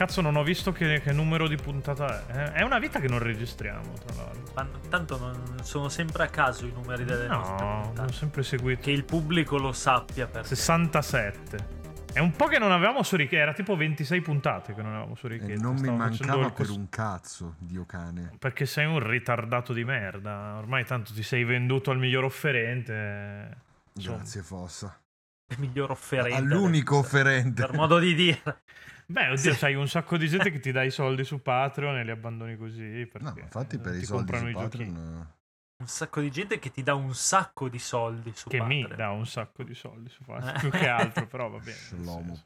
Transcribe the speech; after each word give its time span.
cazzo, 0.00 0.22
non 0.22 0.36
ho 0.36 0.42
visto 0.42 0.72
che, 0.72 1.02
che 1.02 1.12
numero 1.12 1.46
di 1.46 1.56
puntata 1.56 2.26
è. 2.26 2.38
Eh, 2.38 2.52
è 2.52 2.62
una 2.62 2.78
vita 2.78 3.00
che 3.00 3.08
non 3.08 3.18
registriamo, 3.18 3.92
tra 3.92 4.14
l'altro. 4.16 4.52
Ma 4.54 4.66
tanto 4.88 5.18
non 5.18 5.62
sono 5.62 5.90
sempre 5.90 6.24
a 6.24 6.28
caso 6.28 6.64
i 6.64 6.72
numeri 6.72 7.04
delle 7.04 7.26
no, 7.26 7.36
nostre 7.36 7.56
puntate. 7.56 7.96
Non 7.96 8.06
ho 8.06 8.12
sempre 8.12 8.42
seguito. 8.42 8.80
Che 8.80 8.90
il 8.90 9.04
pubblico 9.04 9.58
lo 9.58 9.72
sappia. 9.72 10.26
Perché. 10.26 10.48
67. 10.48 11.78
È 12.14 12.18
un 12.18 12.32
po' 12.32 12.46
che 12.46 12.58
non 12.58 12.72
avevamo 12.72 13.02
su 13.02 13.14
Richetti, 13.14 13.36
era 13.36 13.52
tipo 13.52 13.76
26 13.76 14.20
puntate 14.22 14.74
che 14.74 14.80
non 14.80 14.92
avevamo 14.92 15.14
su 15.16 15.28
Richetti. 15.28 15.52
E 15.52 15.56
non 15.56 15.76
mi 15.76 15.90
mancava 15.90 16.50
per 16.50 16.70
un 16.70 16.88
cazzo, 16.88 17.56
Dio 17.58 17.84
cane. 17.84 18.32
Perché 18.38 18.64
sei 18.64 18.86
un 18.86 19.06
ritardato 19.06 19.74
di 19.74 19.84
merda. 19.84 20.56
Ormai 20.56 20.86
tanto 20.86 21.12
ti 21.12 21.22
sei 21.22 21.44
venduto 21.44 21.90
al 21.90 21.98
miglior 21.98 22.24
offerente. 22.24 23.56
Insomma. 23.92 24.16
Grazie 24.16 24.40
Fossa. 24.40 24.98
Il 25.48 25.58
miglior 25.58 25.90
offerente. 25.90 26.36
All'unico 26.36 26.96
offerente. 26.96 27.66
Per 27.66 27.74
modo 27.74 27.98
di 27.98 28.14
dire. 28.14 28.42
Beh, 29.10 29.30
oddio, 29.30 29.54
c'hai 29.54 29.74
un 29.74 29.88
sacco 29.88 30.16
di 30.16 30.28
gente 30.28 30.50
che 30.52 30.60
ti 30.60 30.70
dà 30.70 30.82
i 30.82 30.90
soldi 30.90 31.24
su 31.24 31.42
Patreon 31.42 31.98
e 31.98 32.04
li 32.04 32.10
abbandoni 32.10 32.56
così. 32.56 33.08
No, 33.18 33.34
infatti 33.38 33.78
per 33.78 33.94
i 33.94 34.04
soldi 34.04 34.36
su 34.36 34.52
Patreon... 34.52 34.92
Giochi 34.92 35.38
un 35.80 35.88
sacco 35.88 36.20
di 36.20 36.30
gente 36.30 36.58
che 36.58 36.70
ti 36.70 36.82
dà 36.82 36.94
un 36.94 37.14
sacco 37.14 37.70
di 37.70 37.78
soldi 37.78 38.32
su 38.34 38.50
che 38.50 38.58
Patreon. 38.58 38.90
mi 38.90 38.96
dà 38.96 39.10
un 39.10 39.26
sacco 39.26 39.62
di 39.62 39.74
soldi 39.74 40.10
su 40.10 40.22
Patreon 40.24 40.58
più 40.58 40.70
che 40.70 40.86
altro 40.86 41.26
però 41.26 41.48
va 41.48 41.58
bene 41.58 41.78
l'uomo 42.02 42.38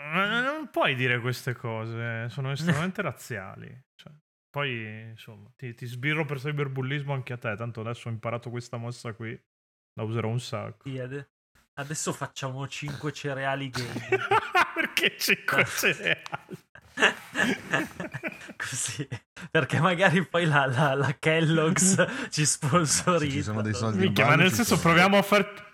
non 0.00 0.70
puoi 0.70 0.94
dire 0.94 1.20
queste 1.20 1.52
cose 1.52 2.30
sono 2.30 2.52
estremamente 2.52 3.02
razziali 3.02 3.68
cioè, 3.94 4.14
poi 4.48 5.10
insomma 5.10 5.52
ti, 5.54 5.74
ti, 5.74 5.84
sbirro 5.84 6.24
per 6.24 6.38
cyberbullismo 6.38 7.12
anche 7.12 7.34
a 7.34 7.36
te 7.36 7.54
tanto 7.54 7.82
adesso 7.82 8.08
ho 8.08 8.12
imparato 8.12 8.48
questa 8.48 8.78
mossa 8.78 9.12
qui 9.12 9.38
la 9.94 10.04
userò 10.04 10.28
un 10.28 10.40
sacco. 10.40 10.88
Sì, 10.88 10.98
adesso 11.74 12.12
facciamo 12.12 12.66
5 12.66 13.12
cereali 13.12 13.70
game 13.70 14.18
perché 14.82 15.16
5 15.16 15.64
cereali 15.64 16.22
Così, 18.56 19.08
perché 19.50 19.80
magari 19.80 20.26
poi 20.26 20.44
la, 20.44 20.66
la, 20.66 20.94
la 20.94 21.16
Kellogg's 21.18 22.04
ci 22.30 22.44
sponsorizza. 22.44 23.34
Ci 23.34 23.42
sono 23.42 23.62
dei 23.62 23.72
soldi. 23.72 23.98
Minchia, 23.98 24.26
ma 24.26 24.34
nel 24.34 24.52
senso 24.52 24.78
proviamo 24.78 25.16
a 25.16 25.22
far... 25.22 25.70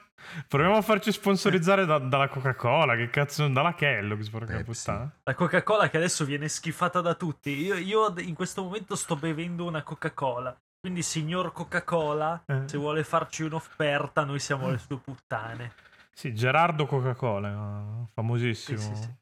Proviamo 0.47 0.77
a 0.77 0.83
farci 0.83 1.11
sponsorizzare 1.11 1.87
da, 1.87 1.99
dalla 1.99 2.29
Coca-Cola, 2.29 2.95
che 2.97 3.09
cazzo, 3.09 3.49
dalla 3.49 3.75
Kellogg's, 3.75 4.29
porca 4.29 4.63
puttana. 4.63 5.11
La 5.25 5.35
Coca-Cola 5.35 5.89
che 5.89 5.97
adesso 5.97 6.27
viene 6.27 6.49
schifata 6.49 7.01
da 7.01 7.15
tutti. 7.15 7.51
Io, 7.51 7.75
io, 7.77 8.13
in 8.19 8.35
questo 8.35 8.63
momento 8.63 8.95
sto 8.95 9.17
bevendo 9.17 9.65
una 9.65 9.83
Coca-Cola. 9.83 10.57
Quindi, 10.79 11.03
signor 11.03 11.53
Coca-Cola, 11.53 12.43
eh. 12.47 12.63
se 12.67 12.77
vuole 12.77 13.05
farci 13.05 13.43
un'offerta, 13.43 14.23
noi 14.25 14.39
siamo 14.39 14.71
le 14.71 14.79
sue 14.79 14.99
puttane. 14.99 15.73
Sì, 16.19 16.35
Gerardo 16.35 16.85
Coca-Cola, 16.87 18.05
famosissimo. 18.13 18.77
Sì, 18.77 18.93
sì, 18.93 19.03
sì. 19.03 19.15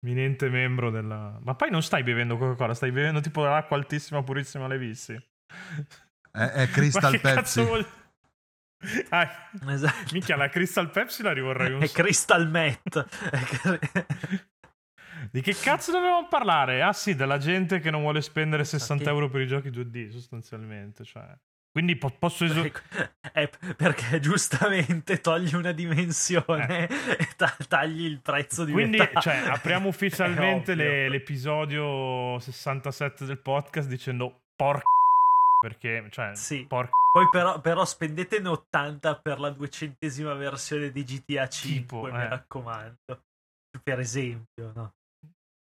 Eminente 0.00 0.48
membro 0.48 0.88
della... 0.88 1.38
Ma 1.42 1.54
poi 1.54 1.70
non 1.70 1.82
stai 1.82 2.02
bevendo 2.02 2.38
Coca-Cola, 2.38 2.72
stai 2.72 2.90
bevendo 2.90 3.20
tipo 3.20 3.44
l'acqua 3.44 3.76
altissima, 3.76 4.22
purissima 4.22 4.66
Levissi. 4.66 5.12
È, 6.32 6.38
è 6.38 6.68
Crystal 6.68 7.20
Pepsi. 7.20 7.62
Vuol... 7.62 7.86
Ah, 9.10 9.50
esatto. 9.68 10.12
Minchia, 10.12 10.36
la 10.36 10.48
Crystal 10.48 10.90
Pepsi 10.90 11.22
la 11.22 11.32
rivorrei 11.32 11.74
un 11.74 11.82
È 11.82 11.88
Crystal 11.90 12.48
Met. 12.48 13.06
Di 15.30 15.42
che 15.42 15.54
cazzo 15.54 15.92
dovevamo 15.92 16.28
parlare? 16.28 16.80
Ah 16.80 16.94
sì, 16.94 17.14
della 17.14 17.36
gente 17.36 17.78
che 17.78 17.90
non 17.90 18.00
vuole 18.00 18.22
spendere 18.22 18.64
60 18.64 19.02
okay. 19.02 19.14
euro 19.14 19.28
per 19.28 19.42
i 19.42 19.46
giochi 19.46 19.68
2D, 19.68 20.12
sostanzialmente. 20.12 21.04
Cioè... 21.04 21.26
Quindi 21.70 21.96
po- 21.96 22.14
posso 22.18 22.44
esortare. 22.44 23.14
Eh, 23.32 23.50
perché 23.76 24.20
giustamente 24.20 25.20
togli 25.20 25.54
una 25.54 25.72
dimensione 25.72 26.88
eh. 26.88 26.94
e 27.18 27.28
ta- 27.36 27.56
tagli 27.68 28.04
il 28.04 28.20
prezzo 28.20 28.64
di 28.64 28.72
Quindi, 28.72 28.98
metà. 28.98 29.20
cioè, 29.20 29.36
apriamo 29.46 29.88
ufficialmente 29.88 30.74
le, 30.74 31.08
l'episodio 31.08 32.38
67 32.38 33.24
del 33.24 33.38
podcast 33.38 33.88
dicendo 33.88 34.46
porca 34.56 34.82
perché, 35.60 36.06
cioè, 36.10 36.34
sì. 36.36 36.64
porca 36.66 36.90
Poi 37.12 37.28
però, 37.30 37.60
però 37.60 37.84
spendetene 37.84 38.48
80 38.48 39.16
per 39.16 39.40
la 39.40 39.50
duecentesima 39.50 40.34
versione 40.34 40.90
di 40.90 41.02
GTA 41.02 41.48
5, 41.48 41.76
tipo, 41.76 42.02
mi 42.02 42.22
eh. 42.22 42.28
raccomando. 42.28 43.22
Per 43.82 43.98
esempio, 43.98 44.72
no? 44.74 44.92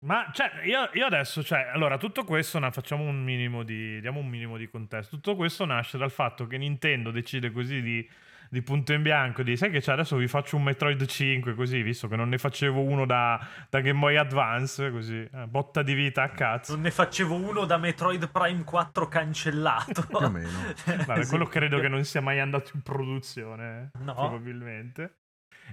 Ma 0.05 0.31
cioè, 0.33 0.51
io, 0.65 0.91
io, 0.93 1.07
adesso, 1.07 1.43
cioè, 1.43 1.71
allora, 1.73 1.97
tutto 1.97 2.25
questo, 2.25 2.59
na, 2.59 2.71
facciamo 2.71 3.05
un 3.05 3.23
minimo 3.23 3.63
di, 3.63 4.01
diamo 4.01 4.21
un 4.21 4.29
minimo 4.29 4.59
di 4.59 4.69
contesto. 4.69 5.17
Tutto 5.17 5.35
questo 5.35 5.65
nasce 5.65 5.97
dal 5.97 6.11
fatto 6.11 6.47
che 6.47 6.59
Nintendo 6.59 7.11
decide 7.11 7.51
così 7.51 7.81
di, 7.81 8.07
di 8.51 8.61
punto 8.61 8.93
in 8.93 9.01
bianco, 9.01 9.43
di, 9.43 9.57
sai 9.57 9.71
che 9.71 9.81
c'è, 9.81 9.93
adesso 9.93 10.17
vi 10.17 10.29
faccio 10.29 10.57
un 10.57 10.63
Metroid 10.65 11.03
5, 11.07 11.55
così, 11.55 11.81
visto 11.81 12.07
che 12.07 12.17
non 12.17 12.29
ne 12.29 12.37
facevo 12.37 12.83
uno 12.83 13.07
da, 13.07 13.41
da 13.71 13.81
Game 13.81 13.99
Boy 13.99 14.17
Advance, 14.17 14.91
così, 14.91 15.27
eh, 15.33 15.47
botta 15.47 15.83
di 15.83 15.95
vita 15.95 16.23
a 16.23 16.29
cazzo. 16.29 16.75
Non 16.75 16.83
ne 16.83 16.91
facevo 16.91 17.35
uno 17.35 17.65
da 17.65 17.79
Metroid 17.79 18.31
Prime 18.31 18.63
4 18.63 19.09
cancellato. 19.09 20.07
Più 20.07 20.17
o 20.17 20.29
meno. 20.29 20.51
Vabbè, 21.07 21.23
sì. 21.23 21.29
quello 21.31 21.47
credo 21.47 21.81
che 21.81 21.89
non 21.89 22.05
sia 22.05 22.21
mai 22.21 22.41
andato 22.41 22.73
in 22.75 22.83
produzione, 22.83 23.91
no. 24.01 24.13
probabilmente. 24.13 25.24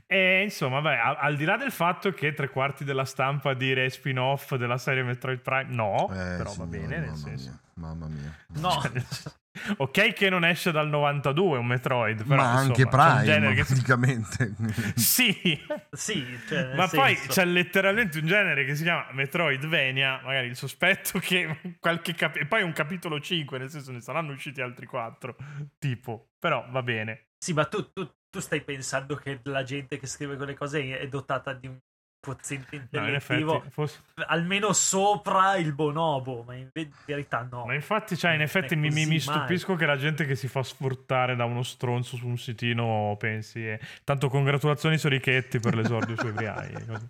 E 0.06 0.44
insomma, 0.44 0.82
beh, 0.82 1.00
al, 1.00 1.16
al, 1.20 1.36
di 1.38 1.46
là 1.46 1.58
del 1.58 1.72
fatto 1.72 2.12
che 2.12 2.34
tre 2.34 2.50
quarti 2.50 2.84
della 2.84 3.06
stampa 3.06 3.54
dire 3.54 3.90
spin-off 3.90 4.56
della 4.56 4.78
serie 4.78 5.04
Metroid 5.04 5.40
Prime, 5.40 5.74
no, 5.74 6.10
eh, 6.12 6.38
però 6.38 6.54
va 6.54 6.66
bene, 6.66 7.00
nel 7.00 7.16
senso. 7.16 7.50
Mia, 7.50 7.60
mamma 7.76 8.08
mia. 8.08 8.36
No. 8.60 8.82
Cioè, 9.52 9.76
ok 9.78 10.14
che 10.14 10.30
non 10.30 10.46
esce 10.46 10.72
dal 10.72 10.88
92 10.88 11.58
un 11.58 11.66
Metroid, 11.66 12.26
però, 12.26 12.42
ma 12.42 12.62
insomma, 12.62 12.68
anche 12.68 12.88
Prime, 13.26 13.54
che... 13.54 13.66
praticamente. 13.66 14.56
sì. 14.96 15.60
sì 15.92 16.26
cioè, 16.48 16.74
ma 16.76 16.88
senso. 16.88 16.96
poi 16.96 17.16
c'è 17.28 17.46
letteralmente 17.46 18.20
un 18.20 18.28
genere 18.28 18.64
che 18.64 18.76
si 18.76 18.84
chiama 18.84 19.08
Metroidvania, 19.12 20.22
magari 20.24 20.48
il 20.48 20.56
sospetto 20.56 21.20
che 21.20 21.78
qualche 21.80 22.14
cap- 22.16 22.38
e 22.38 22.46
poi 22.46 22.64
un 22.64 22.72
capitolo 22.72 23.20
5, 23.20 23.58
nel 23.58 23.70
senso 23.70 23.92
ne 23.92 24.00
saranno 24.00 24.32
usciti 24.32 24.62
altri 24.62 24.86
4, 24.86 25.36
tipo, 25.78 26.30
però 26.40 26.66
va 26.70 26.82
bene. 26.82 27.28
Sì, 27.38 27.54
ma 27.54 27.66
tu, 27.66 27.92
tu, 27.92 28.10
tu 28.32 28.40
stai 28.40 28.64
pensando 28.64 29.16
che 29.16 29.42
la 29.44 29.64
gente 29.64 29.98
che 29.98 30.08
scrive 30.08 30.38
quelle 30.38 30.56
cose 30.56 30.98
è 30.98 31.08
dotata 31.08 31.54
di 31.54 31.68
un 31.68 31.78
quoziente 32.22 32.76
intellettivo 32.76 33.54
no, 33.54 33.62
in 33.66 33.72
fosse... 33.72 34.00
almeno 34.28 34.74
sopra 34.74 35.56
il 35.56 35.74
bonobo, 35.74 36.44
ma 36.44 36.54
in 36.54 36.70
verità 37.06 37.48
no. 37.50 37.66
Ma 37.66 37.74
infatti, 37.74 38.16
cioè, 38.16 38.34
in 38.34 38.42
effetti 38.42 38.76
mi, 38.76 38.90
mi, 38.90 39.20
stupisco 39.20 39.76
che 39.76 39.88
la 39.88 39.98
gente 39.98 40.26
che 40.26 40.36
si 40.36 40.48
fa 40.48 40.62
sfruttare 40.62 41.36
da 41.36 41.46
uno 41.46 41.64
stronzo 41.64 42.16
su 42.18 42.28
un 42.28 42.38
sitino 42.38 43.16
pensi. 43.18 43.68
Eh. 43.68 43.80
Tanto 44.04 44.30
congratulazioni 44.30 45.00
Sorichetti 45.00 45.60
per 45.60 45.76
l'esordio 45.76 46.16
sui 46.16 46.32
Briai. 46.32 46.72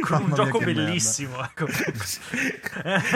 Con 0.00 0.22
un 0.22 0.32
gioco 0.34 0.58
bellissimo. 0.60 1.44
Ecco. 1.44 1.66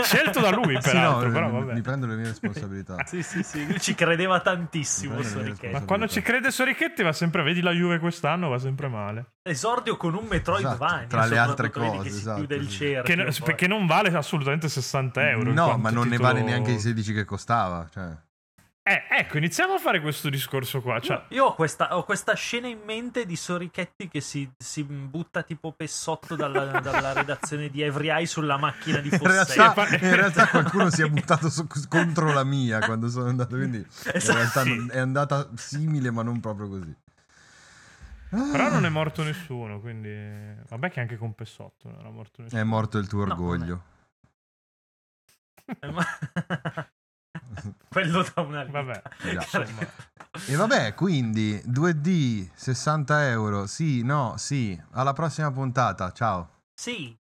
Scelto 0.03 0.41
da 0.41 0.51
lui, 0.51 0.79
peraltro. 0.79 0.91
Sì, 0.91 0.99
no, 0.99 1.33
però, 1.33 1.51
vabbè. 1.51 1.73
Mi 1.73 1.81
prendo 1.81 2.07
le 2.07 2.17
mie 2.17 2.27
responsabilità. 2.27 3.05
sì, 3.07 3.23
sì, 3.23 3.43
sì. 3.43 3.67
Lui 3.67 3.81
ci 3.81 3.95
credeva 3.95 4.41
tantissimo 4.41 5.23
Sorichetti. 5.23 5.73
Ma 5.73 5.83
quando 5.85 6.07
ci 6.09 6.21
crede 6.21 6.51
Sorichetti 6.51 7.03
va 7.03 7.13
sempre, 7.13 7.43
vedi 7.43 7.63
la 7.63 7.73
Juve 7.73 7.99
quest'anno, 7.99 8.51
va 8.51 8.59
sempre 8.59 8.89
male. 8.89 9.25
Esordio 9.45 9.97
con 9.97 10.15
un 10.15 10.27
Metroidvania. 10.27 10.99
Esatto, 10.99 11.07
tra 11.09 11.27
le 11.27 11.39
altre 11.39 11.71
cose, 11.71 12.03
che 12.03 12.09
esatto. 12.09 12.39
chiude 12.39 12.55
il 12.55 12.69
cerchio. 12.69 13.03
Che, 13.03 13.15
no, 13.17 13.55
che, 13.55 13.67
non 13.67 13.87
vale 13.87 14.09
assolutamente 14.17 14.69
60 14.69 15.31
euro. 15.31 15.53
No, 15.53 15.77
ma 15.79 15.91
non 15.91 16.05
titolo... 16.05 16.09
ne 16.09 16.17
vale 16.19 16.43
neanche 16.43 16.71
i 16.71 16.79
16 16.79 17.13
che 17.13 17.25
costava. 17.25 17.89
Cioè. 17.91 18.17
Eh, 18.85 19.05
ecco, 19.11 19.39
iniziamo 19.39 19.75
a 19.75 19.79
fare 19.79 20.01
questo 20.01 20.29
discorso 20.29 20.81
qua. 20.81 20.99
Cioè... 20.99 21.27
Io 21.29 21.47
ho 21.47 21.55
questa, 21.55 21.97
ho 21.97 22.05
questa, 22.05 22.35
scena 22.35 22.67
in 22.67 22.81
mente 22.85 23.27
di 23.27 23.37
Sorichetti 23.37 24.09
che 24.09 24.21
si, 24.21 24.51
si 24.57 24.83
butta 24.83 25.43
tipo 25.43 25.73
pessotto 25.73 26.35
dalla, 26.35 26.79
dalla, 26.83 27.13
redazione 27.13 27.69
di 27.69 27.81
Every 27.81 28.11
Eye 28.11 28.27
sulla 28.27 28.57
macchina 28.57 28.99
di 28.99 29.11
Fossè. 29.11 29.55
In 29.55 29.75
realtà, 29.75 29.89
in 29.89 30.17
realtà 30.17 30.49
qualcuno 30.49 30.91
si 30.91 31.03
è 31.03 31.07
buttato 31.11 31.49
su, 31.49 31.67
contro 31.89 32.33
la 32.33 32.43
mia 32.43 32.81
quando 32.81 33.09
sono 33.09 33.29
andato, 33.29 33.55
quindi 33.55 33.85
esatto. 34.13 34.31
in 34.31 34.37
realtà 34.37 34.63
sì. 34.63 34.87
è 34.91 34.99
andata 34.99 35.49
simile 35.55 36.11
ma 36.11 36.23
non 36.23 36.41
proprio 36.41 36.69
così. 36.69 36.97
Però 38.33 38.71
non 38.71 38.87
è 38.87 38.89
morto 38.89 39.23
nessuno, 39.23 39.79
quindi... 39.79 40.09
Vabbè 40.69 40.91
che 40.91 41.01
anche 41.01 41.19
con 41.19 41.35
Pessotto 41.35 41.91
non 41.91 41.99
era 41.99 42.09
morto 42.09 42.41
nessuno. 42.41 42.61
È 42.61 42.65
morto 42.65 42.97
il 42.97 43.07
tuo 43.07 43.23
orgoglio. 43.23 43.83
No, 45.67 45.95
Quello 47.89 48.23
da 48.23 48.41
una 48.41 48.65
vita. 48.65 48.83
Vabbè, 48.83 49.03
E 50.49 50.57
vabbè, 50.57 50.95
quindi 50.95 51.61
2D, 51.67 52.49
60 52.55 53.29
euro, 53.29 53.67
sì, 53.67 54.03
no, 54.03 54.37
sì. 54.39 54.81
Alla 54.93 55.13
prossima 55.13 55.53
puntata, 55.53 56.11
ciao. 56.13 56.63
Sì, 56.73 57.15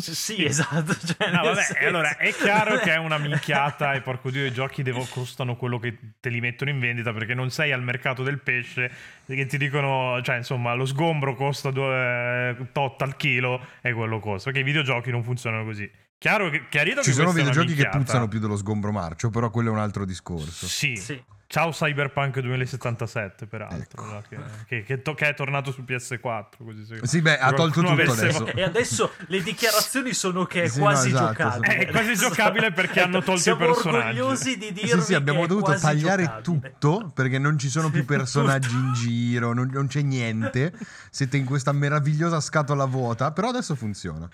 sì, 0.00 0.44
esatto. 0.44 0.94
Cioè, 1.06 1.30
no, 1.30 1.42
vabbè, 1.42 1.84
allora 1.86 2.16
è 2.16 2.32
chiaro 2.32 2.78
che 2.78 2.92
è 2.92 2.96
una 2.96 3.18
minchiata 3.18 3.92
e 3.94 4.00
porco 4.00 4.30
dio 4.30 4.44
i 4.44 4.52
giochi 4.52 4.82
devo, 4.82 5.06
costano 5.10 5.56
quello 5.56 5.78
che 5.78 5.96
te 6.20 6.28
li 6.28 6.40
mettono 6.40 6.70
in 6.70 6.78
vendita 6.78 7.12
perché 7.12 7.34
non 7.34 7.50
sei 7.50 7.72
al 7.72 7.82
mercato 7.82 8.22
del 8.22 8.40
pesce 8.40 8.90
che 9.26 9.46
ti 9.46 9.58
dicono, 9.58 10.20
cioè 10.22 10.36
insomma 10.36 10.74
lo 10.74 10.86
sgombro 10.86 11.34
costa 11.34 11.70
due, 11.70 12.68
tot 12.72 13.00
al 13.02 13.16
chilo 13.16 13.64
e 13.80 13.92
quello 13.92 14.20
costa, 14.20 14.50
perché 14.50 14.60
i 14.60 14.70
videogiochi 14.70 15.10
non 15.10 15.22
funzionano 15.22 15.64
così. 15.64 15.90
Chiaro 16.18 16.48
che, 16.50 16.66
chiarito 16.68 17.02
Ci 17.02 17.10
che 17.10 17.16
sono 17.16 17.32
videogiochi 17.32 17.74
che 17.74 17.88
puzzano 17.90 18.26
più 18.26 18.38
dello 18.38 18.56
sgombro 18.56 18.90
marcio, 18.90 19.28
però 19.30 19.50
quello 19.50 19.68
è 19.68 19.72
un 19.72 19.78
altro 19.78 20.04
discorso. 20.06 20.66
Sì. 20.66 20.96
Sì. 20.96 21.22
Ciao 21.48 21.70
Cyberpunk 21.70 22.40
2077, 22.40 23.46
peraltro, 23.46 23.78
Ecco. 23.78 24.04
no? 24.04 24.22
che, 24.28 24.36
che- 24.66 24.82
che 24.82 25.00
to- 25.02 25.14
che 25.14 25.28
è 25.28 25.34
tornato 25.34 25.70
su 25.70 25.82
PS4. 25.86 26.64
Così 26.64 26.98
Sì, 27.06 27.20
beh, 27.22 27.38
ha 27.38 27.52
tolto 27.52 27.82
tutto 27.82 27.92
avesse- 27.92 28.22
adesso. 28.26 28.46
E 28.46 28.62
adesso 28.64 29.12
le 29.28 29.40
dichiarazioni 29.42 30.12
sono 30.12 30.44
che 30.46 30.64
è 30.64 30.68
Sì, 30.68 30.78
no, 30.78 30.84
quasi 30.86 31.08
esatto, 31.10 31.26
giocabile. 31.34 31.70
sì. 31.72 31.78
È 31.78 31.86
quasi 31.92 32.14
giocabile 32.16 32.72
perché 32.72 33.00
hanno 33.00 33.18
tolto 33.22 33.34
i 33.34 33.38
Siamo 33.38 33.64
personaggi. 33.64 34.18
orgogliosi 34.18 34.58
di 34.58 34.72
dirvi 34.72 34.88
Sì, 34.88 35.00
sì, 35.02 35.14
abbiamo 35.14 35.46
dovuto 35.46 35.72
tagliare 35.78 36.22
giocabile. 36.24 36.42
tutto 36.42 37.12
perché 37.14 37.38
non 37.38 37.56
ci 37.60 37.68
sono 37.68 37.90
più 37.90 38.04
personaggi 38.04 38.74
in 38.74 38.92
giro, 38.94 39.52
non, 39.52 39.70
non 39.72 39.86
c'è 39.86 40.02
niente. 40.02 40.72
Siete 41.10 41.36
in 41.36 41.44
questa 41.44 41.70
meravigliosa 41.70 42.40
scatola 42.40 42.86
vuota, 42.86 43.30
però 43.30 43.50
adesso 43.50 43.76
funziona. 43.76 44.28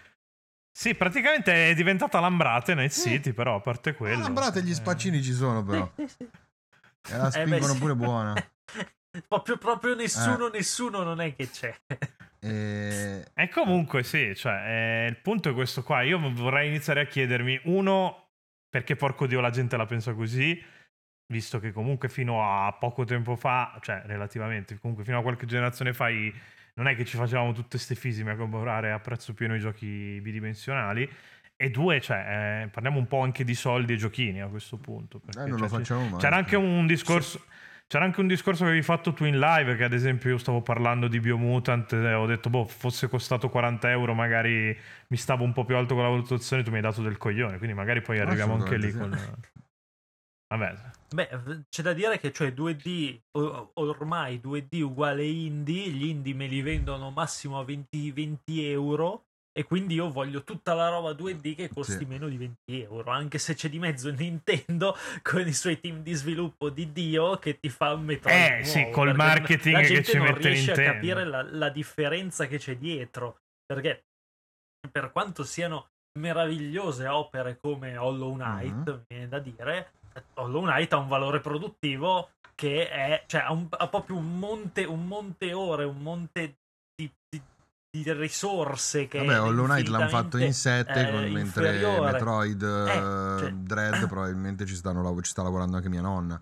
Sì, 0.74 0.94
praticamente 0.94 1.70
è 1.70 1.74
diventata 1.74 2.18
Lambrate 2.18 2.74
Night 2.74 2.92
City, 2.92 3.32
però 3.32 3.56
a 3.56 3.60
parte 3.60 3.94
quello. 3.94 4.16
Ah, 4.16 4.22
Lambrate 4.22 4.62
gli 4.62 4.70
eh, 4.70 4.74
spaccini 4.74 5.22
ci 5.22 5.32
sono 5.32 5.62
però. 5.62 5.90
E 5.96 7.16
la 7.16 7.28
Eh, 7.28 7.44
beh, 7.44 7.46
spingono 7.46 7.72
sì. 7.74 7.78
pure 7.78 7.94
buona. 7.94 8.34
proprio, 9.28 9.58
proprio 9.58 9.94
nessuno, 9.94 10.46
Eh. 10.48 10.56
nessuno 10.56 11.02
non 11.02 11.20
è 11.20 11.34
che 11.34 11.48
c'è. 11.50 11.74
E... 12.44 13.24
E 13.34 13.48
comunque 13.50 14.02
sì, 14.02 14.34
cioè, 14.34 15.04
eh, 15.04 15.06
il 15.08 15.16
punto 15.18 15.50
è 15.50 15.54
questo 15.54 15.84
qua. 15.84 16.02
Io 16.02 16.18
vorrei 16.32 16.66
iniziare 16.66 17.02
a 17.02 17.06
chiedermi, 17.06 17.60
uno, 17.66 18.30
perché 18.68 18.96
porco 18.96 19.28
Dio 19.28 19.40
la 19.40 19.50
gente 19.50 19.76
la 19.76 19.86
pensa 19.86 20.12
così, 20.12 20.60
visto 21.32 21.60
che 21.60 21.70
comunque 21.70 22.08
fino 22.08 22.42
a 22.66 22.72
poco 22.72 23.04
tempo 23.04 23.36
fa, 23.36 23.78
cioè 23.80 24.02
relativamente, 24.06 24.76
comunque 24.80 25.04
fino 25.04 25.18
a 25.18 25.22
qualche 25.22 25.46
generazione 25.46 25.92
fa, 25.92 26.08
i- 26.08 26.34
non 26.74 26.88
è 26.88 26.94
che 26.94 27.04
ci 27.04 27.16
facevamo 27.16 27.52
tutte 27.52 27.78
ste 27.78 27.94
fisime 27.94 28.32
a 28.32 28.36
comprare 28.36 28.92
a 28.92 28.98
prezzo 28.98 29.34
pieno 29.34 29.54
i 29.54 29.60
giochi 29.60 30.18
bidimensionali. 30.20 31.08
E 31.54 31.70
due, 31.70 32.00
cioè, 32.00 32.62
eh, 32.64 32.68
parliamo 32.68 32.98
un 32.98 33.06
po' 33.06 33.20
anche 33.20 33.44
di 33.44 33.54
soldi 33.54 33.92
e 33.92 33.96
giochini 33.96 34.40
a 34.40 34.48
questo 34.48 34.78
punto. 34.78 35.20
perché, 35.20 35.42
Eh, 35.42 35.46
non 35.48 35.58
cioè, 35.58 35.68
lo 35.68 35.74
ci- 35.74 35.78
facciamo 35.80 36.08
mai. 36.08 36.20
C'era 36.20 36.36
anche 36.36 36.56
un 36.56 36.86
discorso. 36.86 37.44
C'era 37.86 38.04
anche 38.04 38.20
un 38.20 38.26
discorso 38.26 38.62
che 38.62 38.70
avevi 38.70 38.82
fatto 38.82 39.12
tu 39.12 39.26
in 39.26 39.38
live, 39.38 39.76
che 39.76 39.84
ad 39.84 39.92
esempio 39.92 40.30
io 40.30 40.38
stavo 40.38 40.62
parlando 40.62 41.08
di 41.08 41.20
Biomutant 41.20 41.92
e 41.92 42.14
ho 42.14 42.24
detto, 42.24 42.48
boh, 42.48 42.64
fosse 42.64 43.06
costato 43.06 43.50
40 43.50 43.90
euro 43.90 44.14
magari 44.14 44.74
mi 45.08 45.16
stavo 45.18 45.44
un 45.44 45.52
po' 45.52 45.66
più 45.66 45.76
alto 45.76 45.92
con 45.94 46.02
la 46.02 46.08
valutazione, 46.08 46.62
tu 46.62 46.70
mi 46.70 46.76
hai 46.76 46.82
dato 46.82 47.02
del 47.02 47.18
coglione, 47.18 47.58
quindi 47.58 47.76
magari 47.76 48.00
poi 48.00 48.18
arriviamo 48.18 48.54
anche 48.54 48.78
lì 48.78 48.90
con... 48.92 49.12
Assolutamente 49.12 49.50
Vabbè, 50.48 50.74
Beh, 51.14 51.64
c'è 51.68 51.82
da 51.82 51.92
dire 51.92 52.18
che 52.18 52.32
cioè 52.32 52.52
2D, 52.52 53.20
o- 53.38 53.70
ormai 53.74 54.40
2D 54.40 54.80
uguale 54.80 55.24
indie, 55.24 55.88
gli 55.88 56.06
indie 56.06 56.34
me 56.34 56.46
li 56.46 56.62
vendono 56.62 57.10
massimo 57.10 57.58
a 57.58 57.64
20, 57.64 58.10
20 58.12 58.64
euro 58.66 59.24
e 59.54 59.64
quindi 59.64 59.94
io 59.94 60.10
voglio 60.10 60.42
tutta 60.42 60.72
la 60.72 60.88
roba 60.88 61.12
2D 61.12 61.54
che 61.54 61.68
costi 61.68 61.98
Sì. 61.98 62.04
meno 62.06 62.28
di 62.28 62.38
20 62.38 62.80
euro, 62.80 63.10
anche 63.10 63.36
se 63.38 63.52
c'è 63.54 63.68
di 63.68 63.78
mezzo 63.78 64.10
Nintendo 64.10 64.96
con 65.22 65.46
i 65.46 65.52
suoi 65.52 65.78
team 65.80 66.02
di 66.02 66.14
sviluppo 66.14 66.70
di 66.70 66.90
Dio 66.92 67.36
che 67.36 67.58
ti 67.60 67.68
fa 67.68 67.92
un 67.92 68.04
Metroid 68.04 68.34
Eh, 68.40 68.48
nuovo, 68.62 68.64
sì, 68.64 68.90
col 68.90 69.14
marketing 69.14 69.74
la 69.74 69.80
che 69.82 69.86
gente 69.88 70.10
ci 70.12 70.16
non 70.16 70.26
mette 70.26 70.48
riesce 70.48 70.70
Nintendo. 70.72 70.90
a 70.90 70.92
capire 70.94 71.24
la, 71.24 71.42
la 71.42 71.68
differenza 71.68 72.46
che 72.46 72.56
c'è 72.56 72.76
dietro, 72.78 73.40
perché 73.66 74.04
per 74.90 75.12
quanto 75.12 75.44
siano 75.44 75.88
meravigliose 76.18 77.06
opere 77.06 77.58
come 77.60 77.96
Hollow 77.98 78.32
Knight, 78.34 78.88
Mhm. 78.88 78.94
mi 78.96 79.04
viene 79.08 79.28
da 79.28 79.38
dire, 79.38 79.92
Hollow 80.34 80.62
Knight 80.62 80.92
ha 80.92 80.98
un 80.98 81.08
valore 81.08 81.40
produttivo 81.40 82.30
che 82.54 82.88
è, 82.88 83.24
cioè, 83.26 83.42
ha, 83.42 83.52
un- 83.52 83.66
ha 83.70 83.88
proprio 83.88 84.16
un 84.16 84.38
monte, 84.38 84.84
un 84.84 85.06
monte 85.06 85.52
ore, 85.52 85.84
un 85.84 85.98
monte 85.98 86.56
di, 86.94 87.10
di- 87.28 87.42
di 87.90 88.12
risorse 88.12 89.06
che 89.08 89.18
Vabbè, 89.18 89.40
Hollow 89.40 89.64
Knight 89.66 89.88
l'hanno 89.88 90.08
fatto 90.08 90.38
in 90.38 90.52
7, 90.54 91.08
eh, 91.08 91.30
mentre. 91.30 91.72
Metroid 92.00 92.62
eh, 92.62 93.38
cioè- 93.40 93.50
Dread 93.52 94.06
probabilmente 94.06 94.64
ci, 94.66 94.74
stanno 94.74 95.14
ci 95.22 95.30
sta 95.30 95.42
lavorando 95.42 95.76
anche 95.76 95.88
mia 95.88 96.00
nonna. 96.02 96.40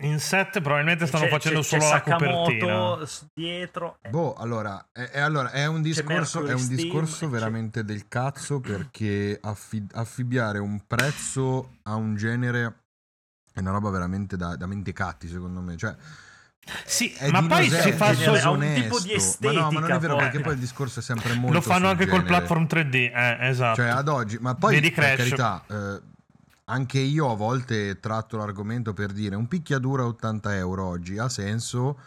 In 0.00 0.18
set 0.18 0.60
probabilmente 0.60 1.06
stanno 1.06 1.24
C'è- 1.24 1.30
facendo 1.30 1.60
c'è- 1.60 1.66
solo 1.66 1.82
c'è 1.82 1.90
la 1.90 2.00
copertina. 2.02 2.98
dietro. 3.32 3.98
eh, 4.02 4.08
Boh, 4.10 4.34
allora, 4.34 4.88
è, 4.92 5.02
è- 5.02 5.20
allora, 5.20 5.50
è 5.52 5.66
un 5.66 5.82
discorso, 5.82 6.44
è 6.44 6.52
un 6.52 6.58
Steam, 6.58 6.76
discorso 6.76 7.26
c'è- 7.26 7.32
veramente 7.32 7.84
del 7.84 8.08
cazzo 8.08 8.58
perché 8.60 9.38
affi- 9.40 9.86
affibbiare 9.92 10.58
un 10.58 10.80
prezzo 10.86 11.76
a 11.84 11.94
un 11.94 12.16
genere 12.16 12.82
è 13.54 13.60
una 13.60 13.70
roba 13.70 13.90
veramente 13.90 14.36
da, 14.36 14.56
da 14.56 14.66
mentecatti, 14.66 15.28
secondo 15.28 15.60
me. 15.60 15.76
Cioè, 15.76 15.94
Sì, 16.84 17.12
è 17.14 17.30
ma 17.30 17.44
poi 17.46 17.70
si 17.70 17.92
fa 17.92 18.12
solo... 18.14 18.50
un 18.52 18.72
tipo 18.74 18.98
di 19.00 19.14
disonesto. 19.14 19.46
Ma 19.46 19.52
no, 19.52 19.70
ma 19.70 19.80
non 19.80 19.90
è 19.90 19.94
estetica, 19.94 19.98
vero 19.98 20.14
poi. 20.16 20.22
perché 20.24 20.40
poi 20.40 20.52
il 20.54 20.58
discorso 20.60 20.98
è 21.00 21.02
sempre 21.02 21.32
molto 21.34 21.54
Lo 21.54 21.60
fanno 21.62 21.88
anche 21.88 22.06
col 22.06 22.22
genere. 22.22 22.36
platform 22.36 22.64
3D, 22.66 22.94
eh, 22.94 23.36
esatto. 23.48 23.76
Cioè, 23.76 23.88
ad 23.88 24.08
oggi, 24.08 24.38
ma 24.40 24.54
poi 24.54 24.80
per 24.80 25.14
carità, 25.16 25.64
eh, 25.66 26.00
anche 26.68 26.98
io 26.98 27.30
a 27.30 27.34
volte 27.36 27.98
tratto 28.00 28.36
l'argomento 28.36 28.92
per 28.92 29.12
dire 29.12 29.34
un 29.36 29.48
picchiaduro 29.48 30.04
a 30.04 30.06
80 30.06 30.56
euro 30.56 30.84
oggi 30.86 31.18
ha 31.18 31.28
senso? 31.28 31.98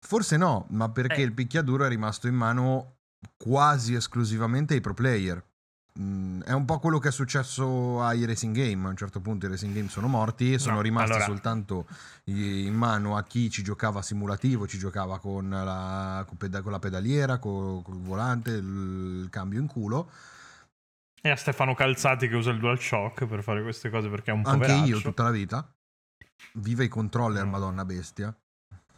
Forse 0.00 0.36
no, 0.36 0.66
ma 0.70 0.88
perché 0.90 1.16
Eh. 1.16 1.22
il 1.22 1.32
picchiaduro 1.32 1.84
è 1.84 1.88
rimasto 1.88 2.28
in 2.28 2.34
mano 2.34 2.94
quasi 3.36 3.94
esclusivamente 3.94 4.74
ai 4.74 4.80
pro 4.80 4.94
player. 4.94 5.42
Mm, 5.98 6.42
è 6.42 6.52
un 6.52 6.64
po' 6.66 6.78
quello 6.78 6.98
che 6.98 7.08
è 7.08 7.10
successo 7.10 8.02
ai 8.02 8.24
racing 8.26 8.54
game. 8.54 8.86
A 8.86 8.90
un 8.90 8.96
certo 8.96 9.20
punto 9.20 9.46
i 9.46 9.48
racing 9.48 9.74
game 9.74 9.88
sono 9.88 10.08
morti 10.08 10.52
e 10.52 10.58
sono 10.58 10.76
No, 10.76 10.80
rimasti 10.82 11.10
allora- 11.12 11.24
soltanto 11.24 11.86
in 12.24 12.74
mano 12.74 13.16
a 13.16 13.22
chi 13.24 13.48
ci 13.50 13.62
giocava 13.62 14.02
simulativo, 14.02 14.66
ci 14.66 14.78
giocava 14.78 15.18
con 15.18 15.48
la, 15.48 16.22
con 16.28 16.36
peda- 16.36 16.60
con 16.60 16.72
la 16.72 16.78
pedaliera, 16.78 17.38
co- 17.38 17.80
col 17.82 17.98
volante, 17.98 18.50
il, 18.50 19.20
il 19.24 19.28
cambio 19.30 19.58
in 19.58 19.66
culo. 19.66 20.10
E 21.26 21.30
a 21.30 21.36
Stefano 21.36 21.74
Calzati 21.74 22.28
che 22.28 22.36
usa 22.36 22.50
il 22.52 22.58
DualShock 22.60 23.26
per 23.26 23.42
fare 23.42 23.60
queste 23.62 23.90
cose 23.90 24.08
perché 24.08 24.30
è 24.30 24.34
un 24.34 24.42
Anche 24.44 24.58
poveraccio. 24.66 24.86
io 24.86 25.00
tutta 25.00 25.24
la 25.24 25.30
vita. 25.30 25.68
Viva 26.54 26.84
i 26.84 26.88
controller, 26.88 27.44
Mm. 27.44 27.48
madonna 27.50 27.84
bestia. 27.84 28.32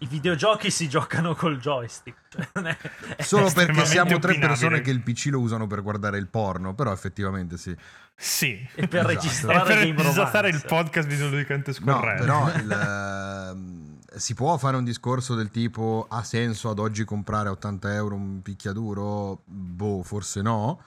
I 0.00 0.06
videogiochi 0.06 0.70
si 0.70 0.88
giocano 0.90 1.34
col 1.34 1.58
joystick. 1.58 2.36
è- 3.16 3.22
Solo 3.22 3.50
perché 3.50 3.86
siamo 3.86 4.10
tre 4.18 4.32
opinabile. 4.32 4.46
persone 4.46 4.80
che 4.82 4.90
il 4.90 5.00
PC 5.02 5.28
lo 5.30 5.40
usano 5.40 5.66
per 5.66 5.82
guardare 5.82 6.18
il 6.18 6.28
porno, 6.28 6.74
però 6.74 6.92
effettivamente 6.92 7.56
sì. 7.56 7.74
Sì. 8.14 8.52
E 8.74 8.86
per 8.88 9.00
Esatto. 9.00 9.10
E 9.10 9.14
registrare 9.14 9.64
per 9.64 9.78
Game 9.86 10.02
registrare 10.02 10.48
il 10.50 10.62
podcast 10.66 11.08
videoludicamente 11.08 11.70
No, 11.80 11.92
scorretto. 11.92 12.22
però 12.24 12.48
il, 12.60 12.70
ehm, 12.70 13.98
si 14.16 14.34
può 14.34 14.56
fare 14.58 14.76
un 14.76 14.84
discorso 14.84 15.34
del 15.34 15.50
tipo 15.50 16.06
ha 16.10 16.22
senso 16.22 16.68
ad 16.68 16.78
oggi 16.78 17.04
comprare 17.04 17.48
a 17.48 17.52
80 17.52 17.94
euro 17.94 18.14
un 18.16 18.42
picchiaduro? 18.42 19.40
Boh, 19.46 20.02
forse 20.02 20.42
no. 20.42 20.82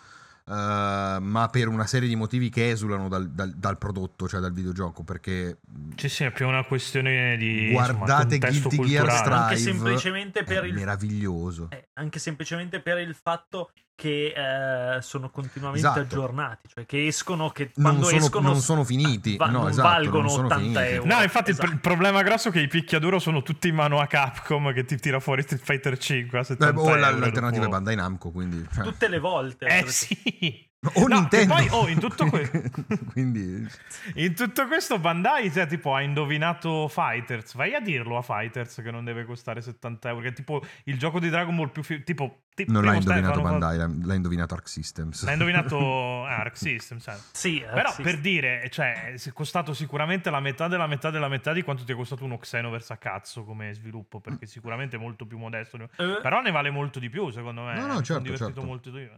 Eh, 0.48 1.18
ma 1.20 1.50
per 1.52 1.68
una 1.68 1.86
serie 1.86 2.08
di 2.08 2.16
motivi 2.16 2.50
che 2.50 2.72
esulano 2.72 3.08
dal, 3.08 3.30
dal- 3.30 3.54
dal 3.54 3.78
prodotto, 3.78 4.28
cioè 4.28 4.40
dal 4.40 4.54
videogioco, 4.54 5.04
perché 5.04 5.60
Sì, 5.96 6.10
sì, 6.10 6.24
è 6.24 6.32
più 6.32 6.48
una 6.48 6.64
questione 6.64 7.38
di 7.38 7.70
Guardate 7.72 8.36
insomma, 8.36 8.52
Guilty 8.52 8.90
Gear 8.90 9.06
culturale. 9.08 9.36
Anche 9.44 9.56
Strive 9.58 9.78
semplicemente 9.78 10.44
per 10.44 10.64
è 10.64 10.68
il 10.68 10.74
meraviglioso. 10.74 11.68
Eh, 11.72 11.90
anche 11.94 12.20
semplicemente 12.20 12.82
per 12.82 12.98
il 12.98 13.16
fatto 13.16 13.72
che 14.02 14.34
eh, 14.36 15.02
sono 15.04 15.30
continuamente 15.30 15.88
Esatto. 15.88 16.00
aggiornati, 16.00 16.70
cioè 16.74 16.86
che 16.88 17.06
escono, 17.06 17.52
che 17.52 17.72
Non 17.76 17.86
quando 17.92 18.08
sono- 18.08 18.18
escono 18.18 18.48
non 18.48 18.60
sono 18.62 18.84
finiti. 18.84 19.38
va- 19.38 19.46
No, 19.46 19.60
non 19.60 19.68
esatto, 19.70 19.88
valgono 19.88 20.20
non 20.22 20.30
sono 20.30 20.46
80 20.48 20.64
finiti. 20.80 20.94
euro. 20.96 21.14
No, 21.16 21.22
infatti 21.22 21.52
Esatto. 21.52 21.70
il 21.72 21.80
problema 21.80 22.24
grosso 22.24 22.50
è 22.50 22.52
che 22.52 22.62
i 22.62 22.68
picchiaduro 22.68 23.20
sono 23.20 23.44
tutti 23.44 23.68
in 23.68 23.76
mano 23.76 24.00
a 24.00 24.08
Capcom 24.08 24.74
che 24.74 24.84
ti 24.86 24.98
tira 24.98 25.20
fuori 25.20 25.44
Street 25.44 25.62
Fighter 25.64 25.98
5 26.00 26.40
a 26.40 26.44
70 26.44 26.74
Beh, 26.82 26.82
o 26.90 26.96
l'alternativa 26.96 27.50
è 27.50 27.52
dopo- 27.60 27.70
Bandai 27.70 27.96
Namco, 27.96 28.32
quindi... 28.32 28.66
cioè- 28.74 28.84
tutte 28.84 29.08
le 29.08 29.20
volte. 29.20 29.66
Eh 29.68 29.84
sì. 29.88 30.70
O 30.96 31.08
No, 31.08 31.20
Nintendo. 31.20 31.54
poi, 31.54 31.68
oh, 31.70 31.88
in 31.88 32.00
tutto 32.00 32.26
que- 32.26 32.50
quindi... 33.14 33.68
In 34.16 34.34
tutto 34.34 34.66
questo 34.66 34.98
Bandai 34.98 35.52
cioè, 35.52 35.68
tipo, 35.68 35.94
ha 35.94 36.02
indovinato 36.02 36.88
Fighters. 36.88 37.54
Vai 37.54 37.76
a 37.76 37.80
dirlo 37.80 38.18
a 38.18 38.24
Fighters 38.24 38.82
che 38.82 38.90
non 38.90 39.04
deve 39.06 39.24
costare 39.26 39.62
70 39.62 40.10
euro. 40.10 40.22
Che 40.22 40.28
è 40.30 40.34
tipo 40.34 40.66
il 40.86 40.98
gioco 40.98 41.20
di 41.20 41.30
Dragon 41.30 41.56
Ball 41.56 41.70
più... 41.70 41.84
fi- 41.84 42.04
tipo, 42.04 42.46
ti- 42.56 42.66
Non 42.68 42.84
l'ha 42.84 42.96
indovinato 42.96 43.34
Stefano 43.36 43.44
fa- 43.44 43.50
Bandai, 43.60 43.78
l'ha, 43.78 44.06
l'ha 44.08 44.14
indovinato 44.16 44.56
Arc 44.56 44.68
Systems. 44.68 45.24
L'ha 45.24 45.34
indovinato 45.34 46.26
ah, 46.26 46.38
Arc 46.42 46.58
System, 46.58 46.98
sai. 46.98 47.20
Sì, 47.32 47.60
eh, 47.62 47.68
Però 47.68 47.92
sì, 47.92 48.02
per 48.02 48.20
dire, 48.20 48.68
cioè, 48.72 49.14
è 49.14 49.32
costato 49.34 49.76
sicuramente 49.76 50.32
la 50.32 50.40
metà 50.40 50.68
della 50.68 50.88
metà 50.88 51.12
della 51.12 51.28
metà 51.28 51.54
di 51.54 51.62
quanto 51.62 51.84
ti 51.84 51.92
è 51.92 51.96
costato 51.96 52.24
uno 52.26 52.40
Xenoverse 52.40 52.92
a 52.94 52.98
cazzo 52.98 53.44
come 53.44 53.72
sviluppo, 53.76 54.20
perché 54.20 54.48
sicuramente 54.48 54.96
è 54.96 55.00
molto 55.00 55.28
più 55.28 55.38
modesto. 55.38 55.78
Eh, 55.78 56.18
Però 56.24 56.42
ne 56.42 56.50
vale 56.50 56.72
molto 56.72 56.98
di 56.98 57.10
più, 57.10 57.30
secondo 57.30 57.62
me. 57.62 57.76
No, 57.76 57.82
no, 57.82 57.86
Mi 57.86 57.90
sono 57.92 58.02
certo, 58.04 58.22
divertito 58.24 58.52
certo. 58.52 58.66
molto 58.66 58.90
di 58.90 58.98
più. 59.04 59.10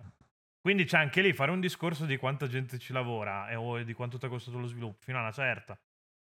Quindi 0.63 0.85
c'è 0.85 0.97
anche 0.97 1.21
lì 1.21 1.33
fare 1.33 1.51
un 1.51 1.59
discorso 1.59 2.05
di 2.05 2.15
quanta 2.15 2.47
gente 2.47 2.79
ci 2.79 2.93
lavora 2.93 3.49
e 3.49 3.55
o 3.55 3.83
di 3.83 3.91
quanto 3.91 4.17
ti 4.17 4.27
è 4.27 4.29
costato 4.29 4.57
lo 4.57 4.65
sviluppo, 4.65 5.01
fino 5.01 5.17
a 5.17 5.21
una 5.21 5.31
certa. 5.31 5.77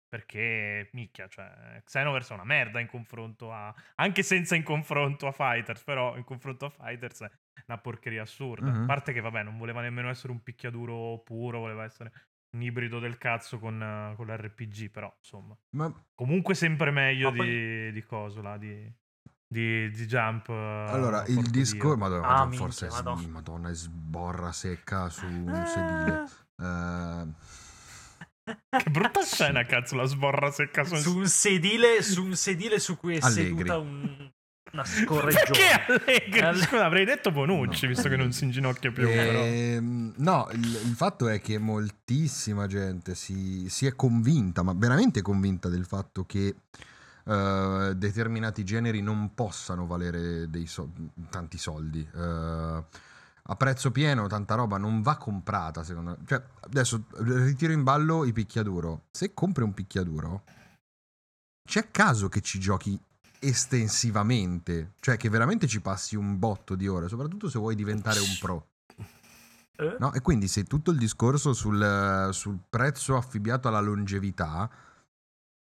Perché, 0.09 0.89
micchia, 0.91 1.29
cioè, 1.29 1.81
Xenoverse 1.85 2.31
è 2.31 2.35
una 2.35 2.43
merda 2.43 2.81
in 2.81 2.87
confronto 2.87 3.53
a... 3.53 3.73
Anche 3.95 4.23
senza 4.23 4.55
in 4.55 4.63
confronto 4.63 5.27
a 5.27 5.31
Fighters, 5.31 5.83
però 5.83 6.17
in 6.17 6.25
confronto 6.25 6.65
a 6.65 6.69
Fighters 6.69 7.21
è 7.21 7.63
una 7.67 7.77
porcheria 7.77 8.23
assurda. 8.23 8.71
Mhm. 8.71 8.83
A 8.83 8.85
parte 8.85 9.13
che, 9.13 9.21
vabbè, 9.21 9.43
non 9.43 9.57
voleva 9.57 9.79
nemmeno 9.79 10.09
essere 10.09 10.33
un 10.33 10.43
picchiaduro 10.43 11.21
puro, 11.23 11.59
voleva 11.59 11.85
essere 11.85 12.11
un 12.55 12.61
ibrido 12.61 12.99
del 12.99 13.17
cazzo 13.17 13.57
con, 13.57 13.81
eh, 13.81 14.15
con 14.17 14.27
l'RPG, 14.27 14.91
però, 14.91 15.13
insomma. 15.17 15.57
Ma 15.77 15.93
Comunque 16.13 16.55
sempre 16.55 16.91
meglio 16.91 17.31
Ma 17.31 17.41
di, 17.41 17.89
di 17.93 18.03
Cosola, 18.03 18.57
di... 18.57 18.93
di, 19.47 19.89
di 19.91 20.05
Jump. 20.05 20.49
Allora, 20.49 21.19
porco 21.23 21.31
il 21.39 21.49
discorso... 21.49 21.97
Madonna, 21.97 22.27
Ah, 22.27 22.49
forse 22.51 22.85
minchia, 22.87 22.89
sì, 22.89 23.03
madonna. 23.03 23.27
madonna, 23.27 23.69
è 23.69 23.73
sborra 23.73 24.51
secca 24.51 25.09
su 25.09 25.25
un 25.25 25.49
Ah. 25.49 25.65
sedile. 25.65 26.23
Eh, 26.61 27.53
Che 28.83 28.89
brutta 28.91 29.21
scena, 29.23 29.63
cazzo, 29.65 29.95
la 29.95 30.05
sborra 30.05 30.51
secca 30.51 30.83
su 30.83 30.95
Su 30.97 31.17
un 31.17 31.27
sedile 31.27 32.03
su, 32.03 32.23
un 32.23 32.35
sedile 32.35 32.79
su 32.79 32.95
cui 32.97 33.15
è 33.15 33.19
Allegri. 33.21 33.43
seduta 33.57 33.77
un- 33.79 34.31
una 34.71 34.83
scorreggione. 34.85 35.45
Perché 35.45 35.69
Allegri? 36.11 36.39
Alle- 36.41 36.61
Scusa, 36.61 36.85
avrei 36.85 37.05
detto 37.05 37.31
Bonucci, 37.31 37.83
No. 37.87 37.89
visto 37.93 38.07
che 38.09 38.15
non 38.15 38.31
si 38.33 38.43
inginocchia 38.43 38.91
più. 38.91 39.07
però. 39.07 39.39
Ehm, 39.39 40.13
no, 40.17 40.47
il, 40.51 40.59
il 40.59 40.93
fatto 40.95 41.27
è 41.27 41.39
che 41.41 41.57
moltissima 41.57 42.67
gente 42.67 43.15
si, 43.15 43.67
si 43.69 43.87
è 43.87 43.95
convinta, 43.95 44.61
ma 44.61 44.73
veramente 44.75 45.21
convinta 45.23 45.67
del 45.69 45.85
fatto 45.85 46.25
che 46.25 46.55
eh, 47.25 47.93
determinati 47.95 48.63
generi 48.63 49.01
non 49.01 49.33
possano 49.33 49.85
valere 49.87 50.47
so- 50.65 50.91
tanti 51.29 51.57
soldi. 51.57 52.07
Eh, 52.13 52.83
a 53.47 53.55
prezzo 53.55 53.91
pieno 53.91 54.27
tanta 54.27 54.55
roba 54.55 54.77
non 54.77 55.01
va 55.01 55.17
comprata, 55.17 55.83
secondo 55.83 56.11
me. 56.11 56.17
Cioè, 56.25 56.41
adesso 56.61 57.05
ritiro 57.17 57.73
in 57.73 57.83
ballo 57.83 58.25
i 58.25 58.31
picchiaduro. 58.31 59.05
Se 59.11 59.33
compri 59.33 59.63
un 59.63 59.73
picchiaduro, 59.73 60.43
c'è 61.67 61.91
caso 61.91 62.29
che 62.29 62.41
ci 62.41 62.59
giochi 62.59 62.99
estensivamente, 63.39 64.93
cioè 64.99 65.17
che 65.17 65.29
veramente 65.29 65.67
ci 65.67 65.81
passi 65.81 66.15
un 66.15 66.39
botto 66.39 66.75
di 66.75 66.87
ore, 66.87 67.07
soprattutto 67.07 67.49
se 67.49 67.59
vuoi 67.59 67.75
diventare 67.75 68.19
un 68.19 68.37
pro. 68.39 68.67
Eh? 69.77 69.97
No? 69.99 70.13
E 70.13 70.21
quindi 70.21 70.47
se 70.47 70.63
tutto 70.63 70.91
il 70.91 70.97
discorso 70.97 71.53
sul, 71.53 72.29
sul 72.31 72.57
prezzo 72.67 73.15
affibbiato 73.17 73.67
alla 73.67 73.81
longevità 73.81 74.69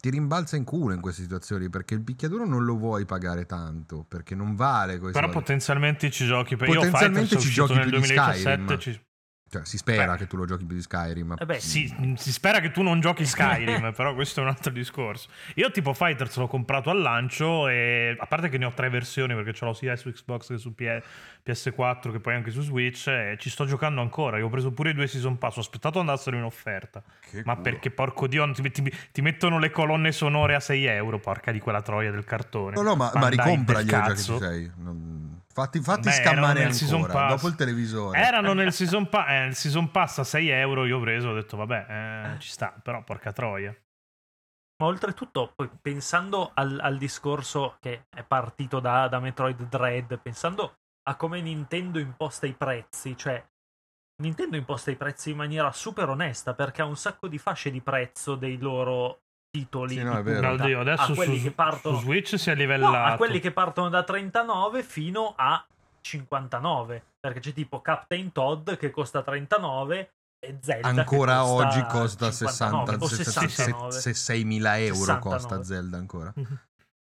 ti 0.04 0.10
rimbalza 0.10 0.56
in 0.56 0.64
culo 0.64 0.92
in 0.92 1.00
queste 1.00 1.22
situazioni 1.22 1.70
perché 1.70 1.94
il 1.94 2.02
picchiaduro 2.02 2.44
non 2.44 2.62
lo 2.66 2.76
vuoi 2.76 3.06
pagare 3.06 3.46
tanto 3.46 4.04
perché 4.06 4.34
non 4.34 4.54
vale 4.54 4.98
quei 4.98 5.12
Però 5.12 5.24
soldi. 5.24 5.40
potenzialmente 5.40 6.10
ci 6.10 6.26
giochi. 6.26 6.56
Per... 6.56 6.66
Potenzialmente 6.66 7.20
Io 7.20 7.26
Fighters 7.26 7.42
ci 7.42 7.50
giochi 7.50 7.72
nel 7.72 7.88
più 7.88 7.90
di 8.00 8.06
2017. 8.06 8.50
Skyrim. 8.50 8.78
ci- 8.78 9.00
Cioè, 9.46 9.64
si 9.64 9.76
spera 9.76 10.12
Beh. 10.12 10.18
che 10.18 10.26
tu 10.26 10.36
lo 10.36 10.46
giochi 10.46 10.64
più 10.64 10.74
di 10.74 10.82
Skyrim. 10.82 11.36
Eh 11.38 11.44
beh, 11.46 11.60
Sì, 11.60 11.94
si 12.16 12.32
spera 12.32 12.58
che 12.60 12.72
tu 12.72 12.82
non 12.82 12.98
giochi 13.00 13.24
Skyrim, 13.26 13.92
però 13.92 14.12
questo 14.14 14.40
è 14.40 14.42
un 14.42 14.48
altro 14.48 14.72
discorso. 14.72 15.28
Io 15.54 15.70
tipo 15.70 15.92
Fighters 15.94 16.36
l'ho 16.38 16.48
comprato 16.48 16.90
al 16.90 17.00
lancio 17.00 17.68
e 17.68 18.16
a 18.18 18.26
parte 18.26 18.48
che 18.48 18.58
ne 18.58 18.64
ho 18.64 18.72
tre 18.72 18.88
versioni 18.88 19.32
perché 19.34 19.52
ce 19.52 19.64
l'ho 19.64 19.72
sia 19.72 19.94
su 19.94 20.10
Xbox 20.10 20.48
che 20.48 20.58
su 20.58 20.74
P- 20.74 21.00
PS4 21.46 22.10
che 22.10 22.18
poi 22.20 22.34
anche 22.34 22.50
su 22.50 22.62
Switch 22.62 23.06
e 23.06 23.36
ci 23.38 23.48
sto 23.48 23.64
giocando 23.64 24.00
ancora. 24.00 24.38
Io 24.38 24.46
ho 24.46 24.50
preso 24.50 24.72
pure 24.72 24.90
i 24.90 24.94
due 24.94 25.06
season 25.06 25.38
pass, 25.38 25.56
ho 25.56 25.60
aspettato 25.60 26.00
andassero 26.00 26.36
in 26.36 26.42
offerta. 26.42 27.02
Che 27.30 27.42
Ma 27.44 27.52
culo. 27.52 27.62
perché 27.62 27.90
porco 27.90 28.26
dio 28.26 28.50
ti, 28.50 28.70
ti- 28.70 28.92
ti 29.12 29.20
mettono 29.22 29.58
le 29.60 29.70
colonne 29.70 30.10
sonore 30.10 30.56
a 30.56 30.60
6 30.60 30.84
euro, 30.86 31.20
porca 31.20 31.52
di 31.52 31.60
quella 31.60 31.80
troia 31.82 32.10
del 32.10 32.24
cartone. 32.24 32.74
No, 32.74 32.82
no, 32.82 32.96
ma, 32.96 33.12
ma 33.14 33.28
ricompragli 33.28 33.86
già 33.88 34.02
che 34.08 34.16
ci 34.16 34.36
sei. 34.36 34.70
Non- 34.78 35.42
Fatti, 35.54 35.80
fatti 35.80 36.08
Beh, 36.08 36.10
scammare 36.10 36.64
nel 36.64 36.72
season 36.72 37.02
ancora 37.02 37.26
pass. 37.26 37.34
dopo 37.36 37.46
il 37.46 37.54
televisore. 37.54 38.18
Erano 38.18 38.52
nel 38.58 38.72
season, 38.72 39.08
pa- 39.08 39.28
eh, 39.28 39.46
il 39.46 39.54
season 39.54 39.88
pass 39.92 40.18
a 40.18 40.24
6 40.24 40.48
euro. 40.48 40.84
Io 40.84 40.98
ho 40.98 41.00
preso, 41.00 41.28
ho 41.28 41.34
detto, 41.34 41.56
vabbè, 41.56 42.34
eh, 42.34 42.38
ci 42.40 42.50
sta, 42.50 42.74
però 42.82 43.04
porca 43.04 43.32
troia. 43.32 43.72
Ma 44.82 44.86
oltretutto, 44.86 45.52
poi 45.54 45.70
pensando 45.80 46.50
al, 46.54 46.80
al 46.82 46.98
discorso 46.98 47.76
che 47.78 48.06
è 48.10 48.24
partito 48.24 48.80
da, 48.80 49.06
da 49.06 49.20
Metroid 49.20 49.68
Dread, 49.68 50.18
pensando 50.20 50.74
a 51.08 51.14
come 51.14 51.40
Nintendo 51.40 52.00
imposta 52.00 52.46
i 52.46 52.54
prezzi, 52.54 53.16
cioè 53.16 53.40
Nintendo 54.22 54.56
imposta 54.56 54.90
i 54.90 54.96
prezzi 54.96 55.30
in 55.30 55.36
maniera 55.36 55.70
super 55.70 56.08
onesta 56.08 56.54
perché 56.54 56.82
ha 56.82 56.86
un 56.86 56.96
sacco 56.96 57.28
di 57.28 57.38
fasce 57.38 57.70
di 57.70 57.80
prezzo 57.80 58.34
dei 58.34 58.58
loro 58.58 59.22
titoli. 59.54 59.94
Sì, 59.94 60.02
no, 60.02 60.16
è 60.18 60.22
vero. 60.22 60.40
punta, 60.48 60.56
No, 60.56 60.62
oddio, 60.64 60.80
adesso 60.80 61.12
a 61.12 61.14
quelli 61.14 61.36
su, 61.38 61.44
che 61.44 61.50
partono 61.52 61.96
su 61.98 62.02
Switch 62.04 62.38
si 62.38 62.50
è 62.50 62.54
No, 62.54 62.58
livellato. 62.60 63.14
a 63.14 63.16
quelli 63.16 63.38
che 63.38 63.52
partono 63.52 63.88
da 63.88 64.02
39 64.02 64.82
fino 64.82 65.34
a 65.36 65.64
59. 66.00 67.04
Perché 67.20 67.40
c'è 67.40 67.52
tipo 67.52 67.80
Captain 67.80 68.32
Todd 68.32 68.72
che 68.72 68.90
costa 68.90 69.22
39 69.22 70.10
e 70.44 70.58
Zelda 70.60 70.92
che 70.92 70.98
Ancora 71.00 71.38
costa 71.40 71.54
oggi 71.66 71.82
costa 71.86 72.30
59, 72.30 72.32
60, 72.32 73.04
o 73.04 73.08
se- 73.08 73.16
se- 73.16 73.30
69. 73.48 73.92
se- 73.92 74.14
se 74.14 74.34
6.000 74.34 74.78
euro 74.80 74.94
69. 74.96 75.20
costa 75.36 75.62
Zelda 75.62 75.96
ancora. 75.96 76.34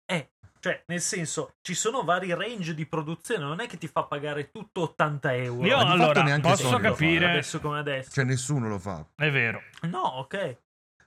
Eh, 0.05 0.29
cioè, 0.59 0.83
nel 0.87 1.01
senso, 1.01 1.55
ci 1.61 1.73
sono 1.73 2.03
vari 2.03 2.33
range 2.33 2.73
di 2.73 2.85
produzione, 2.85 3.43
non 3.43 3.59
è 3.59 3.67
che 3.67 3.77
ti 3.77 3.87
fa 3.87 4.03
pagare 4.03 4.51
tutto 4.51 4.81
80 4.83 5.35
euro. 5.35 5.65
Io 5.67 5.77
allora 5.77 6.23
neanche 6.23 6.47
posso 6.47 6.77
capire. 6.77 7.29
Adesso 7.31 7.59
come 7.59 7.79
adesso. 7.79 8.11
Cioè 8.11 8.23
nessuno 8.23 8.67
lo 8.69 8.79
fa. 8.79 9.05
È 9.15 9.29
vero. 9.29 9.61
No, 9.81 9.99
ok. 9.99 10.57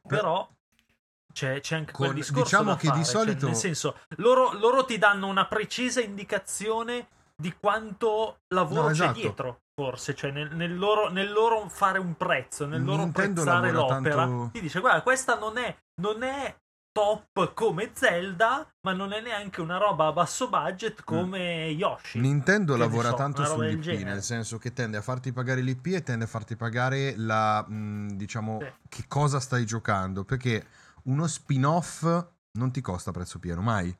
Però 0.07 0.49
c'è, 1.33 1.61
c'è 1.61 1.77
anche 1.77 1.93
quel 1.93 2.09
Con- 2.09 2.17
discorso 2.17 2.43
diciamo 2.43 2.75
che 2.77 2.81
di 2.83 2.89
fare, 2.89 3.05
cioè, 3.05 3.15
solito- 3.15 3.47
nel 3.47 3.55
senso, 3.57 3.97
loro, 4.17 4.53
loro 4.59 4.85
ti 4.85 4.99
danno 4.99 5.27
una 5.27 5.47
precisa 5.47 6.01
indicazione 6.01 7.09
di 7.37 7.55
quanto 7.59 8.39
lavoro 8.55 8.83
No, 8.83 8.87
c'è 8.89 8.93
esatto. 8.93 9.13
dietro, 9.13 9.59
forse, 9.81 10.15
cioè 10.15 10.31
nel, 10.33 10.55
nel 10.57 10.77
loro, 10.77 11.09
nel 11.11 11.31
loro 11.31 11.69
fare 11.69 11.99
un 11.99 12.17
prezzo, 12.17 12.67
nel 12.67 12.83
loro 12.83 13.03
Nintendo 13.03 13.43
prezzare 13.43 13.71
l'opera. 13.71 14.15
tanto- 14.17 14.51
Ti 14.53 14.61
dice, 14.61 14.81
guarda, 14.81 15.03
questa 15.03 15.39
non 15.39 15.57
è, 15.59 15.77
non 16.03 16.23
è 16.25 16.57
top 16.91 17.55
come 17.55 17.91
Zelda, 17.95 18.67
ma 18.85 18.93
non 18.93 19.13
è 19.13 19.21
neanche 19.21 19.61
una 19.61 19.77
roba 19.77 20.07
a 20.07 20.13
basso 20.13 20.49
budget 20.49 21.05
come 21.05 21.67
Yoshi. 21.69 22.19
Nintendo 22.19 22.77
lavora 22.77 23.11
so, 23.11 23.15
tanto 23.15 23.45
sull'IP, 23.45 24.03
nel 24.03 24.23
senso 24.25 24.59
che 24.59 24.73
tende 24.73 24.97
a 24.97 25.03
farti 25.03 25.33
pagare 25.33 25.61
l'IP 25.61 25.87
e 25.95 26.03
tende 26.03 26.25
a 26.25 26.29
farti 26.29 26.57
pagare 26.57 27.15
la, 27.17 27.63
mh, 27.65 28.17
diciamo, 28.17 28.59
Sì. 28.61 28.73
che 28.89 29.05
cosa 29.07 29.39
stai 29.39 29.65
giocando, 29.65 30.25
perché 30.25 30.67
uno 31.05 31.27
spin-off 31.27 32.03
non 32.53 32.71
ti 32.73 32.81
costa 32.81 33.11
a 33.11 33.13
prezzo 33.13 33.39
pieno, 33.39 33.61
mai. 33.61 33.97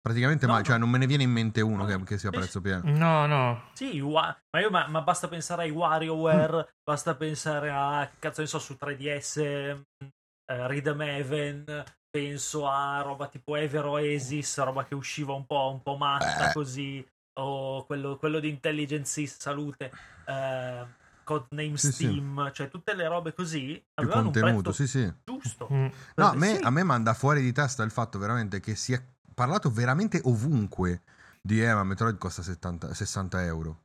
Praticamente 0.00 0.46
No, 0.46 0.52
mai, 0.52 0.62
no. 0.62 0.68
cioè 0.68 0.78
non 0.78 0.90
me 0.90 0.98
ne 0.98 1.06
viene 1.06 1.22
in 1.22 1.30
mente 1.30 1.60
uno 1.62 1.84
No, 1.84 1.86
che, 1.86 2.02
che 2.04 2.18
sia 2.18 2.30
prezzo 2.30 2.60
pieno. 2.60 2.82
No, 2.84 3.26
no. 3.26 3.62
Sì, 3.72 3.98
wa- 4.00 4.36
ma, 4.50 4.60
io, 4.60 4.70
ma, 4.70 4.86
ma 4.88 5.00
basta 5.00 5.28
pensare 5.28 5.62
ai 5.62 5.70
WarioWare, 5.70 6.74
basta 6.82 7.16
pensare 7.16 7.70
a, 7.70 8.06
che 8.10 8.18
cazzo 8.18 8.42
ne 8.42 8.46
so, 8.46 8.58
su 8.58 8.76
3DS, 8.76 9.38
mh, 9.38 10.06
eh, 10.52 10.68
Rhythm 10.68 11.00
Heaven, 11.00 11.84
penso 12.10 12.68
a 12.68 13.00
roba 13.00 13.28
tipo 13.28 13.56
Ever 13.56 13.86
Oasis, 13.86 14.62
roba 14.62 14.84
che 14.84 14.94
usciva 14.94 15.32
un 15.32 15.46
po', 15.46 15.70
un 15.72 15.82
po' 15.82 15.96
matta 15.96 16.48
Eh. 16.48 16.52
così, 16.52 17.06
o 17.38 17.84
quello, 17.86 18.16
quello 18.18 18.40
di 18.40 18.50
Intelligent 18.50 19.06
Sys, 19.06 19.38
salute, 19.38 19.90
eh, 20.24 20.86
Codename 21.24 21.76
Sì, 21.76 21.86
sì. 21.90 22.04
Steam, 22.04 22.52
cioè 22.52 22.68
tutte 22.68 22.94
le 22.94 23.08
robe 23.08 23.34
così 23.34 23.72
Più 23.74 23.82
avevano 23.94 24.28
un 24.28 24.32
contenuto, 24.32 24.62
prezzo 24.70 24.72
sì 24.72 24.86
sì. 24.86 25.12
giusto. 25.24 25.68
Mm. 25.72 25.86
No, 26.16 26.26
a 26.28 26.32
Eh, 26.32 26.36
me, 26.36 26.56
sì. 26.56 26.62
a 26.62 26.70
me 26.70 26.82
manda 26.84 27.14
fuori 27.14 27.40
di 27.42 27.52
testa 27.52 27.82
il 27.82 27.90
fatto 27.90 28.18
veramente 28.18 28.60
che 28.60 28.74
si 28.76 28.92
è 28.92 29.02
parlato 29.34 29.70
veramente 29.70 30.20
ovunque 30.24 31.02
di 31.40 31.62
eh, 31.62 31.74
ma 31.74 31.82
Metroid 31.84 32.16
costa 32.18 32.42
70 32.42 32.94
60 32.94 33.44
euro. 33.44 33.80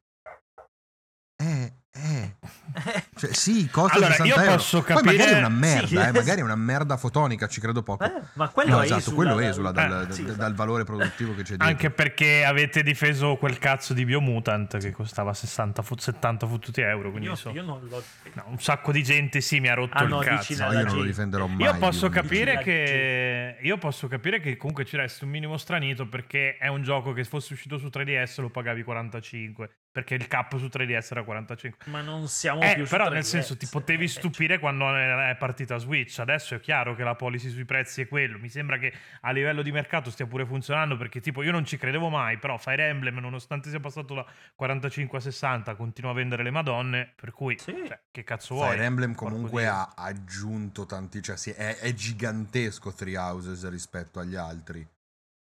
Cioè, 3.15 3.33
sì, 3.33 3.67
costa 3.69 3.97
Allora, 3.97 4.11
60 4.13 4.35
io 4.35 4.41
euro. 4.41 4.55
posso 4.55 4.81
Poi 4.83 4.93
magari 4.95 5.17
capire- 5.17 5.35
è 5.35 5.37
una 5.39 5.49
merda, 5.49 5.87
Sì, 5.87 5.95
eh, 5.95 6.11
magari 6.11 6.39
è 6.39 6.43
una 6.43 6.55
merda 6.55 6.97
fotonica, 6.97 7.47
ci 7.47 7.59
credo 7.59 7.83
poco. 7.83 8.03
Eh, 8.05 8.11
ma 8.33 8.49
quello 8.49 8.75
No, 8.75 8.81
esatto, 8.83 8.99
esula 8.99 9.15
quello 9.15 9.35
dal- 9.35 9.43
esula 9.43 9.71
dal, 9.71 10.07
Eh, 10.09 10.13
sì, 10.13 10.21
dal- 10.21 10.25
esatto. 10.31 10.41
dal 10.43 10.53
valore 10.55 10.83
produttivo 10.83 11.31
che 11.31 11.41
c'è 11.41 11.47
dietro. 11.49 11.67
Anche 11.67 11.89
perché 11.89 12.45
avete 12.45 12.83
difeso 12.83 13.35
quel 13.37 13.57
cazzo 13.59 13.93
di 13.93 14.05
Biomutant 14.05 14.77
che 14.77 14.91
costava 14.91 15.33
60 15.33 15.81
fut- 15.81 15.99
70 16.01 16.47
fottuti 16.47 16.81
euro. 16.81 17.09
Quindi 17.09 17.25
Io, 17.27 17.31
insomma, 17.33 17.55
io 17.55 17.63
non 17.63 17.87
l'ho... 17.89 18.03
no, 18.33 18.43
un 18.47 18.59
sacco 18.59 18.91
di 18.91 19.03
gente 19.03 19.41
sì 19.41 19.59
mi 19.59 19.67
ha 19.67 19.73
rotto 19.73 19.97
Ah, 19.97 20.03
il 20.03 20.09
no, 20.09 20.19
cazzo. 20.19 20.53
No, 20.63 20.71
io 20.73 20.83
non 20.85 20.95
lo 20.97 21.03
difenderò 21.03 21.47
mai. 21.47 21.63
Io 21.65 21.77
posso 21.77 22.09
capire 22.09 22.59
che 22.59 23.57
io 23.61 23.77
posso 23.77 24.07
capire 24.07 24.39
che 24.39 24.55
comunque 24.57 24.85
ci 24.85 24.95
resti 24.97 25.23
un 25.23 25.29
minimo 25.31 25.57
stranito 25.57 26.07
perché 26.07 26.57
è 26.57 26.67
un 26.67 26.83
gioco 26.83 27.13
che 27.13 27.23
fosse 27.23 27.53
uscito 27.53 27.77
su 27.77 27.87
3DS 27.87 28.41
lo 28.41 28.49
pagavi 28.49 28.83
45 28.83 29.69
perché 29.91 30.13
il 30.15 30.27
cap 30.27 30.55
su 30.57 30.65
3DS 30.67 31.07
era 31.11 31.23
45. 31.23 31.91
Ma 31.91 32.01
non 32.01 32.27
siamo 32.27 32.61
Eh, 32.61 32.73
più 32.75 32.85
su 32.85 32.91
però 32.91 33.05
3DS. 33.07 33.13
nel 33.13 33.23
senso 33.25 33.57
ti 33.57 33.67
potevi 33.67 34.03
Eh, 34.05 34.07
stupire 34.07 34.59
quando 34.59 34.95
è 34.95 35.35
partita 35.37 35.77
Switch. 35.77 36.19
Adesso 36.19 36.55
è 36.55 36.59
chiaro 36.59 36.95
che 36.95 37.03
la 37.03 37.15
policy 37.15 37.49
sui 37.49 37.65
prezzi 37.65 38.01
è 38.01 38.07
quello. 38.07 38.37
Mi 38.37 38.49
sembra 38.49 38.77
che 38.77 38.93
a 39.21 39.31
livello 39.31 39.61
di 39.61 39.71
mercato 39.71 40.09
stia 40.11 40.25
pure 40.27 40.45
funzionando 40.45 40.95
perché 40.97 41.19
tipo 41.21 41.41
io 41.43 41.51
non 41.51 41.65
ci 41.65 41.77
credevo 41.77 42.09
mai, 42.09 42.37
però 42.37 42.57
Fire 42.57 42.87
Emblem 42.87 43.17
nonostante 43.17 43.69
sia 43.69 43.79
passato 43.79 44.13
da 44.13 44.25
45 44.55 45.17
a 45.17 45.21
60 45.21 45.75
continua 45.75 46.11
a 46.11 46.13
vendere 46.13 46.43
le 46.43 46.51
madonne, 46.51 47.11
per 47.15 47.31
cui 47.31 47.57
Sì. 47.57 47.73
cioè, 47.87 47.99
che 48.11 48.23
cazzo 48.23 48.55
vuoi? 48.55 48.71
Fire 48.73 48.83
Emblem 48.85 49.15
comunque 49.15 49.65
ha 49.67 49.93
aggiunto 49.95 50.85
tanti, 50.85 51.21
cioè 51.21 51.35
sì, 51.37 51.49
è, 51.51 51.77
è 51.77 51.93
gigantesco 51.93 52.93
Three 52.93 53.17
Houses 53.17 53.67
rispetto 53.69 54.19
agli 54.19 54.35
altri, 54.35 54.87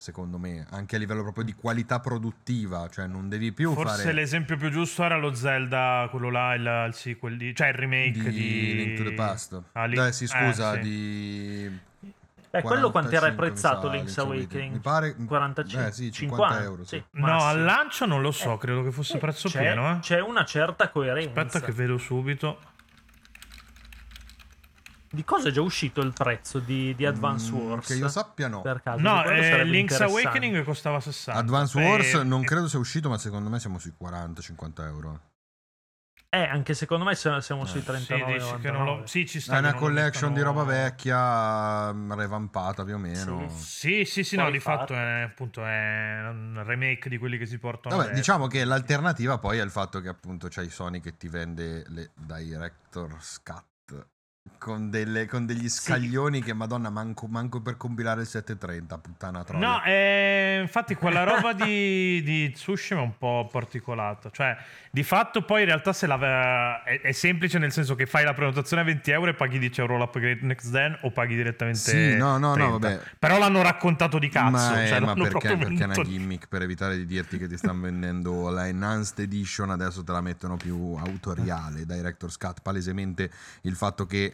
secondo 0.01 0.39
me, 0.39 0.65
anche 0.71 0.95
a 0.95 0.99
livello 0.99 1.21
proprio 1.21 1.43
di 1.43 1.53
qualità 1.53 1.99
produttiva, 1.99 2.89
cioè 2.89 3.05
non 3.05 3.29
devi 3.29 3.51
più 3.51 3.71
Forse 3.73 4.01
fare 4.01 4.13
l'esempio 4.13 4.57
più 4.57 4.71
giusto 4.71 5.03
era 5.03 5.15
lo 5.15 5.35
Zelda, 5.35 6.07
quello 6.09 6.31
là, 6.31 6.55
il, 6.55 6.85
il 6.87 6.93
sequel, 6.95 7.37
di, 7.37 7.53
cioè 7.53 7.67
il 7.67 7.75
remake 7.75 8.31
di, 8.31 8.31
di, 8.31 8.73
Link 8.73 8.97
to 8.97 9.03
the 9.03 9.13
Past. 9.13 9.61
Ah, 9.73 9.85
Link- 9.85 10.07
Eh, 10.07 10.11
sì, 10.11 10.25
scusa, 10.25 10.73
eh, 10.73 10.81
sì. 10.81 10.89
di 10.89 11.79
Beh, 12.49 12.63
quello 12.63 12.89
quanto 12.89 13.11
era 13.11 13.31
45, 13.31 13.45
prezzato 13.45 13.89
mi 13.91 13.91
sa, 13.91 13.95
Link's 13.95 14.17
Mi 14.17 14.23
Awakening? 14.23 14.79
pare 14.79 15.15
45, 15.15 15.87
eh, 15.87 15.91
sì, 15.91 16.11
50 16.11 16.45
50, 16.47 16.63
euro, 16.63 16.83
sì. 16.83 16.95
sì. 16.97 17.19
No, 17.21 17.43
al 17.43 17.61
lancio 17.61 18.05
non 18.07 18.21
lo 18.23 18.31
so, 18.31 18.53
Eh, 18.55 18.57
credo 18.57 18.81
che 18.81 18.91
fosse 18.91 19.17
eh, 19.17 19.19
prezzo 19.19 19.49
c'è, 19.49 19.59
pieno, 19.59 19.91
eh. 19.91 19.99
C'è 19.99 20.19
una 20.19 20.43
certa 20.45 20.89
coerenza. 20.89 21.41
Aspetta 21.41 21.63
che 21.63 21.73
vedo 21.73 21.99
subito. 21.99 22.57
Di 25.13 25.25
cosa 25.25 25.49
è 25.49 25.51
già 25.51 25.61
uscito 25.61 25.99
il 26.01 26.13
prezzo 26.13 26.59
di, 26.59 26.95
di 26.95 27.05
Advance 27.05 27.51
Mm, 27.51 27.55
Wars? 27.55 27.87
Che 27.87 27.95
io 27.95 28.07
sappia 28.07 28.47
no. 28.47 28.61
Per 28.61 28.81
caso, 28.81 29.01
No, 29.01 29.23
eh, 29.25 29.63
Link's. 29.65 29.99
Awakening 29.99 30.63
costava 30.63 30.99
60. 31.01 31.37
Advance 31.39 31.77
Eh, 31.79 31.85
Wars 31.85 32.13
non 32.13 32.41
eh, 32.41 32.45
credo 32.45 32.67
sia 32.69 32.79
uscito, 32.79 33.09
ma 33.09 33.17
secondo 33.17 33.49
me 33.49 33.59
siamo 33.59 33.77
sui 33.77 33.93
40-50 34.01 34.85
euro. 34.85 35.21
Eh, 36.33 36.43
anche 36.43 36.73
secondo 36.75 37.03
me 37.03 37.13
siamo, 37.13 37.41
siamo 37.41 37.65
sui 37.65 37.81
Eh, 37.81 37.83
39 37.83 38.39
Sì, 38.39 38.71
non 38.71 38.85
lo... 38.85 39.01
Sì, 39.05 39.27
ci 39.27 39.41
sta. 39.41 39.57
È 39.57 39.59
una 39.59 39.71
non 39.71 39.79
collection 39.81 40.31
di 40.31 40.39
mettano- 40.39 40.59
roba 40.59 40.71
vecchia, 40.71 41.91
mm, 41.93 42.13
revampata 42.13 42.85
più 42.85 42.93
o 42.93 42.97
meno. 42.97 43.49
Sì, 43.49 44.05
sì, 44.05 44.23
sì, 44.23 44.37
Poi 44.37 44.45
no, 44.45 44.51
di 44.51 44.59
fatto. 44.61 44.93
è 44.93 45.23
appunto 45.23 45.65
è 45.65 46.21
un 46.29 46.63
remake 46.65 47.09
di 47.09 47.17
quelli 47.17 47.37
che 47.37 47.45
si 47.45 47.57
portano 47.57 47.97
Vabbè, 47.97 48.13
diciamo 48.13 48.47
che 48.47 48.63
l'alternativa 48.63 49.39
poi 49.39 49.57
è 49.57 49.61
il 49.61 49.71
fatto 49.71 49.99
che 49.99 50.07
appunto 50.07 50.47
c'hai 50.49 50.69
Sony 50.69 51.01
che 51.01 51.17
ti 51.17 51.27
vende 51.27 51.83
le 51.89 52.11
Director's 52.15 53.41
Cut 53.43 54.07
con, 54.61 54.91
delle- 54.91 55.25
con 55.25 55.47
degli 55.47 55.67
scaglioni 55.67 56.43
che 56.43 56.53
madonna 56.53 56.91
manco, 56.91 57.25
manco 57.25 57.61
per 57.61 57.77
compilare 57.77 58.21
il 58.21 58.27
730, 58.27 58.97
puttana 58.99 59.43
troia. 59.43 59.67
No, 59.67 59.83
eh, 59.83 60.59
infatti 60.61 60.93
quella 60.93 61.23
roba 61.23 61.53
di, 61.53 62.21
di 62.23 62.51
Tsushima 62.51 62.99
è 62.99 63.03
un 63.03 63.17
po' 63.17 63.49
particolata. 63.51 64.29
Cioè, 64.29 64.55
di 64.91 65.01
fatto 65.01 65.41
poi 65.43 65.61
in 65.61 65.65
realtà 65.67 65.91
è, 66.83 67.01
è 67.01 67.11
semplice 67.11 67.57
nel 67.57 67.71
senso 67.71 67.95
che 67.95 68.05
fai 68.05 68.23
la 68.23 68.33
prenotazione 68.35 68.83
a 68.83 68.85
20 68.85 69.09
euro 69.09 69.31
e 69.31 69.33
paghi 69.33 69.57
10 69.57 69.79
euro 69.81 69.97
l'upgrade 69.97 70.39
next 70.41 70.69
gen 70.71 70.95
o 71.01 71.11
paghi 71.11 71.35
direttamente 71.35 71.79
Sì, 71.79 72.15
no, 72.17 72.37
no, 72.37 72.49
no, 72.49 72.53
30. 72.53 72.77
vabbè. 72.77 72.99
Però 73.17 73.39
l'hanno 73.39 73.63
raccontato 73.63 74.19
di 74.19 74.29
cazzo. 74.29 74.51
ma, 74.51 74.83
eh, 74.83 74.87
cioè, 74.87 74.99
ma 74.99 75.05
l'hanno 75.07 75.23
perché, 75.23 75.57
perché 75.57 75.83
è 75.83 75.85
una 75.85 76.03
gimmick 76.03 76.47
per 76.47 76.61
evitare 76.61 76.97
di 76.97 77.07
dirti 77.07 77.39
che 77.39 77.47
ti 77.47 77.57
stanno 77.57 77.81
vendendo 77.81 78.49
la 78.49 78.67
Enhanced 78.67 79.17
Edition 79.19 79.71
adesso 79.71 80.03
te 80.03 80.11
la 80.11 80.21
mettono 80.21 80.55
più 80.55 80.95
autoriale 80.99 81.85
Director's 81.85 82.37
Cut 82.37 82.61
palesemente 82.61 83.31
il 83.61 83.75
fatto 83.75 84.05
che 84.05 84.33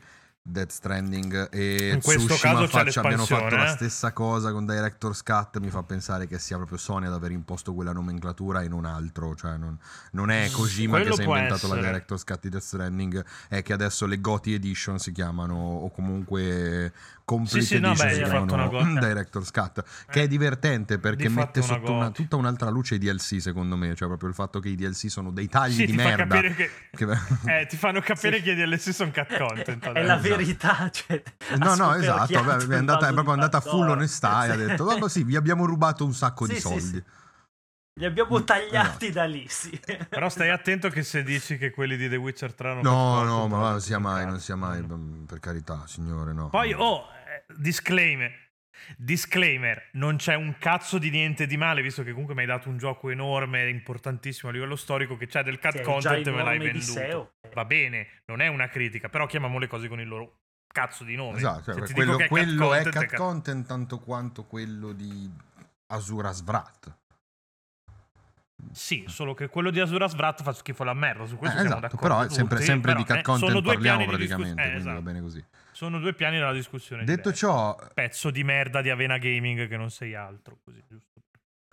Death 0.49 0.71
Stranding 0.71 1.49
e 1.51 1.91
In 1.93 2.01
questo 2.01 2.25
Tsushima 2.25 2.53
caso 2.53 2.67
faccia- 2.67 3.01
abbiano 3.01 3.25
fatto 3.25 3.55
la 3.55 3.67
eh. 3.67 3.75
stessa 3.75 4.13
cosa 4.13 4.51
con 4.51 4.65
Director's 4.65 5.21
Cut 5.23 5.59
mi 5.59 5.69
fa 5.69 5.83
pensare 5.83 6.27
che 6.27 6.39
sia 6.39 6.55
proprio 6.55 6.77
Sony 6.77 7.07
ad 7.07 7.13
aver 7.13 7.31
imposto 7.31 7.73
quella 7.73 7.91
nomenclatura 7.91 8.61
e 8.61 8.67
non 8.67 8.85
altro 8.85 9.35
cioè 9.35 9.57
non, 9.57 9.77
non 10.11 10.31
è 10.31 10.49
Kojima 10.51 10.97
che 10.97 11.03
Quello 11.03 11.15
si 11.15 11.21
è 11.21 11.25
inventato 11.25 11.67
la 11.67 11.73
essere. 11.75 11.87
Director's 11.91 12.23
Cut 12.23 12.39
di 12.41 12.49
Death 12.49 12.63
Stranding 12.63 13.25
è 13.49 13.61
che 13.61 13.73
adesso 13.73 14.05
le 14.05 14.21
GOTY 14.21 14.53
Edition 14.53 14.99
si 14.99 15.11
chiamano 15.11 15.55
o 15.55 15.89
comunque 15.91 16.93
Complete 17.29 17.59
Sì, 17.65 17.75
sì, 17.75 17.79
no, 17.81 17.91
beh, 17.93 18.25
fatto 18.25 18.53
una. 18.53 18.99
Director's 19.05 19.51
Cut 19.51 19.83
che 20.09 20.21
è 20.21 20.23
Eh, 20.23 20.27
divertente 20.29 20.97
perché 20.97 21.27
di 21.27 21.33
mette 21.33 21.59
una 21.59 21.67
sotto 21.67 21.91
una- 21.91 22.09
tutta 22.11 22.37
un'altra 22.37 22.69
luce 22.69 22.95
i 22.95 22.99
DLC 22.99 23.41
secondo 23.41 23.75
me 23.75 23.95
cioè 23.95 24.07
proprio 24.07 24.29
il 24.29 24.35
fatto 24.35 24.61
che 24.61 24.69
i 24.69 24.75
DLC 24.75 25.09
sono 25.09 25.31
dei 25.31 25.49
tagli 25.49 25.73
Sì, 25.73 25.85
di 25.87 25.91
merda 25.91 26.39
che... 26.39 26.69
che- 26.89 27.17
Eh, 27.45 27.65
ti 27.65 27.75
fanno 27.75 27.99
capire 27.99 28.37
Sì. 28.37 28.43
che 28.43 28.51
i 28.51 28.55
DLC 28.55 28.93
sono 28.93 29.11
cat 29.11 29.37
content. 29.37 29.83
È, 29.83 29.91
è 29.91 30.03
la 30.03 30.13
Esatto. 30.17 30.35
verità. 30.35 30.89
Cioè, 30.89 31.21
No, 31.57 31.75
no, 31.75 31.93
esatto, 31.95 32.41
beh, 32.43 32.65
è, 32.73 32.77
andata, 32.77 33.09
è 33.09 33.11
proprio 33.11 33.33
andata 33.33 33.59
full 33.59 33.71
Pandora. 33.71 33.91
onestà 33.97 34.45
e 34.45 34.49
ha 34.51 34.55
detto, 34.55 34.85
vabbè 34.85 35.09
sì, 35.09 35.23
vi 35.25 35.35
abbiamo 35.35 35.65
rubato 35.65 36.05
un 36.05 36.13
sacco 36.13 36.47
di 36.47 36.57
soldi. 36.61 36.79
sì. 36.81 37.03
Li 37.99 38.05
abbiamo 38.05 38.39
Mm, 38.39 38.43
tagliati 38.43 39.05
esatto. 39.07 39.11
da 39.19 39.25
lì, 39.25 39.45
sì. 39.49 39.77
Però 40.07 40.29
stai 40.29 40.49
attento 40.49 40.87
che 40.89 41.01
se 41.03 41.23
dici 41.23 41.57
che 41.57 41.71
quelli 41.71 41.97
di 41.97 42.07
The 42.07 42.15
Witcher 42.15 42.53
3 42.53 42.69
hanno 42.69 42.81
No, 42.83 43.23
no, 43.23 43.47
ma 43.47 43.57
non 43.57 43.69
non 43.71 43.81
sia 43.81 43.97
mai, 43.99 44.25
non 44.25 44.39
sia 44.39 44.55
mai, 44.55 44.85
No. 44.85 45.23
per 45.25 45.39
carità, 45.39 45.83
signore, 45.87 46.31
no. 46.31 46.49
Poi, 46.49 46.73
oh, 46.73 47.05
eh, 47.11 47.16
disclaimer. 47.55 48.45
Disclaimer, 48.95 49.89
non 49.93 50.17
c'è 50.17 50.35
un 50.35 50.55
cazzo 50.59 50.99
di 50.99 51.09
niente 51.09 51.47
di 51.47 51.57
male, 51.57 51.81
visto 51.81 52.03
che 52.03 52.11
comunque 52.11 52.35
mi 52.35 52.41
hai 52.41 52.47
dato 52.47 52.69
un 52.69 52.77
gioco 52.77 53.09
enorme 53.09 53.63
e 53.63 53.69
importantissimo 53.69 54.49
a 54.49 54.53
livello 54.53 54.75
storico, 54.75 55.17
che 55.17 55.25
c'è 55.25 55.43
del 55.43 55.57
cat 55.57 55.81
content 55.81 56.27
e 56.27 56.31
me 56.31 56.43
l'hai 56.43 56.59
di 56.59 56.65
venduto. 56.65 57.33
Va 57.53 57.65
bene, 57.65 58.21
non 58.25 58.39
è 58.39 58.47
una 58.47 58.67
critica, 58.69 59.09
però 59.09 59.25
chiamiamo 59.25 59.57
le 59.57 59.67
cose 59.67 59.87
con 59.87 59.99
il 59.99 60.07
loro 60.07 60.41
cazzo 60.71 61.03
di 61.03 61.15
nome. 61.15 61.37
Esatto, 61.37 61.73
cioè, 61.73 61.91
quello, 61.91 62.15
è 62.15 62.19
cat 62.19 62.27
quello 62.27 62.73
è 62.73 62.83
content, 62.83 62.93
cat 62.93 63.03
è 63.03 63.07
cat- 63.07 63.19
content 63.19 63.67
tanto 63.67 63.99
quanto 63.99 64.45
quello 64.45 64.91
di 64.93 65.29
Asura 65.87 66.31
Svrat. 66.31 66.95
Sì, 68.71 69.05
solo 69.07 69.33
che 69.33 69.47
quello 69.47 69.71
di 69.71 69.79
Asura 69.79 70.07
Svrat 70.07 70.43
fa 70.43 70.53
schifo 70.53 70.83
alla 70.83 70.93
merda, 70.93 71.25
su 71.25 71.33
Eh, 71.33 71.37
questo 71.37 71.57
siamo 71.57 71.77
esatto, 71.77 71.81
d'accordo 71.81 72.07
però 72.07 72.21
è 72.21 72.29
sempre, 72.29 72.57
tutti, 72.57 72.67
sempre 72.67 72.93
di 72.93 73.03
però, 73.03 73.15
cat 73.15 73.21
eh, 73.21 73.23
sono 73.23 73.39
content 73.39 73.63
due 73.63 73.73
parliamo 73.73 73.97
piani 73.97 74.11
di 74.11 74.17
discuss- 74.17 74.35
praticamente, 74.37 74.61
eh, 74.61 74.71
quindi 74.71 74.83
va 74.83 74.91
esatto. 74.91 75.05
bene 75.05 75.21
così. 75.21 75.45
Sono 75.77 75.99
due 75.99 76.15
piani 76.15 76.37
della 76.39 76.53
discussione. 76.53 77.03
Detto 77.03 77.29
diversi. 77.29 77.39
ciò, 77.45 77.77
Pezzo 77.93 78.31
di 78.31 78.43
merda 78.43 78.81
di 78.81 78.89
Avena 78.89 79.19
Gaming 79.19 79.67
che 79.67 79.77
non 79.77 79.91
sei 79.91 80.15
altro, 80.15 80.57
così 80.63 80.83
giusto. 80.89 81.21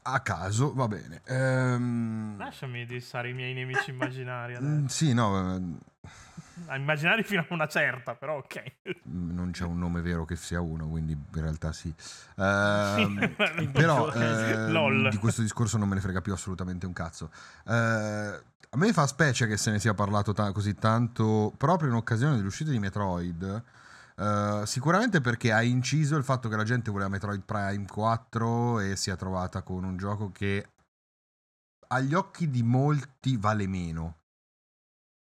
a 0.03 0.21
caso, 0.21 0.75
va 0.75 0.87
bene. 0.87 1.23
Ehm, 1.25 2.37
Lasciami 2.37 2.85
dissare 2.85 3.31
i 3.31 3.33
miei 3.33 3.55
nemici 3.55 3.88
immaginari 3.88 4.57
adesso. 4.57 4.71
mm, 4.75 4.85
sì, 4.88 5.14
no, 5.14 5.57
eh, 5.57 6.11
Ah, 6.67 6.77
Immaginari 6.77 7.23
fino 7.23 7.40
a 7.40 7.47
una 7.49 7.67
certa, 7.67 8.14
però 8.14 8.37
ok. 8.37 8.62
non 9.05 9.53
c'è 9.53 9.64
un 9.64 9.79
nome 9.79 10.03
vero 10.03 10.27
che 10.27 10.37
sia 10.37 10.61
uno, 10.61 10.87
quindi 10.87 11.12
in 11.12 11.40
realtà 11.40 11.73
sì. 11.73 11.90
Ehm, 12.37 13.35
Sì, 13.57 13.69
però 13.69 14.12
sì. 14.12 14.19
ehm, 14.19 14.71
Lol. 14.71 15.09
di 15.09 15.17
questo 15.17 15.40
discorso 15.40 15.79
non 15.79 15.88
me 15.88 15.95
ne 15.95 16.03
frega 16.03 16.21
più 16.21 16.35
assolutamente 16.35 16.85
un 16.85 16.93
cazzo. 16.93 17.31
Eh, 17.67 17.73
a 17.73 18.77
me 18.77 18.93
fa 18.93 19.07
specie 19.07 19.47
che 19.47 19.57
se 19.57 19.71
ne 19.71 19.79
sia 19.79 19.95
parlato 19.95 20.35
ta- 20.35 20.53
così 20.53 20.75
tanto 20.75 21.55
proprio 21.57 21.88
in 21.88 21.95
occasione 21.95 22.37
dell'uscita 22.37 22.71
di 22.71 22.79
Metroid. 22.79 23.62
Eh, 24.16 24.62
sicuramente 24.64 25.20
perché 25.20 25.53
ha 25.53 25.62
inciso 25.62 26.16
il 26.16 26.24
fatto 26.24 26.48
che 26.48 26.57
la 26.57 26.64
gente 26.64 26.90
voleva 26.90 27.09
Metroid 27.11 27.42
Prime 27.42 27.87
4 27.87 28.81
e 28.81 28.96
si 28.96 29.11
è 29.11 29.16
trovata 29.16 29.62
con 29.62 29.85
un 29.85 29.96
gioco 29.96 30.31
che 30.33 30.68
agli 31.88 32.14
occhi 32.14 32.50
di 32.50 32.62
molti 32.62 33.37
vale 33.37 33.66
meno. 33.66 34.18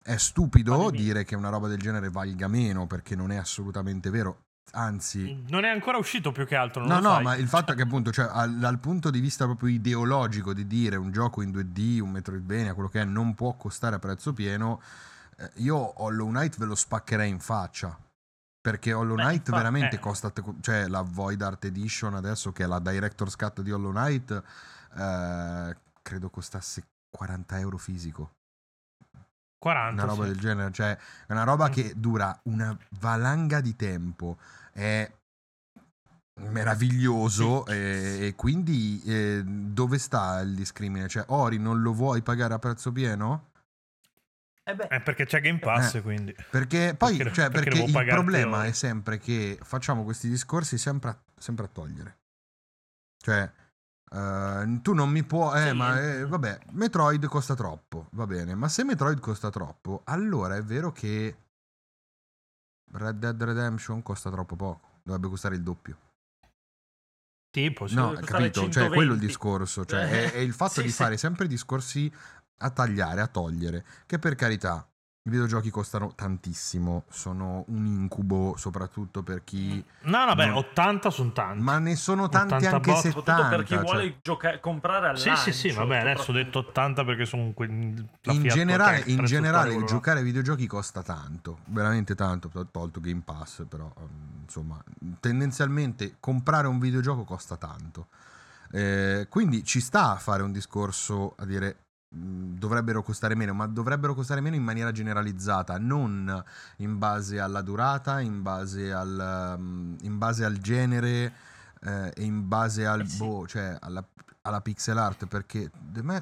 È 0.04 0.18
stupido 0.18 0.72
Vale 0.78 0.92
meno. 0.92 0.98
dire 1.04 1.24
che 1.24 1.36
una 1.36 1.50
roba 1.50 1.68
del 1.68 1.80
genere 1.80 2.10
valga 2.10 2.48
meno 2.48 2.88
perché 2.88 3.16
non 3.16 3.32
è 3.32 3.38
assolutamente 3.38 4.10
vero. 4.10 4.40
Anzi, 4.76 5.44
Non 5.50 5.66
è 5.66 5.70
ancora 5.70 5.98
uscito 5.98 6.32
più 6.32 6.46
che 6.48 6.56
altro. 6.56 6.86
No, 6.86 7.00
no, 7.00 7.12
sai. 7.14 7.24
ma 7.24 7.36
il 7.36 7.48
fatto 7.48 7.74
è 7.74 7.76
che 7.76 7.84
appunto, 7.84 8.12
cioè, 8.12 8.28
al- 8.32 8.58
dal 8.58 8.80
punto 8.80 9.12
di 9.12 9.20
vista 9.20 9.46
proprio 9.46 9.70
ideologico 9.70 10.52
di 10.54 10.66
dire 10.66 10.96
un 10.96 11.12
gioco 11.12 11.42
in 11.42 11.52
2D, 11.52 12.00
un 12.00 12.10
Metroidvania, 12.10 12.74
quello 12.74 12.90
che 12.90 13.02
è, 13.02 13.06
non 13.06 13.36
può 13.36 13.54
costare 13.56 13.96
a 13.96 14.00
prezzo 14.00 14.34
pieno, 14.34 14.82
eh, 15.38 15.52
io 15.56 16.02
Hollow 16.02 16.28
Knight 16.30 16.58
ve 16.58 16.66
lo 16.66 16.76
spaccherei 16.76 17.30
in 17.30 17.40
faccia. 17.40 17.96
Perché 18.64 18.94
Hollow 18.94 19.16
Beh, 19.18 19.24
Knight 19.24 19.48
infa- 19.48 19.58
veramente 19.58 19.96
eh. 19.98 20.00
costa, 20.00 20.32
cioè 20.62 20.88
la 20.88 21.02
Void 21.02 21.42
Art 21.42 21.66
Edition 21.66 22.16
adesso, 22.16 22.54
che 22.54 22.64
è 22.64 22.66
la 22.68 22.80
Director's 22.80 23.36
Cut 23.36 23.62
di 23.62 23.72
Hollow 23.74 23.92
Knight, 23.92 24.32
eh, 24.96 25.78
credo 26.02 26.30
costasse 26.30 26.84
40 27.10 27.60
euro 27.60 27.78
fisico 27.78 28.32
40. 29.60 30.02
una 30.04 30.12
roba 30.12 30.24
sì. 30.24 30.30
del 30.30 30.40
genere, 30.40 30.72
cioè 30.72 30.98
è 31.28 31.32
una 31.34 31.44
roba 31.44 31.68
Mm. 31.68 31.72
che 31.72 31.94
dura 31.98 32.40
una 32.44 32.78
valanga 33.00 33.60
di 33.60 33.76
tempo, 33.76 34.38
è 34.72 35.12
meraviglioso 36.42 37.66
e, 37.68 38.28
e 38.28 38.36
quindi 38.36 39.02
eh, 39.06 39.44
dove 39.46 39.98
sta 40.00 40.40
il 40.40 40.56
discrimine? 40.56 41.08
Cioè 41.08 41.26
Ori 41.28 41.58
non 41.58 41.82
lo 41.82 41.94
vuoi 41.94 42.22
pagare 42.22 42.54
a 42.54 42.60
prezzo 42.60 42.92
pieno? 42.92 43.52
Eh 44.66 44.76
beh, 44.76 44.88
Eh, 44.90 45.02
perché 45.02 45.26
c'è 45.26 45.42
Game 45.42 45.60
Pass, 45.60 45.96
Eh. 45.96 46.02
quindi. 46.02 46.34
Perché 46.50 46.96
poi 46.98 47.18
Perché- 47.18 47.34
cioè, 47.34 47.50
perché 47.50 47.70
perché 47.72 47.84
il 48.00 48.06
problema 48.08 48.60
Ori? 48.60 48.70
è 48.70 48.72
sempre 48.72 49.18
che 49.20 49.60
facciamo 49.62 50.04
questi 50.04 50.30
discorsi 50.30 50.78
sempre 50.78 51.10
a, 51.10 51.18
sempre 51.38 51.66
a 51.66 51.68
togliere. 51.68 52.18
Cioè 53.18 53.52
eh, 54.12 54.80
tu 54.82 54.94
non 54.94 55.10
mi 55.10 55.24
puoi, 55.24 55.62
eh, 55.66 55.70
Sì, 55.70 55.76
ma 55.76 56.00
eh. 56.02 56.26
vabbè, 56.26 56.60
Metroid 56.72 57.26
costa 57.26 57.56
troppo, 57.56 58.08
va 58.12 58.26
bene, 58.26 58.56
ma 58.56 58.70
se 58.70 58.84
Metroid 58.86 59.20
costa 59.20 59.50
troppo, 59.50 60.02
allora 60.06 60.56
è 60.56 60.62
vero 60.64 60.92
che 60.92 61.38
Red 62.94 63.18
Dead 63.18 63.44
Redemption 63.44 64.02
costa 64.04 64.30
troppo 64.30 64.56
poco, 64.56 65.00
dovrebbe 65.04 65.28
costare 65.30 65.56
il 65.56 65.64
doppio. 65.64 65.98
Tipo. 67.50 67.86
No, 67.92 68.14
capito? 68.14 68.70
Cioè, 68.70 68.88
quello 68.90 69.14
è 69.14 69.16
il 69.16 69.20
120. 69.22 69.26
discorso. 69.26 69.86
Cioè, 69.86 70.10
è, 70.10 70.32
è 70.32 70.38
il 70.38 70.54
fatto 70.54 70.80
Sì, 70.80 70.84
di 70.84 70.90
sì. 70.90 70.96
fare 71.04 71.18
sempre 71.18 71.48
discorsi 71.48 72.12
a 72.58 72.70
tagliare, 72.70 73.22
a 73.22 73.28
togliere. 73.28 73.84
Che 74.06 74.20
per 74.20 74.36
carità, 74.36 74.88
i 75.26 75.30
videogiochi 75.30 75.70
costano 75.70 76.14
tantissimo. 76.16 77.06
Sono 77.10 77.64
un 77.70 77.86
incubo, 77.86 78.56
soprattutto 78.58 79.24
per 79.24 79.44
chi. 79.46 79.84
No, 80.02 80.26
no, 80.26 80.36
beh, 80.36 80.48
No. 80.48 80.58
80 80.58 81.10
sono 81.10 81.32
tanti. 81.32 81.62
Ma 81.64 81.80
ne 81.80 81.96
sono 81.96 82.28
tanti 82.28 82.56
80 82.56 82.76
anche 82.76 82.92
bot. 82.92 83.02
70. 83.02 83.20
soprattutto 83.20 83.56
per 83.56 83.64
chi 83.66 83.74
cioè, 83.74 83.84
vuole 83.84 84.20
gioca- 84.22 84.60
comprare 84.60 85.08
al 85.08 85.18
Sì, 85.18 85.34
sì, 85.38 85.54
sì, 85.54 85.68
lancio, 85.68 85.88
vabbè, 85.88 86.00
adesso 86.02 86.32
ho 86.32 86.34
detto 86.34 86.60
80 86.60 87.06
perché 87.06 87.26
sono 87.26 87.52
que- 87.54 87.66
in 87.68 88.08
generale, 88.22 88.98
in 89.06 89.16
prezzo 89.18 89.24
generale 89.34 89.74
il 89.76 89.84
giocare 89.86 90.20
ai 90.20 90.26
videogiochi 90.26 90.68
costa 90.68 91.02
tanto, 91.04 91.60
veramente 91.68 92.16
tanto, 92.16 92.50
to- 92.50 92.68
tolto 92.70 93.00
Game 93.00 93.22
Pass, 93.24 93.64
però 93.68 93.94
ehm, 93.98 94.42
insomma, 94.44 94.82
tendenzialmente 95.22 96.16
comprare 96.20 96.68
un 96.68 96.80
videogioco 96.80 97.24
costa 97.24 97.56
tanto. 97.56 98.08
Eh, 98.72 99.28
quindi 99.30 99.64
ci 99.64 99.80
sta 99.80 100.12
a 100.12 100.16
fare 100.16 100.42
un 100.44 100.52
discorso 100.52 101.36
a 101.38 101.46
dire 101.46 101.78
dovrebbero 102.16 103.02
costare 103.02 103.36
meno, 103.36 103.54
ma 103.54 103.66
dovrebbero 103.66 104.14
costare 104.14 104.40
meno 104.40 104.56
in 104.56 104.64
maniera 104.64 104.92
generalizzata, 104.92 105.78
non 105.80 106.44
in 106.78 106.98
base 106.98 107.40
alla 107.40 107.62
durata, 107.62 108.20
in 108.20 108.42
base 108.42 108.94
al, 108.94 109.56
um, 109.58 109.96
in 110.02 110.18
base 110.18 110.46
al 110.46 110.58
genere 110.58 111.34
eh, 111.82 112.12
e 112.16 112.24
in 112.24 112.48
base 112.48 112.86
al 112.86 113.02
Eh 113.02 113.08
sì. 113.08 113.18
boh, 113.18 113.48
cioè 113.48 113.76
alla, 113.80 114.06
alla 114.42 114.62
pixel 114.62 114.98
art, 114.98 115.26
perché 115.26 115.72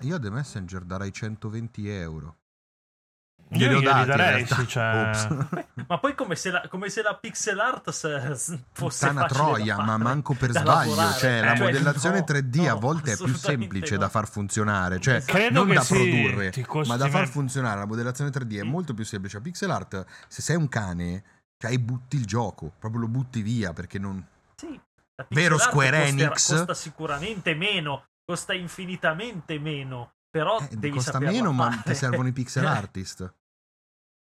io 0.02 0.16
a 0.16 0.20
The 0.20 0.30
Messenger 0.30 0.84
darei 0.84 1.12
120 1.12 1.90
euro. 1.90 2.36
Glieli 3.54 3.74
Io 3.74 3.82
dati 3.82 4.08
darei, 4.08 4.46
sì, 4.48 4.66
cioè-. 4.66 5.28
Ma 5.88 5.98
poi 6.00 6.16
come 6.16 6.36
se 6.36 6.52
la, 6.52 6.66
come 6.70 6.90
se 6.90 7.02
la 7.02 7.16
pixel 7.16 7.60
art 7.60 7.90
se- 7.90 8.36
se 8.36 8.64
fosse 8.72 9.12
da 9.12 9.26
troia, 9.26 9.76
ma 9.78 9.98
manco 9.98 10.34
per 10.36 10.52
sbaglio. 10.52 10.96
lavorare. 10.96 11.20
Cioè, 11.20 11.42
la 11.42 11.54
Eh, 11.54 11.60
modellazione 11.60 12.20
no, 12.20 12.26
3D 12.26 12.68
a 12.70 12.74
no, 12.74 12.80
volte 12.80 13.12
è 13.12 13.18
più 13.18 13.34
semplice 13.36 13.96
no. 13.96 14.00
da 14.00 14.10
far 14.10 14.30
funzionare. 14.30 15.00
Cioè, 15.02 15.22
Credo 15.24 15.66
non 15.66 15.74
da 15.74 15.82
sì, 15.82 15.94
produrre, 15.94 16.54
ma 16.88 16.96
da 16.96 17.10
far 17.10 17.28
funzionare. 17.28 17.80
La 17.80 17.86
modellazione 17.86 18.30
3D 18.32 18.60
è 18.60 18.64
molto 18.64 18.94
più 18.94 19.04
semplice. 19.04 19.36
A 19.38 19.42
pixel 19.42 19.70
art, 19.70 20.06
se 20.30 20.42
sei 20.42 20.56
un 20.56 20.70
cane, 20.70 21.24
cioè, 21.58 21.78
butti 21.78 22.16
il 22.16 22.26
gioco, 22.26 22.72
proprio 22.80 23.02
lo 23.02 23.08
butti 23.10 23.42
via 23.42 23.74
perché 23.74 24.00
non. 24.00 24.26
Sì, 24.56 24.80
Vero 25.30 25.58
Square 25.58 26.08
Enix? 26.08 26.56
Costa 26.56 26.74
sicuramente 26.74 27.54
meno, 27.54 28.06
costa 28.26 28.54
infinitamente 28.54 29.60
meno, 29.60 30.14
però 30.30 30.58
Eh, 30.60 30.76
devi 30.78 30.96
costa 30.96 31.20
meno, 31.20 31.52
ma 31.52 31.82
ti 31.84 31.94
servono 31.94 32.30
i 32.30 32.32
pixel 32.32 32.66
artist. 32.66 33.34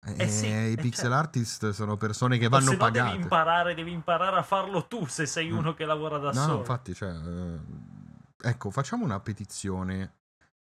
Eh 0.04 0.28
sì, 0.28 0.48
E 0.48 0.70
I 0.70 0.74
eh, 0.74 0.78
pixel 0.78 1.12
certo. 1.12 1.16
artist 1.16 1.70
sono 1.70 1.96
persone 1.96 2.38
che 2.40 2.48
vanno 2.50 2.66
se 2.66 2.72
no 2.72 2.78
pagate. 2.78 3.10
devi 3.12 3.22
imparare, 3.24 3.76
devi 3.76 3.92
imparare 3.92 4.38
a 4.38 4.44
farlo 4.44 4.88
tu 4.88 5.06
se 5.06 5.26
sei 5.28 5.50
Mm. 5.52 5.58
uno 5.58 5.74
che 5.76 5.86
lavora 5.86 6.18
da 6.18 6.32
No, 6.32 6.40
solo. 6.42 6.54
no, 6.54 6.58
infatti, 6.60 6.94
cioè, 6.96 7.12
eh, 7.12 7.60
ecco, 8.42 8.72
facciamo 8.72 9.04
una 9.06 9.20
petizione. 9.20 10.14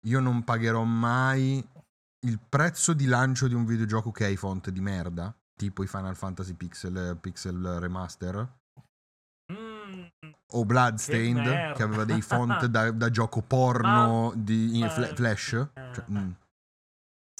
Io 0.06 0.18
non 0.20 0.42
pagherò 0.42 0.82
mai 0.82 1.64
il 2.26 2.40
prezzo 2.48 2.92
di 2.94 3.06
lancio 3.06 3.46
di 3.46 3.54
un 3.54 3.64
videogioco 3.64 4.10
che 4.10 4.24
ha 4.24 4.28
i 4.28 4.36
font 4.36 4.70
di 4.70 4.80
merda, 4.80 5.32
tipo 5.54 5.84
i 5.84 5.86
Final 5.86 6.16
Fantasy 6.16 6.54
Pixel, 6.54 7.16
Pixel 7.20 7.78
Remaster, 7.78 8.56
Mm, 9.50 10.04
o 10.52 10.64
Bloodstained, 10.66 11.42
Che 11.44 11.72
che, 11.74 11.82
aveva 11.82 12.04
dei 12.04 12.20
font 12.22 12.66
da, 12.66 12.90
da 12.90 13.10
gioco 13.10 13.40
porno 13.46 14.32
di 14.36 14.78
in 14.78 14.84
ma- 14.86 14.90
fla- 14.90 15.14
Flash. 15.14 15.52
eh, 15.52 15.68
Cioè, 15.94 16.04
mm. 16.10 16.30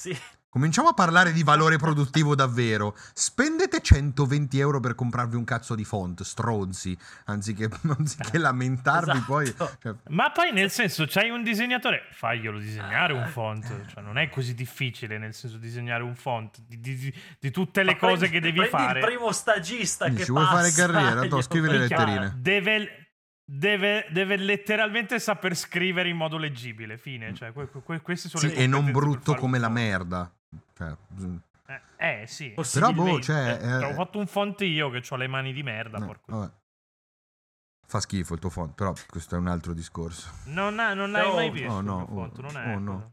sì, 0.00 0.16
Cominciamo 0.50 0.88
a 0.88 0.94
parlare 0.94 1.32
di 1.32 1.42
valore 1.42 1.76
produttivo 1.76 2.34
davvero. 2.34 2.96
Spendete 3.12 3.82
120 3.82 4.58
euro 4.58 4.80
per 4.80 4.94
comprarvi 4.94 5.36
un 5.36 5.44
cazzo 5.44 5.74
di 5.74 5.84
font, 5.84 6.22
stronzi, 6.22 6.96
anziché, 7.26 7.68
anziché 7.98 8.38
lamentarvi 8.38 9.10
esatto. 9.10 9.24
poi. 9.26 9.54
cioè, 9.82 9.94
Ma 10.08 10.30
poi 10.30 10.50
nel 10.52 10.70
senso, 10.70 11.04
c'hai 11.06 11.28
un 11.28 11.42
disegnatore, 11.42 12.00
faglielo 12.12 12.58
disegnare 12.58 13.12
un 13.12 13.26
font, 13.26 13.86
cioè 13.88 14.02
non 14.02 14.16
è 14.16 14.30
così 14.30 14.54
difficile 14.54 15.18
nel 15.18 15.34
senso 15.34 15.58
disegnare 15.58 16.02
un 16.02 16.14
font 16.16 16.58
di, 16.66 16.80
di- 16.80 17.14
di- 17.38 17.50
tutte 17.50 17.82
le 17.82 17.92
Ma 17.92 17.98
cose 17.98 18.28
prendi- 18.28 18.34
che 18.34 18.40
devi 18.40 18.66
prendi 18.66 18.70
fare. 18.86 19.00
il 19.00 19.04
primo 19.04 19.32
stagista 19.32 20.04
Quindi 20.04 20.20
che 20.20 20.24
ci 20.24 20.32
vuoi 20.32 20.46
fare 20.46 20.68
passa, 20.68 20.86
carriera? 20.86 21.14
glielo 21.20 21.28
Toh, 21.28 21.42
scrivi 21.42 21.68
le 21.68 21.78
letterine. 21.78 22.34
Deve, 22.38 23.08
deve- 23.44 24.06
deve 24.10 24.36
letteralmente 24.38 25.18
saper 25.18 25.54
scrivere 25.54 26.08
in 26.08 26.16
modo 26.16 26.38
leggibile, 26.38 26.96
fine. 26.96 27.34
Cioè, 27.34 27.52
que- 27.52 27.68
que- 27.84 28.00
queste 28.00 28.30
sono 28.30 28.48
Sì, 28.48 28.48
le 28.56 28.62
e 28.62 28.66
non 28.66 28.90
brutto 28.90 29.32
fare 29.32 29.38
come 29.40 29.58
la 29.58 29.68
merda. 29.68 30.32
Cioè, 30.76 30.96
Eh, 31.96 32.22
eh, 32.22 32.26
sì. 32.26 32.54
Però, 32.72 32.92
boh, 32.92 33.20
cioè, 33.20 33.58
Eh, 33.60 33.66
eh, 33.66 33.84
Ho 33.84 33.94
fatto 33.94 34.18
un 34.18 34.26
font 34.26 34.60
io 34.62 34.90
che 34.90 35.02
ho 35.08 35.16
le 35.16 35.26
mani 35.26 35.52
di 35.52 35.62
merda. 35.62 35.98
no, 35.98 36.06
porco. 36.06 36.36
vabbè. 36.36 36.52
Fa 37.86 38.00
schifo 38.00 38.34
il 38.34 38.40
tuo 38.40 38.50
font, 38.50 38.74
però 38.74 38.92
questo 39.08 39.34
è 39.34 39.38
un 39.38 39.48
altro 39.48 39.72
discorso. 39.72 40.30
Non, 40.46 40.78
ha- 40.78 40.92
non 40.94 41.14
hai 41.14 41.26
Oh, 41.26 41.34
mai 41.34 41.50
visto 41.50 41.72
oh, 41.72 41.78
il 41.78 41.84
no, 41.86 41.96
mio 41.96 42.06
font, 42.06 42.38
oh, 42.38 42.42
non 42.42 42.56
è 42.56 42.74
oh, 42.74 42.78
no. 42.78 43.12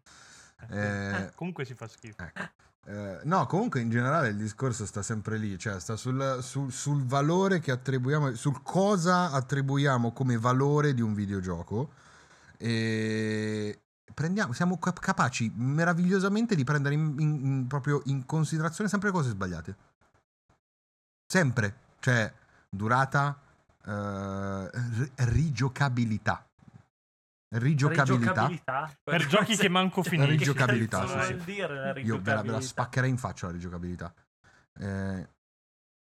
Eh, 0.70 1.16
Eh, 1.26 1.32
comunque 1.36 1.64
si 1.66 1.74
fa 1.76 1.88
schifo. 1.88 2.22
Ecco. 2.22 2.50
Eh, 2.88 3.20
no, 3.24 3.46
comunque 3.48 3.80
in 3.82 3.90
generale 3.90 4.28
il 4.30 4.36
discorso 4.38 4.86
sta 4.86 5.02
sempre 5.02 5.38
lì, 5.38 5.58
cioè 5.58 5.80
sta 5.80 5.96
sul, 5.96 6.40
sul- 6.42 6.72
sul 6.72 7.04
valore 7.06 7.60
che 7.60 7.72
attribuiamo, 7.72 8.36
sul 8.36 8.62
cosa 8.62 9.32
attribuiamo 9.32 10.12
come 10.12 10.38
valore 10.38 10.94
di 10.94 11.02
un 11.02 11.14
videogioco. 11.14 11.92
E 12.58 13.80
prendiamo, 14.14 14.54
siamo 14.54 14.78
cap- 14.78 15.00
capaci 15.00 15.52
meravigliosamente 15.56 16.56
di 16.56 16.64
prendere 16.64 16.96
in, 16.96 17.16
in- 17.20 17.46
in- 17.46 17.68
proprio 17.68 18.02
in 18.06 18.26
considerazione 18.26 18.90
sempre 18.90 19.10
le 19.10 19.16
cose 19.16 19.30
sbagliate. 19.30 19.76
Sempre, 21.28 21.76
cioè 22.00 22.32
durata, 22.70 23.40
eh, 23.86 24.70
ri- 24.72 25.12
rigiocabilità. 25.16 26.48
Rigiocabilità. 27.56 28.48
Rigiocabilità? 28.48 28.98
Per 29.04 29.26
giochi 29.28 29.56
che 29.56 29.70
manco 29.70 30.04
finisci. 30.04 30.32
rigiocabilità, 30.32 31.02
Che 31.02 31.08
sì, 31.08 31.14
cazzo 31.16 31.40
sì. 31.40 31.46
dire 31.46 31.76
la 31.76 31.88
Io 31.88 31.94
ve 31.94 31.94
la, 31.94 31.94
ve 31.94 31.94
la 31.94 32.02
rigiocabilità? 32.02 32.62
spaccherei 32.62 33.10
in 33.10 33.18
faccia 33.18 33.46
la 33.48 33.52
rigiocabilità. 33.54 34.14
Eh, 34.78 35.30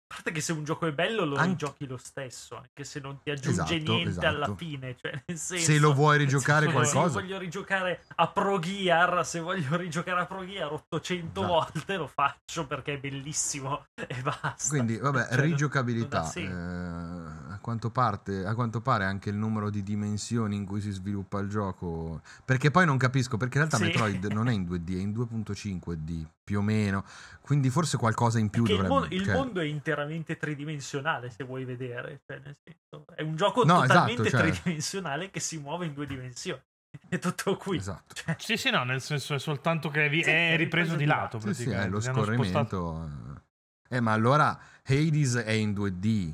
A 0.07 0.17
parte 0.17 0.33
che 0.33 0.41
se 0.43 0.53
un 0.53 0.65
gioco 0.65 0.87
è 0.87 0.93
bello 0.93 1.25
lo 1.25 1.35
Anche- 1.37 1.49
rigiochi 1.51 1.87
lo 1.87 1.97
stesso, 1.97 2.57
anche 2.57 2.85
se 2.85 3.01
non 3.01 3.21
ti 3.23 3.31
aggiunge 3.31 3.63
Esatto, 3.75 3.93
niente 3.93 4.11
esatto. 4.11 4.27
alla 4.27 4.55
fine. 4.55 4.97
Cioè, 5.01 5.23
nel 5.27 5.39
senso, 5.39 5.65
se 5.65 5.79
lo 5.79 5.93
vuoi 5.95 6.19
rigiocare 6.19 6.67
se 6.67 6.73
qualcosa, 6.73 7.09
Se 7.09 7.21
voglio 7.23 7.39
rigiocare 7.39 8.05
a 8.15 8.29
Pro 8.29 8.59
Gear, 8.61 9.27
se 9.27 9.41
voglio 9.41 9.77
rigiocare 9.77 10.21
a 10.21 10.27
Pro 10.27 10.45
Gear 10.47 10.71
800 10.73 11.41
Esatto. 11.43 11.53
volte 11.73 11.97
lo 11.97 12.07
faccio 12.07 12.67
perché 12.67 12.95
è 12.95 12.99
bellissimo 12.99 13.87
e 13.95 14.15
basta. 14.23 14.69
Quindi, 14.69 14.99
vabbè, 14.99 15.25
Cioè, 15.27 15.37
non- 15.37 15.45
rigiocabilità. 15.47 16.19
non 16.19 16.27
ha 16.27 16.31
senso. 16.31 17.31
eh, 17.34 17.34
quanto 17.65 17.89
parte- 17.89 18.45
a 18.45 18.55
quanto 18.55 18.83
pare 18.83 19.07
anche 19.07 19.31
il 19.31 19.37
numero 19.37 19.71
di 19.71 19.83
dimensioni 19.83 20.55
in 20.55 20.67
cui 20.67 20.83
si 20.83 20.91
sviluppa 20.91 21.39
il 21.41 21.49
gioco. 21.49 22.21
Perché 22.45 22.71
poi 22.71 22.85
non 22.85 22.99
capisco, 22.99 23.39
perché 23.39 23.57
in 23.57 23.67
realtà 23.67 23.79
Sì. 23.79 23.85
Metroid 23.85 24.27
non 24.27 24.49
è 24.51 24.53
in 24.53 24.65
2D, 24.65 24.95
è 24.97 25.01
in 25.01 25.13
2.5D 25.13 26.27
più 26.45 26.59
o 26.59 26.63
meno. 26.63 27.05
Quindi 27.41 27.71
forse 27.71 27.97
qualcosa 27.97 28.39
in 28.39 28.51
più 28.51 28.65
Perché 28.65 28.83
il, 28.83 28.87
dovrebbe. 28.87 29.15
il 29.15 29.25
cioè- 29.25 29.35
mondo 29.35 29.61
è 29.61 29.65
interamente 29.65 30.37
tridimensionale, 30.37 31.31
se 31.31 31.43
vuoi 31.45 31.65
vedere. 31.65 32.21
Cioè, 32.27 32.39
nel 32.45 32.57
senso, 32.63 33.07
è 33.15 33.23
un 33.23 33.35
gioco 33.35 33.65
No, 33.65 33.81
totalmente 33.81 34.27
esatto, 34.27 34.43
cioè- 34.45 34.51
tridimensionale 34.53 35.31
che 35.31 35.41
si 35.41 35.59
muove 35.59 35.87
in 35.87 35.95
due 35.95 36.07
dimensioni. 36.07 36.61
È 37.09 37.19
tutto 37.19 37.57
qui. 37.57 37.79
Esatto. 37.79 38.13
Cioè, 38.15 38.37
Sì, 38.39 38.59
sì, 38.59 38.69
no, 38.71 38.85
nel 38.85 39.01
senso 39.01 39.33
è 39.35 39.39
soltanto 39.39 39.89
che 39.89 40.07
vi- 40.11 40.23
Sì, 40.23 40.29
è 40.29 40.53
è 40.53 40.57
ripreso 40.59 40.93
di 40.93 40.99
di 40.99 41.05
lato. 41.07 41.41
Sì, 41.41 41.55
sì, 41.55 41.71
è 41.71 41.89
lo 41.89 41.97
hanno 41.97 42.01
spostato- 42.01 42.25
scorrimento. 42.25 43.43
Eh, 43.89 44.01
ma 44.01 44.13
allora 44.13 44.59
Hades 44.85 45.37
è 45.37 45.51
in 45.53 45.73
2D, 45.73 46.33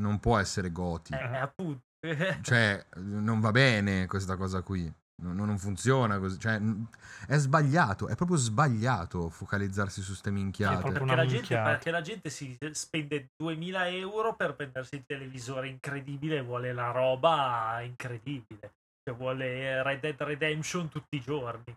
non 0.00 0.18
può 0.18 0.38
essere 0.38 0.72
Goti. 0.72 1.12
eh, 1.14 1.36
appunto. 1.36 1.82
Cioè, 2.42 2.86
non 2.96 3.40
va 3.40 3.50
bene 3.50 4.06
questa 4.06 4.36
cosa 4.36 4.62
qui. 4.62 4.90
Non, 5.22 5.36
non 5.36 5.58
funziona 5.58 6.18
così. 6.18 6.38
Cioè, 6.38 6.58
è 7.26 7.36
sbagliato, 7.36 8.08
è 8.08 8.16
proprio 8.16 8.38
sbagliato 8.38 9.28
focalizzarsi 9.28 10.00
su 10.00 10.14
ste 10.14 10.30
minchiate. 10.30 10.86
Sì, 10.86 10.92
Perché 10.92 11.14
la, 11.14 11.26
gente, 11.26 11.54
perché 11.54 11.90
la 11.90 12.00
gente 12.00 12.30
si 12.30 12.56
spende 12.72 13.28
2000 13.36 13.88
euro 13.88 14.34
per 14.34 14.56
prendersi 14.56 14.94
il 14.94 15.04
televisore 15.06 15.68
incredibile 15.68 16.38
e 16.38 16.42
vuole 16.42 16.72
la 16.72 16.90
roba 16.90 17.80
incredibile. 17.82 18.72
Cioè 19.02 19.14
vuole 19.14 19.82
Red 19.82 20.00
Dead 20.00 20.22
Redemption 20.22 20.88
tutti 20.88 21.16
i 21.16 21.20
giorni. 21.20 21.76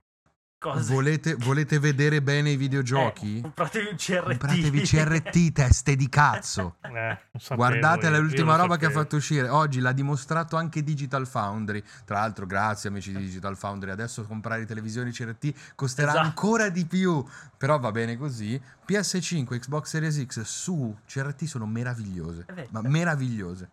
Cose... 0.64 0.94
Volete, 0.94 1.36
volete 1.36 1.78
vedere 1.78 2.22
bene 2.22 2.52
i 2.52 2.54
Eh, 2.54 2.58
videogiochi? 2.58 3.42
compratevi 3.42 3.88
un 3.92 3.98
CRT. 3.98 4.24
Compratevi 4.24 4.82
CRT, 4.82 5.52
teste 5.52 5.96
di 5.98 6.08
cazzo. 6.08 6.78
Eh, 6.84 7.18
sapevo 7.38 7.56
Guardate 7.56 8.08
io, 8.08 8.22
l'ultima 8.22 8.56
roba 8.56 8.78
che 8.78 8.86
ha 8.86 8.88
sapevo. 8.88 9.02
fatto 9.02 9.16
uscire. 9.18 9.50
Oggi 9.50 9.82
l'ha 9.82 9.92
dimostrato 9.92 10.56
anche 10.56 10.82
Digital 10.82 11.28
Foundry. 11.28 11.84
Tra 12.06 12.20
l'altro, 12.20 12.46
grazie 12.46 12.88
amici 12.88 13.12
di 13.12 13.18
Digital 13.20 13.58
Foundry. 13.58 13.92
Adesso 13.92 14.24
comprare 14.24 14.62
i 14.62 14.66
televisori 14.66 15.12
CRT 15.12 15.74
costerà 15.76 16.12
Esatto. 16.12 16.26
ancora 16.28 16.70
di 16.70 16.86
più. 16.86 17.22
Però 17.58 17.78
va 17.78 17.92
bene 17.92 18.16
così. 18.16 18.60
PS5, 18.88 19.60
Xbox 19.60 19.88
Series 19.90 20.26
X 20.26 20.42
su 20.44 20.96
CRT 21.06 21.44
sono 21.44 21.66
meravigliose. 21.66 22.46
Eh 22.48 22.54
Ma 22.72 22.80
certo. 22.82 22.90
meravigliose. 22.90 23.70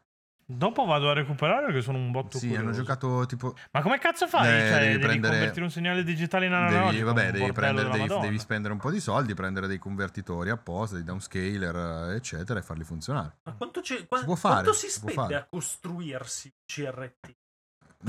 Dopo 0.53 0.85
vado 0.85 1.09
a 1.11 1.13
recuperare 1.13 1.67
perché 1.67 1.81
sono 1.81 1.99
un 1.99 2.11
botto 2.11 2.37
Sì, 2.39 2.49
curioso. 2.49 2.67
hanno 2.67 2.77
giocato 2.77 3.25
tipo. 3.27 3.55
Ma 3.71 3.83
come 3.83 3.99
cazzo 3.99 4.27
fai? 4.27 4.49
Eh, 4.49 4.69
cioè, 4.69 4.79
devi 4.81 4.87
devi, 4.95 4.99
prendere- 4.99 5.35
convertire 5.37 5.65
un 5.65 5.71
segnale 5.71 6.03
digitale 6.03 6.47
in 6.47 6.53
analogico? 6.53 6.91
Devi, 6.91 7.03
vabbè, 7.03 7.31
devi, 7.31 7.53
prendere, 7.53 7.89
devi, 7.91 8.21
devi 8.21 8.39
spendere 8.41 8.73
un 8.75 8.81
po' 8.81 8.91
di 8.91 8.99
soldi, 8.99 9.33
prendere 9.35 9.69
dei 9.69 9.79
convertitori 9.79 10.51
apposta, 10.51 10.97
dei 10.97 11.05
downscaler, 11.05 12.11
eh, 12.11 12.15
eccetera, 12.17 12.59
e 12.59 12.63
farli 12.63 12.83
funzionare. 12.83 13.37
Ma 13.45 13.53
quanto, 13.53 13.81
ci- 13.81 14.05
qua- 14.09 14.25
può 14.25 14.35
fare, 14.35 14.55
quanto 14.65 14.73
si 14.73 14.89
si 14.89 14.99
può 15.01 15.11
spende 15.11 15.35
fare. 15.35 15.43
a 15.45 15.47
costruirsi 15.49 16.53
CRT? 16.67 17.35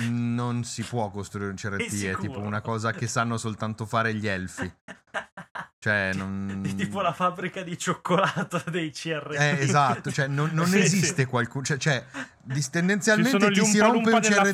Non 0.09 0.63
si 0.63 0.83
può 0.83 1.11
costruire 1.11 1.49
un 1.51 1.57
CRT, 1.57 1.79
è 1.81 1.89
sicuro? 1.89 2.21
tipo 2.21 2.39
una 2.39 2.61
cosa 2.61 2.91
che 2.91 3.05
sanno 3.07 3.37
soltanto 3.37 3.85
fare 3.85 4.15
gli 4.15 4.25
elfi. 4.27 4.71
Cioè, 5.83 6.11
non... 6.13 6.61
È 6.69 6.75
tipo 6.75 7.01
la 7.01 7.11
fabbrica 7.11 7.63
di 7.63 7.75
cioccolato 7.75 8.61
dei 8.69 8.91
CRT. 8.91 9.33
Eh, 9.33 9.57
esatto, 9.61 10.11
cioè 10.11 10.27
non, 10.27 10.51
non 10.53 10.67
Sì, 10.67 10.77
esiste 10.77 11.23
sì. 11.23 11.25
qualcuno, 11.25 11.63
cioè, 11.65 11.77
cioè, 11.77 12.05
dis- 12.39 12.69
tendenzialmente 12.69 13.49
ti 13.49 13.65
si 13.65 13.79
rompe 13.79 14.11
un 14.11 14.19
CRT, 14.21 14.51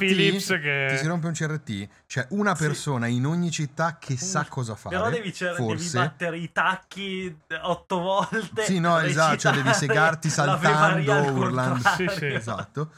che- 0.61 0.87
ti 0.91 0.97
si 0.97 1.05
rompe 1.05 1.27
un 1.27 1.33
CRT, 1.33 1.87
c'è 2.07 2.27
una 2.29 2.55
Sì. 2.55 2.63
persona 2.65 3.07
in 3.07 3.25
ogni 3.25 3.51
città 3.51 3.97
che 3.99 4.15
sa 4.15 4.45
cosa 4.47 4.75
fare, 4.75 4.95
Però 4.95 5.09
devi, 5.09 5.33
cer- 5.33 5.57
devi 5.57 5.67
forse. 5.67 5.97
battere 5.97 6.37
i 6.37 6.49
tacchi 6.53 7.37
otto 7.61 7.99
volte. 7.99 8.63
Sì, 8.63 8.79
no, 8.79 8.97
esatto, 8.99 9.35
cioè 9.35 9.51
devi 9.51 9.73
segarti 9.73 10.29
saltando, 10.31 11.11
urlando. 11.33 11.89
Sì, 11.97 12.07
sì. 12.07 12.25
Esatto. 12.27 12.89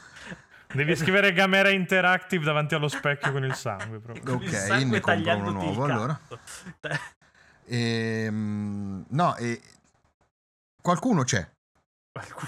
Devi 0.72 0.94
scrivere 0.94 1.32
Gamera 1.32 1.70
Interactive 1.70 2.44
davanti 2.44 2.76
allo 2.76 2.86
specchio 2.86 3.32
con 3.32 3.42
il 3.42 3.56
sangue. 3.56 3.98
Proprio. 3.98 4.22
Con 4.36 4.40
il 4.44 4.48
Ok, 4.50 4.54
sangue 4.54 4.84
ne 4.98 5.00
compro 5.00 5.36
uno 5.36 5.50
nuovo, 5.50 5.82
allora. 5.84 6.20
Cazzo. 7.70 7.80
Ehm, 7.80 9.04
no, 9.08 9.36
e 9.36 9.60
qualcuno 10.82 11.22
c'è. 11.24 11.48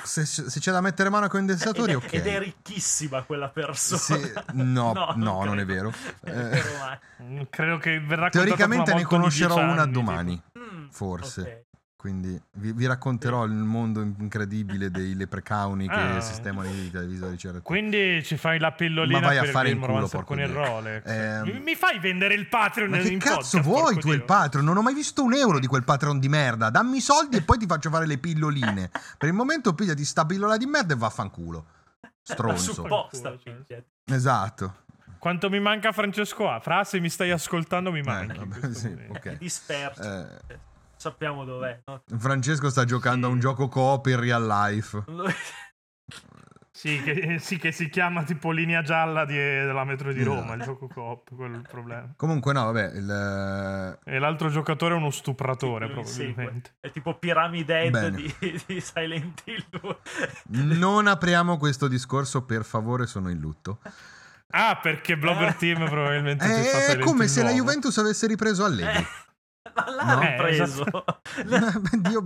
Se, 0.02 0.26
se 0.26 0.58
c'è 0.60 0.72
da 0.72 0.80
mettere 0.80 1.08
mano 1.08 1.26
a 1.26 1.28
condensatori, 1.28 1.92
ed, 1.92 2.00
è, 2.02 2.04
ok. 2.04 2.12
ed 2.14 2.26
è 2.26 2.38
ricchissima 2.40 3.22
quella 3.22 3.48
persona. 3.48 4.00
Sì, 4.00 4.32
no, 4.54 4.92
no, 5.16 5.44
non 5.44 5.60
è 5.60 5.64
credo. 5.64 5.90
vero. 5.90 5.92
Non 6.22 6.34
è 6.34 6.44
Eh, 6.44 6.48
vero 6.50 6.78
mai. 6.78 6.98
Mm, 7.22 7.42
Credo 7.48 7.78
che 7.78 8.00
verrà 8.00 8.28
Teoricamente 8.28 8.92
ne 8.92 9.04
conoscerò 9.04 9.54
10 9.54 9.70
una 9.70 9.86
domani. 9.86 10.42
Mm, 10.58 10.88
forse. 10.88 11.40
ok. 11.40 11.71
Quindi 12.02 12.36
vi, 12.54 12.72
vi 12.72 12.86
racconterò 12.86 13.44
il 13.44 13.52
mondo 13.52 14.00
incredibile 14.00 14.90
dei 14.90 15.14
leprecauni 15.14 15.86
che 15.86 15.94
Ah. 15.94 16.20
sistemano 16.20 16.68
i 16.68 16.90
televisori 16.90 17.36
CRT. 17.36 17.62
Quindi 17.62 18.24
ci 18.24 18.36
fai 18.36 18.58
la 18.58 18.72
pillolina 18.72 19.20
Ma 19.20 19.26
vai 19.28 19.38
a 19.38 19.42
per 19.42 19.50
fare 19.50 19.68
il 19.68 19.78
culo, 19.78 20.08
con 20.24 20.40
il. 20.40 20.48
Rolex. 20.48 21.02
Ehm, 21.06 21.62
mi, 21.62 21.76
fai 21.76 22.00
vendere 22.00 22.34
il 22.34 22.48
Patreon 22.48 22.90
Ma 22.90 22.98
che 22.98 23.08
in 23.08 23.20
cazzo 23.20 23.58
podcast, 23.58 23.60
vuoi 23.62 23.94
tu 24.00 24.08
il 24.08 24.16
Dio? 24.16 24.24
Patreon? 24.24 24.64
Non 24.64 24.76
ho 24.78 24.82
mai 24.82 24.94
visto 24.94 25.22
un 25.22 25.32
euro 25.32 25.60
di 25.60 25.68
quel 25.68 25.84
Patreon 25.84 26.18
di 26.18 26.28
merda. 26.28 26.70
Dammi 26.70 26.96
i 26.96 27.00
soldi 27.00 27.36
e 27.36 27.42
poi 27.42 27.58
ti 27.58 27.66
faccio 27.66 27.88
fare 27.88 28.04
le 28.06 28.18
pilloline. 28.18 28.90
Per 29.16 29.28
il 29.28 29.34
momento 29.34 29.72
pigliati 29.72 30.04
sta 30.04 30.26
pillola 30.26 30.56
di 30.56 30.66
merda 30.66 30.94
e 30.94 30.96
vaffanculo. 30.96 31.66
Stronzo. 32.20 32.72
supposta, 32.72 33.36
cioè. 33.38 33.80
Esatto. 34.06 34.74
Quanto 35.20 35.48
mi 35.48 35.60
manca 35.60 35.92
Francesco 35.92 36.50
A? 36.50 36.58
Fra, 36.58 36.82
se 36.82 36.98
mi 36.98 37.08
stai 37.08 37.30
ascoltando 37.30 37.92
mi 37.92 38.00
Eh, 38.00 38.02
manchi. 38.02 38.38
vabbè, 38.38 38.54
in 38.56 38.60
questo 38.60 38.78
sì, 38.80 38.88
momento. 38.88 39.12
ok. 39.12 39.38
disperso. 39.38 40.02
Eh, 40.02 40.58
Sappiamo 41.02 41.44
dov'è. 41.44 41.80
no? 41.86 42.02
Francesco 42.16 42.70
sta 42.70 42.84
giocando 42.84 43.26
a 43.26 43.30
un 43.30 43.34
Sì. 43.34 43.40
gioco 43.40 43.66
coop 43.68 44.06
in 44.06 44.20
real 44.20 44.46
life. 44.46 45.02
Sì 46.74 47.00
che, 47.02 47.38
sì, 47.38 47.58
che 47.58 47.70
si 47.70 47.88
chiama 47.90 48.22
tipo 48.24 48.50
linea 48.50 48.82
gialla 48.82 49.24
di- 49.26 49.34
della 49.34 49.84
metro 49.84 50.12
di 50.12 50.22
Roma, 50.22 50.54
Esatto. 50.54 50.54
il 50.54 50.62
gioco 50.62 50.88
coop, 50.88 51.34
quello 51.34 51.54
è 51.54 51.58
il 51.58 51.66
problema. 51.68 52.12
Comunque, 52.16 52.52
no, 52.54 52.64
vabbè. 52.64 52.92
il- 52.94 53.98
E 54.04 54.18
l'altro 54.18 54.48
giocatore 54.48 54.94
è 54.94 54.96
uno 54.96 55.10
stupratore, 55.10 55.86
Sì, 56.04 56.22
probabilmente. 56.32 56.74
È 56.80 56.90
tipo 56.90 57.18
Pyramid 57.18 57.68
Head 57.68 58.08
di, 58.08 58.34
di 58.66 58.80
Silent 58.80 59.42
Hill 59.44 59.64
2. 59.68 59.96
Non 60.78 61.06
apriamo 61.08 61.58
questo 61.58 61.88
discorso, 61.88 62.44
per 62.44 62.64
favore, 62.64 63.06
sono 63.06 63.28
in 63.28 63.38
lutto. 63.38 63.80
Ah, 64.54 64.78
perché 64.82 65.16
Blobber 65.16 65.54
Team 65.54 65.88
probabilmente 65.88 66.44
fa 66.46 66.92
È 66.92 66.98
come 66.98 67.28
se 67.28 67.42
la 67.42 67.50
nuovo. 67.50 67.64
Juventus 67.64 67.96
avesse 67.98 68.26
ripreso 68.26 68.64
Allegri. 68.64 68.98
Eh, 68.98 69.06
ma 69.74 69.90
l'ha 69.90 70.14
No. 70.14 70.20
Eh, 70.22 70.34
preso. 70.36 70.84
Dio 72.00 72.22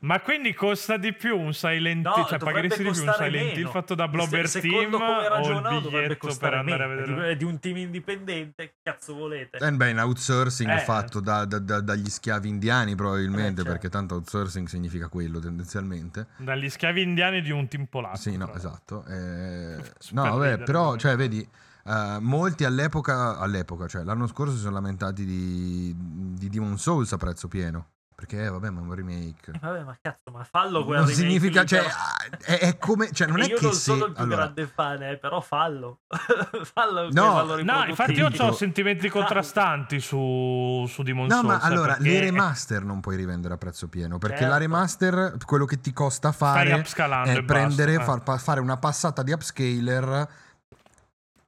Ma 0.00 0.20
quindi 0.20 0.52
costa 0.54 0.96
di 0.98 1.12
più 1.14 1.36
un 1.38 1.52
Silent 1.54 2.04
No, 2.04 2.14
Hill? 2.16 2.26
Cioè, 2.26 2.38
dovrebbe 2.38 2.44
pagheresti 2.68 2.82
di 2.84 2.90
più 2.90 3.02
un 3.06 3.12
Silent 3.14 3.56
Hill 3.56 3.68
fatto 3.70 3.94
da 3.94 4.06
Blobber 4.08 4.48
Se- 4.48 4.60
Team 4.60 4.90
come 4.90 5.04
o 5.04 5.20
il 5.22 5.28
ragionavo, 5.28 5.80
biglietto 5.90 6.36
per 6.38 6.54
andare 6.54 6.84
a 6.84 6.86
vedere? 6.86 7.14
di, 7.14 7.20
è 7.30 7.36
di 7.36 7.44
un 7.44 7.58
team 7.58 7.76
indipendente. 7.78 8.64
Che 8.66 8.72
cazzo 8.82 9.14
volete? 9.14 9.56
Eh 9.58 9.72
beh, 9.72 9.90
in 9.90 9.98
outsourcing 9.98 10.70
Eh. 10.70 10.78
fatto 10.80 11.20
da- 11.20 11.44
da- 11.46 11.58
da- 11.58 11.80
dagli 11.80 12.08
schiavi 12.10 12.48
indiani 12.48 12.94
probabilmente, 12.94 13.62
Eh, 13.62 13.64
certo. 13.64 13.70
perché 13.70 13.88
tanto 13.88 14.14
outsourcing 14.16 14.66
significa 14.68 15.08
quello 15.08 15.38
tendenzialmente. 15.40 16.26
Dagli 16.36 16.68
schiavi 16.68 17.02
indiani 17.02 17.40
di 17.40 17.50
un 17.50 17.66
team 17.68 17.86
polacco. 17.86 18.16
sì, 18.16 18.36
no, 18.36 18.44
però. 18.46 18.56
esatto. 18.58 19.04
Eh, 19.06 19.76
no, 20.10 20.22
vabbè, 20.36 20.58
però, 20.62 20.96
cioè, 20.96 21.16
vedi, 21.16 21.48
eh, 21.86 22.18
molti 22.20 22.64
all'epoca, 22.64 23.38
all'epoca, 23.38 23.86
cioè 23.86 24.02
l'anno 24.04 24.26
scorso 24.26 24.54
si 24.54 24.60
sono 24.60 24.74
lamentati 24.74 25.24
di, 25.24 25.94
di 25.96 26.48
Demon 26.48 26.78
Souls 26.78 27.12
a 27.12 27.16
prezzo 27.16 27.48
pieno. 27.48 27.88
Perché, 28.16 28.44
eh, 28.44 28.48
vabbè, 28.48 28.70
ma 28.70 28.80
è 28.80 28.82
un 28.82 28.94
remake. 28.94 29.50
Eh, 29.52 29.58
Vabbè, 29.60 29.82
ma 29.84 29.94
cazzo, 30.00 30.30
ma 30.32 30.42
fallo 30.42 30.86
quel 30.86 31.00
Non 31.00 31.06
remake 31.06 31.22
significa, 31.22 31.60
lì, 31.60 31.66
cioè, 31.66 31.80
però. 31.80 31.92
ah, 31.92 32.36
è, 32.46 32.58
è 32.60 32.78
come, 32.78 33.12
cioè, 33.12 33.26
non 33.28 33.42
è 33.42 33.44
io 33.48 33.56
che 33.58 33.62
non 33.62 33.72
se... 33.74 33.78
sono 33.80 34.06
il 34.06 34.12
più 34.12 34.22
allora, 34.22 34.36
grande 34.44 34.66
fan, 34.66 35.02
eh, 35.02 35.16
però 35.18 35.42
fallo. 35.42 35.98
fallo 36.72 37.10
No, 37.10 37.44
No, 37.56 37.84
infatti 37.84 38.12
io 38.12 38.30
ho 38.34 38.52
sentimenti 38.52 39.10
contrastanti 39.10 40.00
su, 40.00 40.86
su 40.88 41.02
Demon 41.02 41.26
No, 41.26 41.34
Souls. 41.34 41.46
ma 41.46 41.58
allora, 41.58 41.92
perché 41.96 42.08
le 42.08 42.20
remaster 42.20 42.84
non 42.84 43.00
puoi 43.00 43.16
rivendere 43.16 43.52
a 43.52 43.58
prezzo 43.58 43.86
pieno, 43.88 44.16
perché 44.16 44.38
Certo. 44.38 44.50
la 44.50 44.58
remaster, 44.60 45.36
quello 45.44 45.66
che 45.66 45.82
ti 45.82 45.92
costa 45.92 46.32
Stai 46.32 46.54
fare 46.54 46.72
upscalando 46.72 47.30
è 47.38 47.42
prendere, 47.44 47.96
basta, 47.98 48.14
eh. 48.16 48.20
far 48.24 48.40
fare 48.40 48.60
una 48.60 48.78
passata 48.78 49.22
di 49.22 49.32
upscaler 49.32 50.28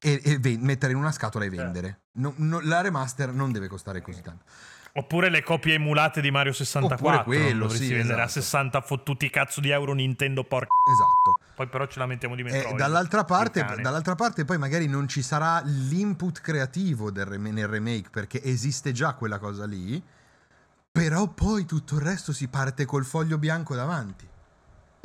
e, 0.00 0.20
e 0.24 0.38
ve- 0.38 0.58
mettere 0.58 0.92
in 0.92 0.98
una 0.98 1.12
scatola 1.12 1.44
e 1.44 1.48
Certo. 1.48 1.62
vendere. 1.64 2.00
No- 2.12 2.34
no- 2.37 2.61
la 2.61 2.80
remaster 2.80 3.32
non 3.32 3.52
deve 3.52 3.68
costare 3.68 4.00
così 4.00 4.22
tanto. 4.22 4.44
Oppure 4.94 5.28
le 5.28 5.42
copie 5.44 5.74
emulate 5.74 6.20
di 6.20 6.30
Mario 6.30 6.52
64. 6.52 7.06
Oppure 7.20 7.22
quello, 7.24 7.64
dovresti 7.66 7.87
sì, 7.87 7.92
vendere 7.92 8.22
a 8.22 8.24
esatto. 8.24 8.40
60 8.40 8.80
fottuti 8.80 9.30
cazzo 9.30 9.61
di 9.61 9.70
euro 9.70 9.92
Nintendo 9.92 10.42
porca. 10.42 10.66
Esatto. 10.90 11.52
Poi 11.54 11.68
però 11.68 11.87
ce 11.87 11.98
lamentiamo 12.00 12.34
di 12.34 12.42
Metroid. 12.42 12.74
E 12.74 12.76
dall'altra, 12.76 13.24
parte, 13.24 13.64
dall'altra 13.80 14.14
parte 14.16 14.44
poi 14.44 14.58
magari 14.58 14.88
non 14.88 15.06
ci 15.06 15.22
sarà 15.22 15.61
l'input 15.64 16.40
creativo 16.40 17.11
del 17.12 17.26
rem- 17.26 17.48
nel 17.48 17.68
remake 17.68 18.08
perché 18.11 18.42
esiste 18.42 18.90
già 18.92 19.12
quella 19.14 19.38
cosa 19.38 19.66
lì, 19.66 20.02
però 20.90 21.28
poi 21.28 21.64
tutto 21.64 21.94
il 21.96 22.00
resto 22.00 22.32
si 22.32 22.48
parte 22.48 22.84
col 22.84 23.04
foglio 23.04 23.38
bianco 23.38 23.76
davanti 23.76 24.28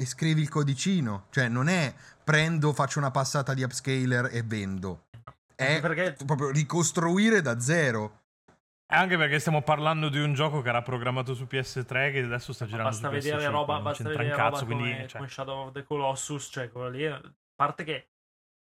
e 0.03 0.05
scrivi 0.05 0.41
il 0.41 0.49
codicino, 0.49 1.25
cioè 1.31 1.47
non 1.47 1.67
è 1.69 1.93
prendo, 2.23 2.73
faccio 2.73 2.99
una 2.99 3.11
passata 3.11 3.53
di 3.53 3.63
upscaler 3.63 4.29
e 4.31 4.43
vendo, 4.43 5.05
è 5.55 5.79
Perché 5.81 6.15
proprio 6.25 6.49
ricostruire 6.51 7.41
da 7.41 7.59
zero. 7.59 8.19
Anche 8.93 9.17
perché 9.17 9.39
stiamo 9.39 9.63
parlando 9.63 10.09
di 10.09 10.19
un 10.21 10.33
gioco 10.33 10.61
che 10.61 10.69
era 10.69 10.83
programmato 10.83 11.33
su 11.33 11.45
PS3 11.49 12.11
che 12.11 12.19
adesso 12.19 12.53
sta 12.53 12.65
girando 12.65 12.89
basta 12.91 13.07
su 13.09 13.15
PS5. 13.15 13.21
vedere 13.21 13.47
roba, 13.47 13.73
non 13.75 13.83
basta 13.83 14.03
vedere 14.09 14.29
roba 14.29 14.43
cazzo, 14.51 14.65
come, 14.65 14.75
quindi 14.75 15.07
cioè, 15.07 15.17
come 15.17 15.29
Shadow 15.29 15.65
of 15.67 15.71
the 15.73 15.83
Colossus, 15.83 16.49
cioè 16.51 16.69
quello 16.69 16.89
lì, 16.89 17.05
a 17.07 17.19
parte 17.55 17.83
che 17.83 18.07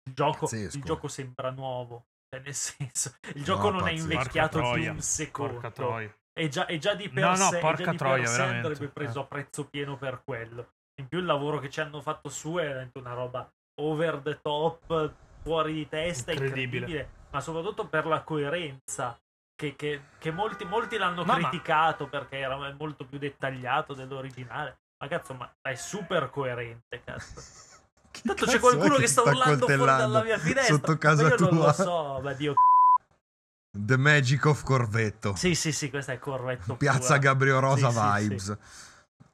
il 0.06 0.14
gioco, 0.14 0.48
il 0.54 0.84
gioco 0.84 1.08
sembra 1.10 1.50
nuovo, 1.50 2.06
cioè 2.30 2.42
nel 2.42 2.54
senso, 2.54 3.16
il 3.34 3.44
gioco 3.44 3.70
No, 3.70 3.80
non 3.80 3.88
è 3.88 3.92
pazzesco. 3.92 4.12
invecchiato 4.12 4.60
Porca 4.60 4.80
di 4.80 4.88
un 4.88 5.02
secondo. 5.02 6.12
E 6.36 6.48
già, 6.48 6.66
già 6.78 6.96
di 6.96 7.10
per 7.10 7.24
No, 7.24 7.30
no, 7.36 7.50
sé, 7.50 7.60
porca 7.60 7.84
già 7.84 7.92
di 7.92 7.98
troia, 7.98 8.26
sé 8.26 8.38
veramente. 8.38 8.68
andrebbe 8.68 8.92
preso 8.94 9.20
Eh. 9.20 9.24
a 9.24 9.26
prezzo 9.26 9.66
pieno 9.68 9.98
per 9.98 10.22
quello. 10.24 10.70
In 10.96 11.08
più 11.08 11.20
il 11.20 11.26
lavoro 11.26 11.60
che 11.60 11.70
ci 11.70 11.80
hanno 11.82 12.02
fatto 12.02 12.30
su 12.30 12.54
è 12.56 12.64
veramente 12.68 13.00
una 13.00 13.14
roba 13.14 13.50
over 13.82 14.18
the 14.20 14.40
top, 14.42 15.12
fuori 15.42 15.74
di 15.74 15.90
testa, 15.90 16.32
Incredibile. 16.32 16.64
incredibile, 16.64 17.10
ma 17.32 17.42
soprattutto 17.42 17.88
per 17.88 18.06
la 18.06 18.22
coerenza. 18.22 19.18
Che, 19.56 19.76
che- 19.76 20.02
che 20.20 20.32
molti, 20.32 20.66
molti 20.66 20.98
l'hanno 20.98 21.24
No, 21.24 21.34
ma- 21.34 21.50
criticato 21.50 22.08
perché 22.08 22.38
era 22.38 22.58
molto 22.78 23.06
più 23.06 23.18
dettagliato 23.18 23.94
dell'originale. 23.94 24.78
Ma 25.02 25.08
cazzo, 25.08 25.34
ma 25.34 25.52
è 25.62 25.76
super 25.76 26.30
coerente, 26.30 27.02
cazzo. 27.04 27.42
Che 28.14 28.22
Tanto 28.24 28.46
c'è 28.46 28.60
qualcuno 28.60 28.98
è 28.98 29.00
che 29.00 29.08
sta 29.08 29.24
urlando 29.24 29.66
fuori 29.68 29.86
dalla 29.86 30.22
mia 30.22 30.38
finestra. 30.38 30.76
Sotto 30.76 30.92
ma 30.92 30.98
casa 31.00 31.28
io 31.30 31.36
tua. 31.36 31.50
non 31.50 31.58
lo 31.58 31.72
so, 31.72 32.20
ma 32.22 32.34
Dio. 32.34 32.54
The 33.76 33.98
Magic 33.98 34.46
of 34.46 34.62
Corvetto. 34.64 35.34
Sì, 35.36 35.56
sì, 35.56 35.72
sì, 35.72 35.90
questo 35.90 36.12
è 36.12 36.20
corretto. 36.20 36.76
Piazza 36.76 37.00
pura. 37.08 37.18
Gabriel 37.18 37.60
Rosa 37.60 37.90
Sì, 37.90 37.96
sì, 38.22 38.28
vibes. 38.28 38.58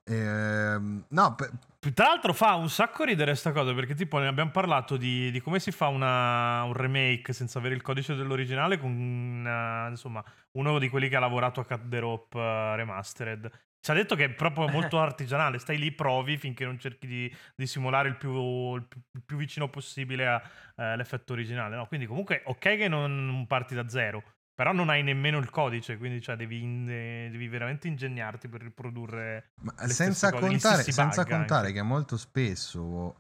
Ehm, 0.10 1.06
no, 1.10 1.36
pe- 1.36 1.50
Tra 1.94 2.08
l'altro 2.08 2.34
fa 2.34 2.56
un 2.56 2.68
sacco 2.70 3.04
ridere 3.06 3.36
sta 3.36 3.52
cosa 3.54 3.74
perché 3.74 3.94
tipo 3.94 4.18
ne 4.18 4.28
abbiamo 4.28 4.52
parlato 4.52 4.98
di, 4.98 5.32
di 5.32 5.40
come 5.40 5.60
si 5.60 5.72
fa 5.72 5.88
una- 5.88 6.64
un 6.64 6.74
remake 6.74 7.32
senza 7.32 7.60
avere 7.60 7.76
il 7.76 7.82
codice 7.82 8.16
dell'originale 8.16 8.78
con 8.80 8.90
una- 8.92 9.88
insomma 9.88 10.22
uno 10.58 10.78
di 10.80 10.90
quelli 10.90 11.08
che 11.08 11.16
ha 11.16 11.20
lavorato 11.20 11.60
a 11.62 11.66
Cut 11.66 11.88
the 11.88 12.00
Rope 12.00 12.38
eh, 12.38 12.76
Remastered. 12.76 13.50
Ci 13.82 13.92
ha 13.92 13.94
detto 13.94 14.16
che 14.16 14.26
è 14.26 14.30
proprio 14.32 14.68
molto 14.68 15.00
artigianale, 15.00 15.58
stai 15.60 15.78
lì, 15.78 15.92
provi 15.94 16.36
finché 16.38 16.66
non 16.66 16.78
cerchi 16.80 17.08
di, 17.08 17.34
di 17.56 17.66
simulare 17.68 18.10
il 18.10 18.18
più, 18.18 18.76
il 18.76 18.84
più- 18.86 19.00
il 19.14 19.24
più 19.24 19.38
vicino 19.38 19.70
possibile 19.70 20.28
a, 20.28 20.42
eh, 20.76 20.84
all'effetto 20.84 21.32
originale. 21.34 21.76
No? 21.78 21.86
Quindi 21.88 22.08
comunque 22.08 22.42
ok 22.46 22.60
che 22.60 22.88
non 22.90 23.46
parti 23.48 23.76
da 23.76 23.88
zero, 23.88 24.22
però 24.60 24.74
non 24.74 24.90
hai 24.90 25.04
nemmeno 25.04 25.38
il 25.38 25.50
codice, 25.50 25.98
quindi 25.98 26.22
cioè, 26.22 26.36
devi, 26.36 26.62
in- 26.62 26.90
eh, 26.90 27.30
devi 27.32 27.48
veramente 27.48 27.88
ingegnarti 27.88 28.50
per 28.50 28.62
riprodurre 28.62 29.52
Ma 29.62 29.74
senza 29.88 30.34
contare, 30.34 30.84
senza 30.84 31.24
contare 31.24 31.68
anche. 31.68 31.80
che 31.80 31.82
molto 31.82 32.18
spesso 32.18 33.16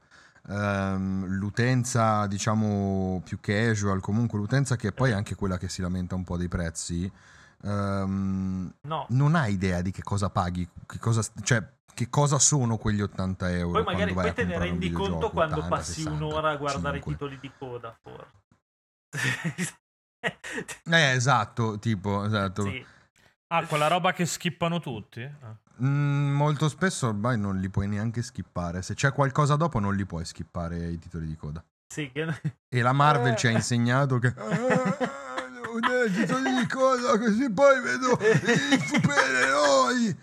ehm, 0.50 1.28
l'utenza, 1.28 2.28
diciamo, 2.28 3.22
più 3.24 3.40
casual, 3.40 4.02
comunque 4.02 4.38
l'utenza 4.38 4.76
che 4.76 4.92
poi 4.92 5.12
è 5.12 5.14
anche 5.14 5.36
quella 5.36 5.58
che 5.58 5.70
si 5.70 5.82
lamenta 5.82 6.14
un 6.14 6.26
po' 6.26 6.36
dei 6.36 6.50
prezzi, 6.50 7.10
ehm, 7.64 8.74
No, 8.82 9.06
non 9.08 9.36
ha 9.36 9.48
idea 9.48 9.82
di 9.82 9.92
che 9.92 10.04
cosa 10.04 10.30
paghi, 10.30 10.68
che 10.86 11.00
cosa, 11.00 11.22
cioè, 11.42 11.64
che 11.94 12.10
cosa 12.10 12.38
sono 12.38 12.76
quegli 12.76 13.00
80 13.00 13.50
euro. 13.56 13.82
poi 13.82 13.96
magari 13.96 14.14
poi 14.14 14.34
te 14.34 14.44
ne 14.44 14.60
rendi 14.60 14.92
conto 14.92 15.30
quando 15.30 15.60
80, 15.60 15.74
passi 15.74 16.02
60, 16.02 16.22
un'ora 16.22 16.50
a 16.50 16.58
guardare 16.58 16.98
i 16.98 17.02
5. 17.02 17.14
titoli 17.14 17.40
di 17.40 17.52
coda, 17.58 17.98
forse. 18.04 18.38
Eh, 20.22 21.12
esatto, 21.12 21.80
tipo, 21.80 22.26
esatto. 22.26 22.64
sì. 22.64 22.86
Ah, 23.52 23.66
quella 23.66 23.88
roba 23.88 24.12
che 24.14 24.26
skippano 24.26 24.80
tutti? 24.80 25.22
Ah. 25.24 25.56
Mm, 25.82 26.34
molto 26.36 26.68
spesso 26.70 27.08
ormai 27.08 27.38
non 27.40 27.58
li 27.58 27.70
puoi 27.70 27.88
neanche 27.88 28.22
skippare. 28.22 28.82
Se 28.82 28.94
c'è 28.94 29.12
qualcosa 29.14 29.56
dopo, 29.56 29.80
non 29.80 29.96
li 29.96 30.06
puoi 30.06 30.26
skippare 30.26 30.88
i 30.88 31.00
titoli 31.00 31.26
di 31.26 31.36
coda. 31.36 31.64
Sì, 31.88 32.12
che... 32.12 32.28
E 32.68 32.82
la 32.82 32.92
Marvel 32.92 33.34
Eh. 33.34 33.36
ci 33.38 33.48
ha 33.48 33.52
insegnato 33.52 34.20
che. 34.20 34.34
"Ah, 34.38 36.04
i 36.06 36.12
titoli 36.12 36.56
di 36.58 36.68
coda, 36.68 37.18
così 37.18 37.50
poi 37.52 37.82
vedo 37.82 38.18
i 38.22 38.80
supereroi. 38.86 40.18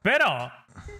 Però 0.00 0.50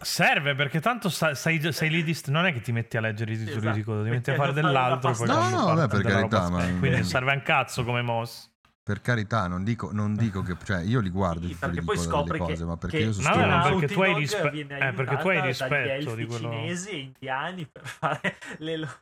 serve 0.00 0.54
perché 0.54 0.80
tanto 0.80 1.08
sei, 1.08 1.72
sei 1.72 1.90
lì 1.90 2.02
dist- 2.02 2.28
non 2.28 2.46
è 2.46 2.52
che 2.52 2.60
ti 2.60 2.72
metti 2.72 2.96
a 2.96 3.00
leggere 3.00 3.32
i 3.32 3.36
titoli 3.38 3.56
Esatto, 3.58 3.76
di 3.76 3.82
coda, 3.82 4.02
ti 4.02 4.10
metti 4.10 4.30
a 4.30 4.34
perché 4.34 4.52
fare 4.52 4.52
dell'altro. 4.52 5.10
la 5.10 5.16
poi 5.16 5.26
No, 5.26 5.48
no, 5.48 5.64
vabbè, 5.74 5.88
per 5.88 6.02
carità, 6.02 6.48
ma- 6.50 6.78
Quindi 6.78 7.02
serve 7.04 7.32
un 7.32 7.42
cazzo 7.42 7.84
come 7.84 8.02
moss. 8.02 8.50
Per 8.82 9.00
carità, 9.00 9.48
non 9.48 9.64
dico, 9.64 9.90
non 9.92 10.14
dico 10.14 10.42
che. 10.42 10.56
Cioè, 10.62 10.82
io 10.82 11.00
li 11.00 11.10
guardo 11.10 11.46
i 11.46 11.48
Sì, 11.48 11.54
titoli 11.54 11.72
perché 11.72 11.80
di 11.80 11.86
poi 11.86 11.96
coda 11.96 12.08
scopri 12.08 12.32
delle 12.32 12.44
che, 12.44 12.52
cose, 12.52 12.64
ma 12.64 12.76
perché 12.76 12.96
che 12.98 13.02
io 13.02 13.12
sono 13.12 13.28
No, 13.34 13.46
no, 13.56 13.62
perché 13.62 13.94
tu 13.94 14.00
hai 14.02 14.14
rispe- 14.14 14.50
eh, 14.78 14.92
perché 14.92 15.16
tu 15.16 15.28
hai 15.28 15.40
rispetto 15.40 16.14
di 16.14 16.26
quello- 16.26 16.38
cinesi 16.50 16.90
e 16.90 16.96
indiani 16.98 17.66
per 17.66 17.84
fare 17.84 18.36
le, 18.58 18.76
lo- 18.76 19.00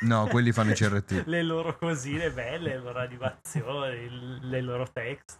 No, 0.00 0.26
quelli 0.28 0.52
fanno 0.52 0.70
i 0.70 0.74
CRT. 0.74 1.24
le 1.26 1.42
loro 1.42 1.76
cosine 1.76 2.30
belle, 2.32 2.70
le 2.70 2.78
loro 2.78 2.98
animazioni, 2.98 4.38
le 4.40 4.60
loro 4.62 4.90
text. 4.90 5.38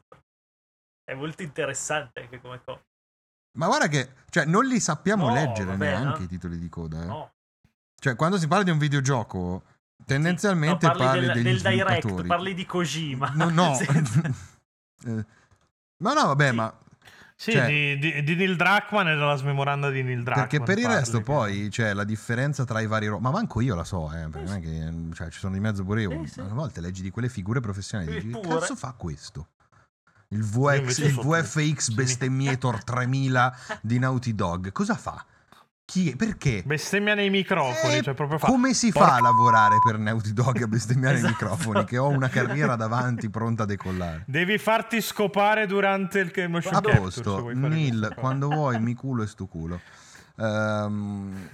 è 1.05 1.15
molto 1.15 1.43
interessante 1.43 2.21
anche 2.21 2.39
come 2.39 2.61
cosa. 2.63 2.83
Ma 3.55 3.67
guarda 3.67 3.89
che, 3.89 4.09
cioè, 4.31 4.45
non 4.47 4.65
li 4.65 4.81
sappiamo 4.81 5.29
No, 5.29 5.35
leggere 5.35 5.65
vabbè, 5.77 5.91
neanche 5.99 6.19
no. 6.21 6.25
i 6.25 6.29
titoli 6.29 6.59
di 6.59 6.69
coda. 6.69 7.03
Eh. 7.03 7.07
No, 7.07 7.31
Cioè, 7.99 8.17
quando 8.17 8.39
si 8.39 8.47
parla 8.49 8.65
di 8.65 8.71
un 8.71 8.79
videogioco, 8.79 9.63
tendenzialmente 10.07 10.87
no, 10.87 10.93
parli 10.95 11.27
parli 11.27 11.43
del, 11.43 11.61
del 11.61 11.61
direct, 11.77 12.27
parli 12.27 12.55
di 12.55 12.65
Kojima. 12.67 13.33
No, 13.35 13.51
no. 13.51 13.75
Sì. 13.79 13.87
Eh, 15.05 15.25
ma 15.97 16.13
no, 16.13 16.27
vabbè, 16.29 16.49
Sì. 16.51 16.55
ma 16.55 16.79
Sì, 17.35 17.51
Cioè- 17.53 17.67
di, 17.67 17.99
di- 17.99 18.23
di 18.23 18.35
Neil 18.37 18.55
Druckmann 18.57 19.09
e 19.09 19.15
della 19.17 19.35
smemoranda 19.35 19.91
di 19.91 20.05
Neil 20.05 20.23
Druckmann. 20.23 20.47
perché 20.49 20.63
per 20.65 20.79
il 20.79 20.85
parli, 20.85 20.99
resto 20.99 21.21
poi, 21.23 21.71
cioè, 21.73 21.93
la 21.93 22.05
differenza 22.05 22.65
tra 22.65 22.81
i 22.81 22.87
vari 22.87 23.09
ro- 23.09 23.19
ma 23.19 23.31
manco 23.33 23.61
io 23.61 23.75
la 23.75 23.83
so, 23.83 24.13
eh, 24.13 24.29
perché 24.29 24.49
non 24.49 24.57
è 24.57 24.61
che 24.61 25.15
cioè, 25.17 25.29
ci 25.31 25.41
sono 25.41 25.53
di 25.55 25.59
mezzo 25.59 25.83
pure 25.83 26.03
io. 26.03 26.25
Sì, 26.25 26.35
sì. 26.35 26.41
A 26.41 26.45
volte 26.55 26.81
leggi 26.81 27.03
di 27.03 27.11
quelle 27.11 27.29
figure 27.29 27.59
professionali 27.59 28.15
e 28.17 28.21
Sì, 28.21 28.27
dici, 28.29 28.41
che 28.41 28.47
cazzo 28.49 28.77
fa 28.77 28.93
questo? 28.97 29.49
Il, 30.33 30.43
VX, 30.45 30.99
il 30.99 31.15
VFX 31.15 31.85
tutto. 31.87 31.97
Bestemmiator 32.03 32.83
3000 32.85 33.57
di 33.81 33.99
Naughty 33.99 34.35
Dog, 34.35 34.73
cosa 34.73 34.95
fa? 34.95 35.25
Chi, 35.85 36.15
perché? 36.17 36.63
Bestemmia 36.65 37.13
nei 37.15 37.29
microfoni, 37.29 37.97
Eh, 37.97 38.03
cioè 38.03 38.15
fa... 38.15 38.39
come 38.39 38.73
si 38.73 38.91
fa 38.93 39.01
porca- 39.01 39.15
a 39.17 39.21
lavorare 39.21 39.77
per 39.85 39.99
Naughty 39.99 40.33
Dog 40.33 40.63
a 40.63 40.67
bestemmiare 40.67 41.17
i 41.17 41.19
Esatto. 41.25 41.33
microfoni? 41.33 41.85
Che 41.85 41.99
ho 41.99 42.09
una 42.09 42.29
carriera 42.29 42.77
davanti 42.77 43.29
pronta 43.29 43.65
a 43.65 43.67
decollare. 43.67 44.25
Devi 44.27 44.57
farti 44.57 45.03
scopare 45.03 45.67
durante 45.67 46.21
il 46.21 46.31
motion 46.49 46.77
A 46.77 46.81
posto, 46.81 47.43
cosa. 47.43 48.15
quando 48.15 48.49
vuoi 48.49 48.81
mi 48.81 48.95
culo 48.95 49.23
e 49.25 49.27
stu 49.27 49.49
culo. 49.49 49.81
Ehm, 50.43 51.49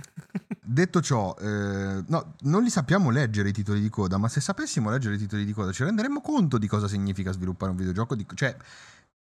detto 0.63 1.01
ciò, 1.03 1.35
eh, 1.41 2.03
no, 2.07 2.35
non 2.43 2.63
li 2.63 2.71
sappiamo 2.71 3.11
leggere 3.11 3.51
i 3.51 3.53
titoli 3.53 3.81
di 3.81 3.91
coda, 3.91 4.17
ma 4.17 4.29
se 4.29 4.41
sapessimo 4.41 4.91
leggere 4.91 5.17
i 5.17 5.19
titoli 5.19 5.45
di 5.45 5.53
coda 5.53 5.73
ci 5.73 5.85
renderemmo 5.85 6.21
conto 6.21 6.57
di 6.59 6.67
cosa 6.67 6.89
significa 6.89 7.31
sviluppare 7.33 7.71
un 7.71 7.77
videogioco. 7.77 8.15
di- 8.15 8.27
cioè, 8.35 8.57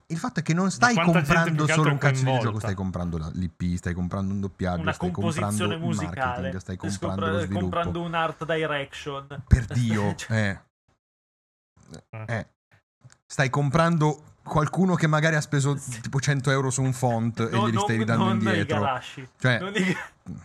il 0.08 0.18
fatto 0.18 0.38
è 0.38 0.42
che 0.44 0.54
non 0.54 0.70
stai 0.70 0.94
comprando 0.94 1.66
solo 1.66 1.90
un 1.90 1.98
cazzo 1.98 2.24
di 2.24 2.38
gioco, 2.38 2.58
stai 2.60 2.74
comprando 2.74 3.18
la- 3.18 3.30
l'IP, 3.34 3.74
stai 3.76 3.92
comprando 3.92 4.32
un 4.32 4.40
doppiaggio, 4.40 4.82
Una 4.82 4.92
stai 4.92 5.10
comprando 5.10 5.64
il 5.64 5.80
musicale. 5.80 6.20
marketing, 6.20 6.56
stai 6.58 6.76
comprando 6.76 7.14
compra- 7.16 7.30
lo 7.32 7.38
sviluppo. 7.40 7.60
comprando 7.62 8.00
un 8.02 8.14
art 8.14 8.44
direction. 8.44 9.42
Per 9.48 9.64
Dio, 9.66 10.14
Cioè, 10.14 10.60
eh. 12.10 12.24
Eh. 12.26 12.46
Stai 13.28 13.50
comprando 13.50 14.22
qualcuno 14.46 14.94
che 14.94 15.06
magari 15.06 15.36
ha 15.36 15.40
speso 15.40 15.76
tipo 16.00 16.20
100 16.20 16.50
euro 16.50 16.70
su 16.70 16.82
un 16.82 16.92
font 16.92 17.40
e 17.40 17.48
no- 17.50 17.66
glieli 17.68 17.78
stai 17.78 17.96
non- 17.96 17.98
ridando 17.98 18.24
non 18.24 18.32
indietro. 18.34 18.80
garashi. 18.80 19.28
Cioè, 19.38 19.58
Non 19.58 19.72
i, 19.74 19.96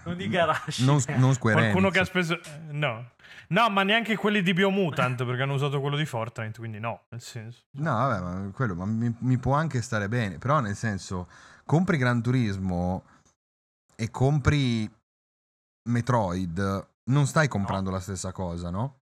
non 0.04 0.20
i 0.20 0.28
garashi. 0.28 0.84
non, 0.86 1.02
non 1.18 1.34
Square 1.34 1.56
Qualcuno 1.58 1.88
Enix. 1.88 1.94
che 1.94 2.00
ha 2.00 2.06
speso... 2.06 2.34
eh, 2.42 2.72
No. 2.72 3.12
No, 3.48 3.70
ma 3.70 3.84
neanche 3.84 4.16
quelli 4.16 4.42
di 4.42 4.54
Biomutant, 4.54 5.24
perché 5.26 5.42
hanno 5.42 5.54
usato 5.56 5.82
quello 5.82 5.98
di 5.98 6.06
Fortnite, 6.06 6.58
quindi 6.58 6.80
no, 6.80 7.02
nel 7.10 7.22
senso. 7.22 7.64
No, 7.72 7.92
vabbè, 7.94 8.22
ma 8.22 8.50
quello 8.52 8.76
ma 8.76 8.86
mi, 8.86 9.14
mi 9.20 9.38
può 9.38 9.56
anche 9.56 9.82
stare 9.82 10.08
bene. 10.08 10.38
Però, 10.38 10.60
nel 10.62 10.76
senso, 10.76 11.28
compri 11.66 11.98
Gran 11.98 12.22
Turismo 12.22 13.04
e 13.96 14.10
compri 14.10 14.90
Metroid, 15.90 16.88
non 17.06 17.28
stai 17.28 17.48
comprando 17.48 17.90
la 17.92 18.00
stessa 18.00 18.32
cosa, 18.32 18.70
no? 18.70 19.00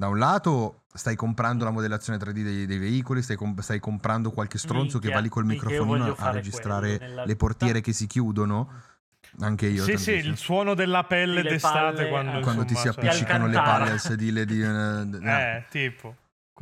Da 0.00 0.08
un 0.08 0.16
lato 0.16 0.84
stai 0.94 1.14
comprando 1.14 1.62
la 1.64 1.70
modellazione 1.70 2.18
3D 2.18 2.42
dei, 2.42 2.64
dei 2.64 2.78
veicoli, 2.78 3.20
stai, 3.20 3.36
comp- 3.36 3.60
stai 3.60 3.80
comprando 3.80 4.30
qualche 4.30 4.56
stronzo 4.56 4.98
che 4.98 5.08
Minchia, 5.08 5.14
va 5.16 5.20
lì 5.20 5.28
col 5.28 5.44
microfonino 5.44 6.14
a 6.16 6.30
registrare 6.30 6.98
le 6.98 7.22
vita. 7.24 7.36
portiere 7.36 7.82
che 7.82 7.92
si 7.92 8.06
chiudono. 8.06 8.72
Anche 9.40 9.66
io. 9.66 9.84
sì, 9.84 9.98
sì, 9.98 10.04
tantissimo. 10.06 10.32
il 10.32 10.38
suono 10.38 10.74
della 10.74 11.04
pelle 11.04 11.42
Le 11.42 11.50
d'estate 11.50 12.08
quando, 12.08 12.38
eh, 12.38 12.40
quando 12.40 12.64
ti 12.64 12.74
si 12.74 12.86
insomma, 12.86 12.94
cioè- 12.94 13.04
appiccicano 13.08 13.46
le 13.46 13.56
palle 13.56 13.90
al 13.90 14.00
sedile 14.00 14.46
di... 14.46 14.62
eh, 14.62 14.66
no. 15.04 15.38
Eh, 15.38 15.64
tipo. 15.68 16.16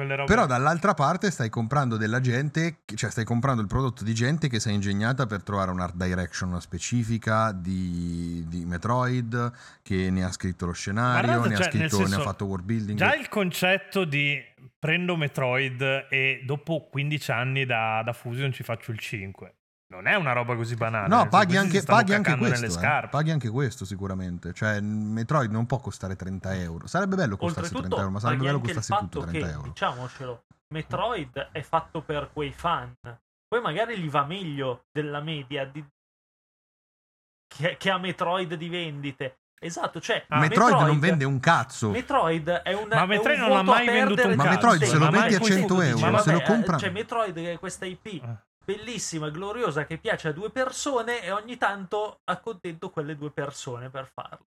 Robe. 0.07 0.25
Però 0.25 0.47
dall'altra 0.47 0.95
parte 0.95 1.31
stai 1.31 1.49
comprando 1.49 1.97
della 1.97 2.21
gente, 2.21 2.79
cioè 2.95 3.11
stai 3.11 3.25
comprando 3.25 3.63
il 3.63 3.69
prodotto 3.69 4.05
di 4.05 4.15
gente 4.15 4.49
che 4.49 4.61
si 4.61 4.69
è 4.69 4.73
ingegnata 4.73 5.27
per 5.27 5.43
trovare 5.43 5.71
un 5.71 5.81
art 5.81 5.95
direction 5.97 6.61
specifica 6.61 7.53
di, 7.53 8.45
di 8.47 8.65
Metroid, 8.65 9.53
che 9.83 10.11
ne 10.11 10.25
ha 10.25 10.31
scritto 10.31 10.67
lo 10.67 10.73
scenario, 10.73 11.39
Guardate, 11.39 11.49
ne, 11.49 11.57
cioè, 11.57 11.67
ha 11.67 11.71
scritto, 11.71 11.99
nel 11.99 12.09
ne 12.09 12.15
ha 12.15 12.17
senso, 12.17 12.31
fatto 12.31 12.45
world 12.47 12.65
building. 12.65 12.99
Già 12.99 13.15
il 13.15 13.29
concetto 13.29 14.05
di 14.05 14.41
prendo 14.79 15.17
Metroid 15.17 16.07
e 16.09 16.43
dopo 16.45 16.89
15 16.91 17.31
anni 17.33 17.67
da, 17.67 18.03
da 18.05 18.13
Fusion 18.13 18.53
ci 18.53 18.63
faccio 18.63 18.93
il 18.93 18.99
5. 18.99 19.53
Non 19.91 20.07
è 20.07 20.15
una 20.17 20.33
roba 20.33 20.55
così 20.55 20.75
banale. 20.75 21.09
No, 21.09 21.29
paghi 21.29 21.57
anche, 21.57 21.83
paghi 21.83 22.13
anche 22.13 22.37
questo. 22.37 22.55
nelle 22.61 22.67
eh. 22.67 22.71
scarpe. 22.71 23.09
Paghi 23.09 23.31
anche 23.31 23.49
questo 23.49 23.87
sicuramente. 23.87 24.53
Cioè, 24.53 24.81
Metroid 24.81 25.51
non 25.51 25.65
può 25.65 25.79
costare 25.79 26.15
30 26.15 26.55
euro. 26.57 26.87
Sarebbe 26.87 27.17
bello 27.17 27.37
costarsi 27.39 27.71
30 27.71 27.77
Oltretutto, 27.77 28.01
euro, 28.01 28.13
ma 28.13 28.21
sarebbe 28.21 28.45
bello 28.45 28.61
costarsi 28.61 28.93
tutto 28.93 29.21
fatto 29.21 29.21
30 29.31 29.47
che, 29.47 29.53
euro. 29.53 29.69
diciamocelo, 29.69 30.45
Metroid 30.75 31.49
è 31.53 31.63
fatto 31.63 32.03
per 32.03 32.31
quei 32.33 32.53
fan. 32.53 32.93
Poi 33.01 33.61
magari 33.63 33.99
gli 33.99 34.11
va 34.11 34.25
meglio 34.27 34.85
della 34.93 35.21
media 35.21 35.65
di... 35.65 35.83
che, 37.47 37.77
che 37.79 37.91
ha 37.91 37.97
Metroid 37.97 38.55
di 38.55 38.69
vendite. 38.69 39.39
Esatto, 39.61 40.01
cioè 40.01 40.25
Ah, 40.29 40.39
Metroid, 40.39 40.81
non 40.83 41.01
vende 41.01 41.25
un 41.25 41.41
cazzo. 41.41 41.91
Metroid 41.91 42.49
è 42.49 42.75
un 42.75 42.89
Ma 42.89 43.07
Metroid 43.07 43.39
non 43.39 43.57
ha 43.57 43.63
mai 43.63 43.87
venduto 43.87 44.15
perdere 44.15 44.29
un 44.29 44.37
Ma 44.37 44.45
cazzo, 44.45 44.55
Metroid 44.55 44.79
tempo. 44.81 44.93
se 44.95 44.99
lo 44.99 45.05
ma 45.05 45.11
vendi 45.19 45.35
a 45.35 45.39
così 45.39 45.53
100 45.53 45.75
dice, 45.75 45.87
euro, 45.89 46.01
Ma 46.01 46.11
ma 46.11 46.19
se 46.19 46.33
lo 46.33 46.39
vabbè, 46.39 46.75
eh. 46.75 46.79
Cioè, 46.79 46.91
Metroid 46.91 47.39
è 47.39 47.59
questa 47.59 47.87
IP 47.87 48.07
Eh. 48.07 48.39
Bellissima, 48.69 49.31
gloriosa, 49.31 49.87
che 49.87 49.97
piace 49.97 50.29
a 50.29 50.33
due 50.33 50.51
persone 50.51 51.23
e 51.23 51.31
ogni 51.31 51.57
tanto 51.57 52.21
accontento 52.25 52.91
quelle 52.91 53.17
due 53.17 53.31
persone 53.31 53.89
per 53.89 54.11
farlo. 54.13 54.45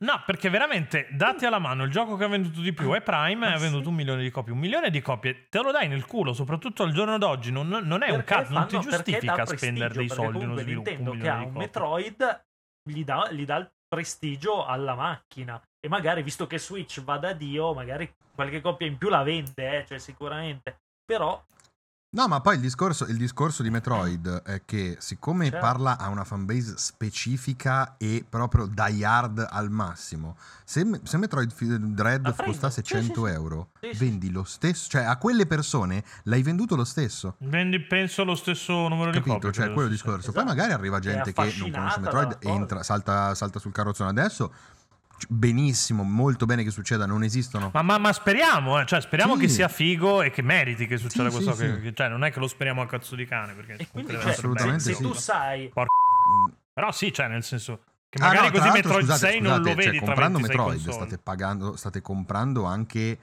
No, 0.00 0.22
perché 0.26 0.50
veramente, 0.50 1.06
dati 1.12 1.46
alla 1.46 1.60
mano, 1.60 1.84
il 1.84 1.90
gioco 1.90 2.16
che 2.16 2.24
ha 2.24 2.28
venduto 2.28 2.60
di 2.60 2.72
più 2.72 2.92
è 2.92 3.00
Prime 3.00 3.46
e 3.46 3.50
Ah, 3.50 3.54
ha 3.54 3.58
venduto 3.58 3.84
sì? 3.84 3.88
un 3.90 3.94
milione 3.94 4.22
di 4.22 4.30
copie. 4.30 4.52
Un 4.52 4.58
milione 4.58 4.90
di 4.90 5.00
copie 5.00 5.46
te 5.48 5.62
lo 5.62 5.70
dai 5.70 5.86
nel 5.86 6.04
culo, 6.04 6.32
soprattutto 6.32 6.82
al 6.82 6.92
giorno 6.92 7.16
d'oggi. 7.16 7.52
Non, 7.52 7.68
non 7.68 8.02
è 8.02 8.10
un 8.10 8.16
Perché 8.16 8.34
cazzo, 8.34 8.52
non 8.52 8.66
ti 8.66 8.78
giustifica 8.80 9.46
spendere 9.46 9.94
dei 9.94 10.08
soldi 10.08 10.42
in 10.42 10.50
uno 10.50 10.56
sviluppo. 10.58 10.90
comunque 10.90 11.12
Un 11.12 11.18
Nintendo 11.18 11.22
che 11.22 11.28
ha 11.28 11.36
un 11.36 11.44
copie. 11.44 11.58
Metroid 11.58 12.44
gli 12.90 13.04
dà, 13.04 13.30
gli 13.30 13.44
dà 13.44 13.56
il 13.56 13.70
prestigio 13.86 14.66
alla 14.66 14.94
macchina 14.94 15.60
e 15.80 15.88
magari 15.88 16.22
visto 16.22 16.46
che 16.46 16.58
Switch 16.58 17.02
va 17.02 17.18
da 17.18 17.32
Dio 17.32 17.72
magari 17.72 18.12
qualche 18.34 18.60
coppia 18.60 18.86
in 18.86 18.98
più 18.98 19.08
la 19.08 19.22
vende 19.22 19.78
eh, 19.78 19.86
cioè 19.86 19.98
sicuramente 19.98 20.80
però 21.04 21.42
No, 22.10 22.26
ma 22.26 22.40
poi 22.40 22.54
il 22.54 22.60
discorso, 22.62 23.04
il 23.04 23.18
discorso 23.18 23.62
di 23.62 23.68
Metroid 23.68 24.42
è 24.42 24.62
che 24.64 24.96
siccome 24.98 25.50
Certo. 25.50 25.58
parla 25.60 25.98
a 25.98 26.08
una 26.08 26.24
fanbase 26.24 26.78
specifica 26.78 27.96
e 27.98 28.24
proprio 28.26 28.64
die 28.64 29.04
hard 29.04 29.46
al 29.50 29.70
massimo, 29.70 30.36
se, 30.64 30.88
se 31.02 31.16
Metroid 31.18 31.52
Dread 31.76 32.34
costasse 32.42 32.80
Sì, 32.82 32.94
sì, 32.96 33.02
100 33.04 33.26
sì. 33.26 33.30
euro, 33.32 33.68
Sì, 33.80 33.90
sì. 33.92 33.98
vendi 34.04 34.30
lo 34.30 34.42
stesso, 34.44 34.88
cioè 34.88 35.02
a 35.02 35.18
quelle 35.18 35.44
persone 35.46 36.02
l'hai 36.24 36.42
venduto 36.42 36.76
lo 36.76 36.84
stesso. 36.84 37.34
Vendi, 37.40 37.78
penso, 37.80 38.24
lo 38.24 38.34
stesso 38.36 38.88
numero 38.88 39.10
di 39.10 39.18
Capito? 39.18 39.34
copie. 39.34 39.50
Cioè, 39.52 39.60
credo, 39.64 39.74
quello 39.74 39.88
discorso. 39.90 40.32
Poi 40.32 40.42
Esatto. 40.44 40.56
magari 40.56 40.72
arriva 40.72 40.98
gente 41.00 41.32
che 41.34 41.54
non 41.58 41.70
conosce 41.70 42.00
Metroid 42.00 42.36
e 42.40 42.48
entra, 42.48 42.82
salta, 42.82 43.34
salta 43.34 43.58
sul 43.58 43.72
carrozzone 43.72 44.08
adesso. 44.08 44.50
Benissimo, 45.28 46.02
molto 46.04 46.46
bene 46.46 46.62
che 46.62 46.70
succeda, 46.70 47.06
non 47.06 47.22
esistono. 47.24 47.70
Ma, 47.72 47.82
ma- 47.82 47.98
ma 47.98 48.12
speriamo, 48.12 48.80
eh, 48.80 48.86
cioè, 48.86 49.00
speriamo 49.00 49.34
Sì. 49.34 49.40
che 49.40 49.48
sia 49.48 49.68
figo 49.68 50.22
e 50.22 50.30
che 50.30 50.42
meriti 50.42 50.86
che 50.86 50.96
succeda 50.96 51.28
Sì, 51.30 51.34
questo. 51.34 51.54
sì, 51.54 51.62
che- 51.66 51.74
sì. 51.74 51.80
che- 51.80 51.94
cioè, 51.94 52.08
non 52.08 52.24
è 52.24 52.30
che 52.30 52.38
lo 52.38 52.46
speriamo 52.46 52.82
a 52.82 52.86
cazzo 52.86 53.16
di 53.16 53.24
cane. 53.26 53.54
Perché 53.54 53.74
e 53.78 53.88
quindi 53.90 54.12
cioè, 54.12 54.30
assolutamente 54.30 54.80
se, 54.84 54.94
se 54.94 55.02
tu 55.02 55.12
sai 55.14 55.70
Però 56.72 56.92
sì, 56.92 57.12
cioè, 57.12 57.26
nel 57.28 57.42
senso. 57.42 57.82
Che 58.08 58.22
Ah, 58.22 58.28
magari 58.28 58.46
no, 58.46 58.52
tra 58.52 58.60
così 58.60 58.72
Metroid 58.72 59.00
scusate, 59.00 59.18
6 59.18 59.40
non 59.40 59.50
lo 59.50 59.56
scusate, 59.58 59.74
vedi 59.74 59.82
cioè, 59.82 59.96
tra 59.98 60.06
comprando 60.06 60.38
26 60.38 60.56
Metroid 60.56 60.84
console. 60.84 61.06
state, 61.06 61.22
pagando, 61.22 61.76
state 61.76 62.00
comprando 62.00 62.64
anche 62.64 63.18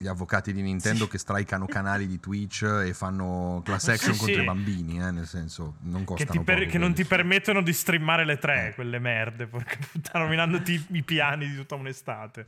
gli 0.00 0.06
avvocati 0.06 0.52
di 0.52 0.62
Nintendo 0.62 1.04
Sì. 1.04 1.10
che 1.10 1.18
strikano 1.18 1.66
canali 1.66 2.06
di 2.06 2.20
Twitch 2.20 2.62
e 2.62 2.94
fanno 2.94 3.60
class 3.64 3.82
Sì, 3.86 3.90
action 3.90 4.12
sì. 4.14 4.18
contro 4.20 4.42
i 4.42 4.44
bambini, 4.44 5.00
eh, 5.02 5.10
nel 5.10 5.26
senso 5.26 5.74
non 5.80 6.00
Che, 6.02 6.04
costano 6.06 6.30
ti 6.38 6.44
per- 6.44 6.58
poco 6.58 6.70
che 6.70 6.78
non 6.78 6.94
ti 6.94 7.04
permettono 7.04 7.62
di 7.62 7.72
streamare 7.72 8.24
le 8.24 8.38
tre, 8.38 8.68
Eh. 8.68 8.74
quelle 8.74 9.00
merde. 9.00 9.48
Porca 9.48 9.76
puttana, 9.90 10.24
rovinandoti 10.24 10.86
i 10.92 11.02
piani 11.02 11.48
di 11.48 11.56
tutta 11.56 11.74
un'estate. 11.74 12.46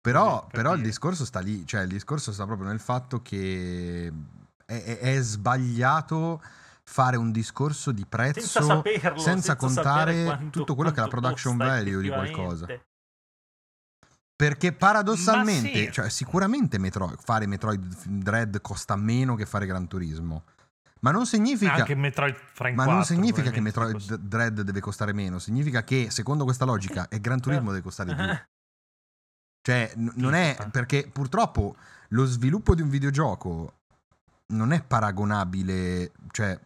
Però, 0.00 0.42
per 0.46 0.50
però 0.52 0.74
il 0.74 0.82
discorso 0.82 1.24
sta 1.24 1.40
lì, 1.40 1.66
cioè 1.66 1.82
il 1.82 1.88
discorso 1.88 2.30
sta 2.32 2.46
proprio 2.46 2.68
nel 2.68 2.78
fatto 2.80 3.20
che 3.20 4.12
è, 4.64 4.82
è- 4.84 4.98
è 4.98 5.20
sbagliato 5.20 6.40
fare 6.84 7.16
un 7.16 7.32
discorso 7.32 7.90
di 7.90 8.06
prezzo 8.06 8.40
senza 8.40 8.62
saperlo 8.76 9.18
senza 9.18 9.30
senza 9.30 9.56
contare 9.56 10.24
quanto- 10.24 10.58
tutto 10.60 10.74
quello 10.76 10.90
che 10.92 11.00
è 11.00 11.02
la 11.02 11.08
production 11.08 11.56
value 11.56 12.00
di 12.00 12.08
qualcosa. 12.08 12.66
Perché 14.48 14.72
paradossalmente, 14.72 15.84
sì. 15.86 15.92
cioè, 15.92 16.08
sicuramente 16.08 16.78
Metro- 16.78 17.14
fare 17.22 17.46
Metroid 17.46 18.04
Dread 18.06 18.60
costa 18.62 18.96
meno 18.96 19.34
che 19.34 19.44
fare 19.44 19.66
Gran 19.66 19.86
Turismo. 19.86 20.44
Ma 21.00 21.10
non 21.10 21.26
significa, 21.26 21.74
Anche 21.74 21.94
Metroid 21.94 22.34
Prime 22.54 22.74
ma 22.76 22.84
4. 22.84 22.92
non 22.94 23.04
significa 23.04 23.50
che 23.50 23.60
Metroid 23.60 23.92
costa- 23.92 24.16
Dread 24.16 24.60
deve 24.62 24.80
costare 24.80 25.12
meno. 25.12 25.38
Significa 25.38 25.82
che, 25.84 26.08
secondo 26.10 26.44
questa 26.44 26.64
logica, 26.64 27.08
è 27.08 27.20
Gran 27.20 27.40
Turismo 27.40 27.70
deve 27.70 27.82
costare 27.82 28.14
più. 28.14 28.24
Cioè, 29.62 29.92
n- 29.96 30.12
non 30.16 30.32
è 30.34 30.56
perché 30.70 31.08
purtroppo 31.12 31.76
lo 32.08 32.24
sviluppo 32.24 32.74
di 32.74 32.80
un 32.82 32.88
videogioco 32.88 33.74
non 34.48 34.72
è 34.72 34.82
paragonabile, 34.82 36.12
cioè 36.30 36.58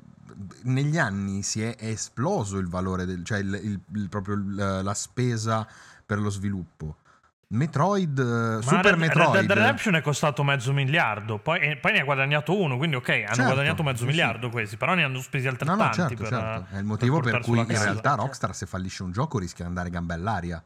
negli 0.62 0.96
anni 0.96 1.42
si 1.42 1.60
è, 1.62 1.74
è 1.76 1.88
esploso 1.88 2.58
il 2.58 2.68
valore 2.68 3.04
del, 3.04 3.24
cioè 3.24 3.38
il, 3.38 3.52
il- 3.62 3.80
il- 3.94 4.08
proprio 4.08 4.36
il- 4.36 4.80
la 4.82 4.94
spesa 4.94 5.66
per 6.06 6.20
lo 6.20 6.30
sviluppo. 6.30 6.96
Metroid, 7.48 8.18
eh, 8.18 8.22
Ma 8.56 8.60
Super 8.62 8.84
Red, 8.92 8.98
Metroid. 8.98 9.34
Red 9.34 9.46
Dead 9.46 9.58
Redemption 9.58 9.94
è 9.94 10.00
costato 10.00 10.42
mezzo 10.42 10.72
miliardo, 10.72 11.38
poi, 11.38 11.60
e 11.60 11.76
poi 11.76 11.92
ne 11.92 12.00
ha 12.00 12.04
guadagnato 12.04 12.58
uno, 12.60 12.76
quindi 12.76 12.96
ok, 12.96 13.08
hanno 13.08 13.24
Certo, 13.26 13.42
guadagnato 13.44 13.82
mezzo 13.82 14.00
sì, 14.02 14.06
miliardo 14.06 14.50
questi, 14.50 14.76
però 14.76 14.94
ne 14.94 15.04
hanno 15.04 15.20
spesi 15.20 15.44
No, 15.46 15.50
altrettanti 15.50 16.00
no, 16.00 16.08
certo, 16.08 16.14
per, 16.22 16.28
certo. 16.28 16.66
È 16.74 16.78
il 16.78 16.84
motivo 16.84 17.20
per, 17.20 17.30
portar 17.32 17.40
cui 17.42 17.58
in 17.60 17.66
casa. 17.66 17.82
realtà. 17.84 18.14
Rockstar 18.14 18.54
se 18.54 18.66
fallisce 18.66 19.02
un 19.02 19.12
gioco 19.12 19.38
rischia 19.38 19.64
di 19.64 19.70
andare 19.70 19.90
gamba 19.90 20.14
all'aria. 20.14 20.62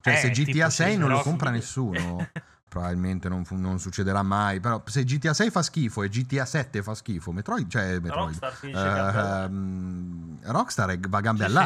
Cioè, 0.00 0.12
Eh, 0.14 0.16
se 0.16 0.30
GTA 0.30 0.70
6 0.70 0.96
non 0.96 1.10
lo 1.10 1.20
compra 1.20 1.50
nessuno, 1.50 2.28
probabilmente 2.68 3.28
non, 3.28 3.44
non 3.50 3.78
succederà 3.78 4.22
mai. 4.22 4.60
Però 4.60 4.82
se 4.86 5.04
GTA 5.04 5.34
6 5.34 5.50
fa 5.50 5.62
schifo 5.62 6.02
e 6.02 6.08
GTA 6.08 6.44
7 6.44 6.82
fa 6.82 6.94
schifo, 6.94 7.32
Metroid, 7.32 7.68
cioè 7.68 7.98
Metroid, 7.98 8.38
Rockstar 8.40 9.44
ehm, 9.44 10.38
Rockstar 10.42 10.90
è- 10.90 10.98
va 11.08 11.20
gambe 11.20 11.44
Sì, 11.44 11.50
sì. 11.50 11.56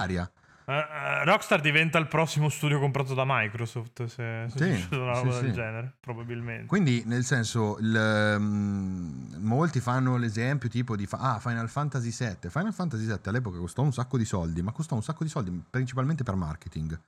Eh, 0.66 1.24
Rockstar 1.24 1.60
diventa 1.60 1.98
il 1.98 2.06
prossimo 2.06 2.48
studio 2.48 2.78
comprato 2.78 3.14
da 3.14 3.24
Microsoft 3.26 4.04
se, 4.04 4.46
se 4.48 4.58
Sì, 4.58 4.94
una 4.96 5.14
sì, 5.14 5.24
roba 5.24 5.40
del 5.40 5.44
sì. 5.50 5.52
genere, 5.52 5.92
probabilmente. 6.00 6.66
Quindi, 6.66 7.02
nel 7.06 7.24
senso, 7.24 7.78
il, 7.80 7.94
ehm, 7.94 9.36
molti 9.38 9.80
fanno 9.80 10.16
l'esempio 10.16 10.68
tipo 10.68 10.96
di 10.96 11.06
ah, 11.10 11.38
Final 11.40 11.68
Fantasy 11.68 12.10
VII. 12.16 12.50
Final 12.50 12.72
Fantasy 12.72 13.06
VII 13.06 13.18
all'epoca 13.24 13.58
costò 13.58 13.82
un 13.82 13.92
sacco 13.92 14.16
di 14.16 14.24
soldi, 14.24 14.62
ma 14.62 14.72
costò 14.72 14.94
un 14.94 15.02
sacco 15.02 15.24
di 15.24 15.30
soldi 15.30 15.62
principalmente 15.68 16.22
per 16.22 16.34
marketing. 16.34 16.98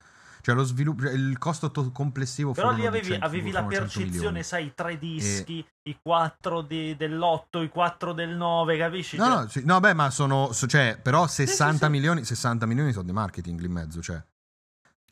Cioè, 0.44 0.54
lo 0.54 0.62
sviluppo, 0.64 1.08
il 1.08 1.38
costo 1.38 1.70
to- 1.70 1.90
complessivo 1.90 2.52
Però 2.52 2.70
lì 2.70 2.84
avevi, 2.84 3.06
100 3.06 3.24
avevi 3.24 3.50
la 3.50 3.62
furono 3.62 3.88
100 3.88 3.98
percezione, 4.04 4.42
sai, 4.42 4.66
i 4.66 4.72
tre 4.74 4.98
dischi, 4.98 5.66
i 5.84 5.96
quattro 6.02 6.60
di- 6.60 6.94
dell'8, 6.96 7.62
i 7.62 7.68
quattro 7.70 8.12
del 8.12 8.36
9, 8.36 8.76
capisci? 8.76 9.16
No, 9.16 9.24
Cioè, 9.24 9.34
no, 9.36 9.48
sì, 9.48 9.62
no, 9.64 9.80
beh, 9.80 9.94
ma 9.94 10.10
sono. 10.10 10.52
so- 10.52 10.66
Cioè, 10.66 10.98
però 11.02 11.26
60 11.26 11.86
sì. 11.86 11.90
milioni, 11.90 12.24
60 12.24 12.66
milioni 12.66 12.92
sono 12.92 13.06
di 13.06 13.12
marketing 13.12 13.58
lì 13.58 13.64
in 13.66 13.72
mezzo. 13.72 14.02
Cioè, 14.02 14.22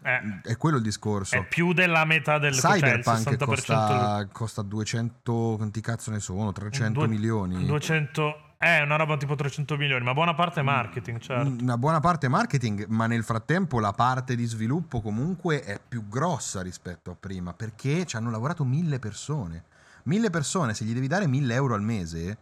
Eh, 0.03 0.41
è 0.43 0.57
quello 0.59 0.77
il 0.77 0.83
discorso. 0.83 1.35
è 1.37 1.47
più 1.47 1.73
della 1.73 2.05
metà 2.05 2.39
del 2.39 2.53
cioè 2.53 2.77
il 2.77 2.83
Cyberpunk 2.83 3.19
60% 3.19 3.45
costa, 3.47 4.29
costa 4.33 4.61
200. 4.63 5.55
Quanti 5.57 5.81
cazzo 5.81 6.11
ne 6.11 6.21
sono? 6.21 6.53
300 6.53 6.99
Due- 7.01 7.09
milioni. 7.09 7.65
200 7.65 8.52
è 8.63 8.81
una 8.81 8.95
roba 8.95 9.17
tipo 9.17 9.35
300 9.35 9.77
milioni, 9.77 10.05
ma 10.05 10.13
buona 10.15 10.35
parte 10.35 10.61
è 10.61 10.63
marketing, 10.63 11.19
certo. 11.19 11.63
Una 11.63 11.77
buona 11.77 11.99
parte 11.99 12.27
è 12.27 12.29
marketing, 12.29 12.85
ma 12.87 13.09
nel 13.09 13.25
frattempo 13.25 13.81
la 13.81 13.93
parte 13.93 14.37
di 14.37 14.45
sviluppo 14.45 15.01
comunque 15.01 15.63
è 15.63 15.81
più 15.87 16.07
grossa 16.09 16.63
rispetto 16.63 17.11
a 17.11 17.17
prima, 17.19 17.53
perché 17.55 18.07
ci 18.07 18.15
hanno 18.17 18.31
lavorato 18.31 18.65
mille 18.65 19.01
persone. 19.01 19.65
Mille 20.05 20.31
persone, 20.31 20.75
se 20.75 20.85
gli 20.85 20.93
devi 20.95 21.09
dare 21.09 21.27
mille 21.27 21.55
euro 21.55 21.75
al 21.75 21.83
mese 21.83 22.37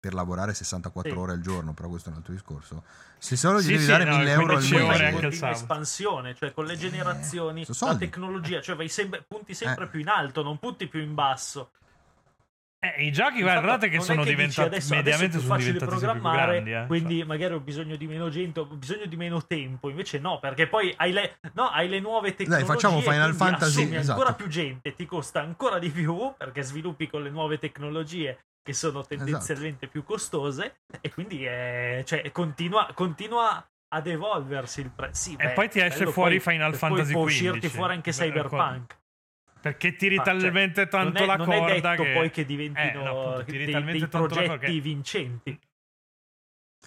per 0.00 0.14
lavorare 0.14 0.54
64 0.54 1.12
Sì. 1.12 1.16
ore 1.18 1.32
al 1.32 1.40
giorno, 1.40 1.74
però 1.74 1.88
questo 1.88 2.08
è 2.08 2.12
un 2.12 2.18
altro 2.18 2.32
discorso. 2.32 2.82
Se 3.18 3.36
solo 3.36 3.60
gli 3.60 3.64
Sì, 3.64 3.72
devi 3.72 3.82
sì, 3.82 3.86
dare 3.90 4.04
no, 4.04 4.16
1000 4.16 4.30
euro 4.30 4.42
al 4.54 4.66
15 4.66 4.72
poi 4.72 4.82
ore 4.82 4.88
vai 4.88 4.98
mese, 5.12 5.26
anche 5.26 5.46
il 5.46 5.52
espansione, 5.52 6.34
cioè 6.34 6.52
con 6.52 6.64
le 6.64 6.76
generazioni, 6.78 7.64
sono 7.68 7.92
la 7.92 7.98
tecnologia, 7.98 8.60
cioè 8.62 8.74
vai 8.74 8.88
sempre- 8.88 9.22
punti 9.28 9.54
sempre 9.54 9.84
Eh. 9.84 9.88
più 9.88 10.00
in 10.00 10.08
alto, 10.08 10.42
non 10.42 10.58
punti 10.58 10.88
più 10.88 11.00
in 11.00 11.14
basso. 11.14 11.70
Eh, 12.84 13.04
I 13.06 13.12
giochi, 13.12 13.42
guardate 13.42 13.88
che 13.88 14.00
sono 14.00 14.24
diventati 14.24 14.66
adesso, 14.66 14.92
mediamente 14.92 15.24
adesso 15.24 15.24
è 15.24 15.28
più 15.28 15.40
sono 15.40 15.54
facile 15.54 15.72
diventati 15.72 16.00
programmare, 16.00 16.52
grandi, 16.64 16.72
eh. 16.72 16.86
quindi 16.88 17.18
Cioè, 17.18 17.26
magari 17.26 17.54
ho 17.54 17.60
bisogno 17.60 17.94
di 17.94 18.06
meno 18.08 18.28
gente, 18.28 18.58
ho 18.58 18.64
bisogno 18.66 19.06
di 19.06 19.16
meno 19.16 19.46
tempo, 19.46 19.88
invece 19.88 20.18
no, 20.18 20.40
perché 20.40 20.66
poi 20.66 20.92
hai 20.96 21.12
le, 21.12 21.38
no, 21.52 21.68
hai 21.68 21.88
le 21.88 22.00
nuove 22.00 22.34
tecnologie, 22.34 22.66
facciamo 22.66 23.00
Final 23.00 23.34
Fantasy, 23.34 23.94
esatto. 23.94 24.18
ancora 24.18 24.34
più 24.34 24.48
gente, 24.48 24.96
ti 24.96 25.06
costa 25.06 25.40
ancora 25.40 25.78
di 25.78 25.90
più 25.90 26.34
perché 26.36 26.62
sviluppi 26.62 27.08
con 27.08 27.22
le 27.22 27.30
nuove 27.30 27.58
tecnologie 27.60 28.38
che 28.60 28.72
sono 28.72 28.98
Esatto. 29.00 29.14
tendenzialmente 29.14 29.86
più 29.86 30.02
costose 30.02 30.80
e 31.00 31.12
quindi 31.12 31.44
è- 31.44 32.02
cioè, 32.04 32.32
continua, 32.32 32.88
continua 32.94 33.64
ad 33.94 34.06
evolversi 34.08 34.80
il 34.80 34.90
prezzo. 34.90 35.22
Sì, 35.22 35.32
E 35.34 35.46
beh, 35.48 35.52
poi 35.52 35.68
ti 35.68 35.78
esce 35.80 35.98
bello, 36.00 36.10
fuori 36.10 36.40
poi- 36.40 36.52
Final 36.54 36.70
poi 36.70 36.78
Fantasy 36.78 37.12
può 37.12 37.20
XV. 37.26 37.30
uscirti 37.30 37.68
fuori 37.68 37.92
anche 37.94 38.10
Beh, 38.10 38.16
Cyberpunk. 38.16 38.96
Perché 39.62 39.94
tiri 39.96 40.16
Ah, 40.18 40.24
cioè, 40.24 40.38
talmente 40.40 40.88
tanto 40.88 41.12
non 41.20 41.22
è, 41.22 41.26
la 41.26 41.36
non 41.36 41.46
corda 41.46 41.72
è 41.72 41.80
detto 41.80 42.02
che... 42.02 42.12
poi 42.12 42.30
che 42.30 42.44
diventino 42.44 42.88
Eh, 42.88 42.92
no, 43.04 43.20
appunto, 43.20 43.44
tiri 43.44 43.64
dei, 43.64 43.72
talmente 43.72 43.98
dei 44.00 44.08
tanto 44.08 44.26
la 44.26 44.34
corda 44.34 44.44
progetti 44.58 44.74
che- 44.74 44.80
vincenti. 44.80 45.60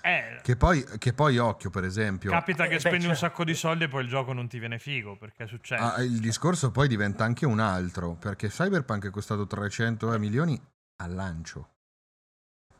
Eh, 0.01 0.39
Che 0.43 0.55
poi, 0.57 0.83
che 0.99 1.13
poi, 1.13 1.37
occhio, 1.37 1.69
per 1.69 1.83
esempio, 1.85 2.29
capita 2.29 2.63
che 2.67 2.71
Eh, 2.71 2.73
beh, 2.73 2.79
spendi 2.79 3.05
un 3.05 3.11
certo. 3.13 3.25
sacco 3.27 3.43
di 3.45 3.53
soldi 3.55 3.85
e 3.85 3.87
poi 3.87 4.03
il 4.03 4.09
gioco 4.09 4.33
non 4.33 4.47
ti 4.47 4.59
viene 4.59 4.77
figo, 4.77 5.15
perché 5.17 5.47
succede. 5.47 5.81
ah, 5.81 6.01
il 6.03 6.19
discorso 6.19 6.69
poi 6.69 6.87
diventa 6.89 7.23
anche 7.23 7.45
un 7.45 7.59
altro, 7.59 8.11
perché 8.13 8.49
Cyberpunk 8.49 9.07
è 9.07 9.09
costato 9.09 9.47
300 9.47 10.19
milioni 10.19 10.61
al 11.01 11.13
lancio. 11.13 11.69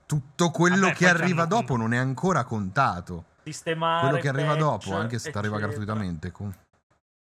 Tutto 0.05 0.51
quello 0.51 0.87
Vabbè, 0.87 0.93
che 0.93 1.07
arriva 1.07 1.45
dopo 1.45 1.77
non 1.77 1.93
è 1.93 1.97
ancora 1.97 2.43
contato. 2.43 3.25
Sistemare 3.43 4.01
Quello 4.07 4.21
che 4.21 4.27
arriva 4.27 4.47
patch, 4.49 4.59
dopo, 4.59 4.95
anche 4.95 5.17
se 5.17 5.31
ti 5.31 5.37
arriva 5.37 5.57
gratuitamente. 5.57 6.31
con- 6.31 6.53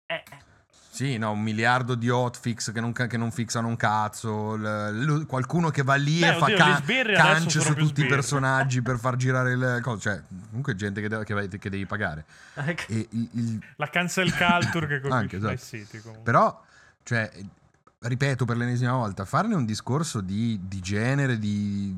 Eh, 0.07 0.23
Sì, 1.01 1.17
no, 1.17 1.31
un 1.31 1.41
miliardo 1.41 1.95
di 1.95 2.11
hotfix 2.11 2.73
che 2.73 2.81
non, 2.81 2.93
che 2.93 3.17
non 3.17 3.31
fixano 3.31 3.69
un 3.69 3.77
cazzo. 3.77 4.55
l- 4.55 4.61
l- 5.21 5.25
qualcuno 5.27 5.71
che 5.71 5.83
va 5.83 5.95
lì 5.95 6.19
Beh, 6.21 6.35
e 6.35 6.39
fa 6.39 6.47
ca- 6.53 6.83
cance 7.15 7.61
su 7.61 7.69
tutti 7.69 7.83
i 7.83 7.87
sbirri. 7.87 8.09
personaggi 8.09 8.83
per 8.83 8.99
far 8.99 9.17
girare 9.17 9.57
le 9.57 9.81
cose. 9.81 10.01
Cioè, 10.01 10.23
comunque 10.49 10.75
gente 10.75 11.01
che, 11.01 11.09
de- 11.09 11.25
che 11.25 11.33
vai- 11.33 11.49
che 11.49 11.71
devi 11.71 11.87
pagare. 11.87 12.27
ecco. 12.53 12.83
E 12.93 13.09
il- 13.13 13.29
il- 13.33 13.59
La 13.77 13.89
cancel 13.89 14.31
culture 14.37 14.87
che 14.87 15.01
colpisce 15.01 15.15
Anche, 15.17 15.37
esatto. 15.37 15.57
City. 15.57 16.01
Comunque. 16.01 16.23
Però, 16.25 16.63
cioè, 17.03 17.31
ripeto 18.01 18.45
per 18.45 18.59
l'ennesima 18.59 18.93
volta, 18.93 19.25
farne 19.25 19.55
un 19.55 19.65
discorso 19.65 20.21
di, 20.21 20.61
di 20.63 20.81
genere, 20.81 21.39
di, 21.39 21.97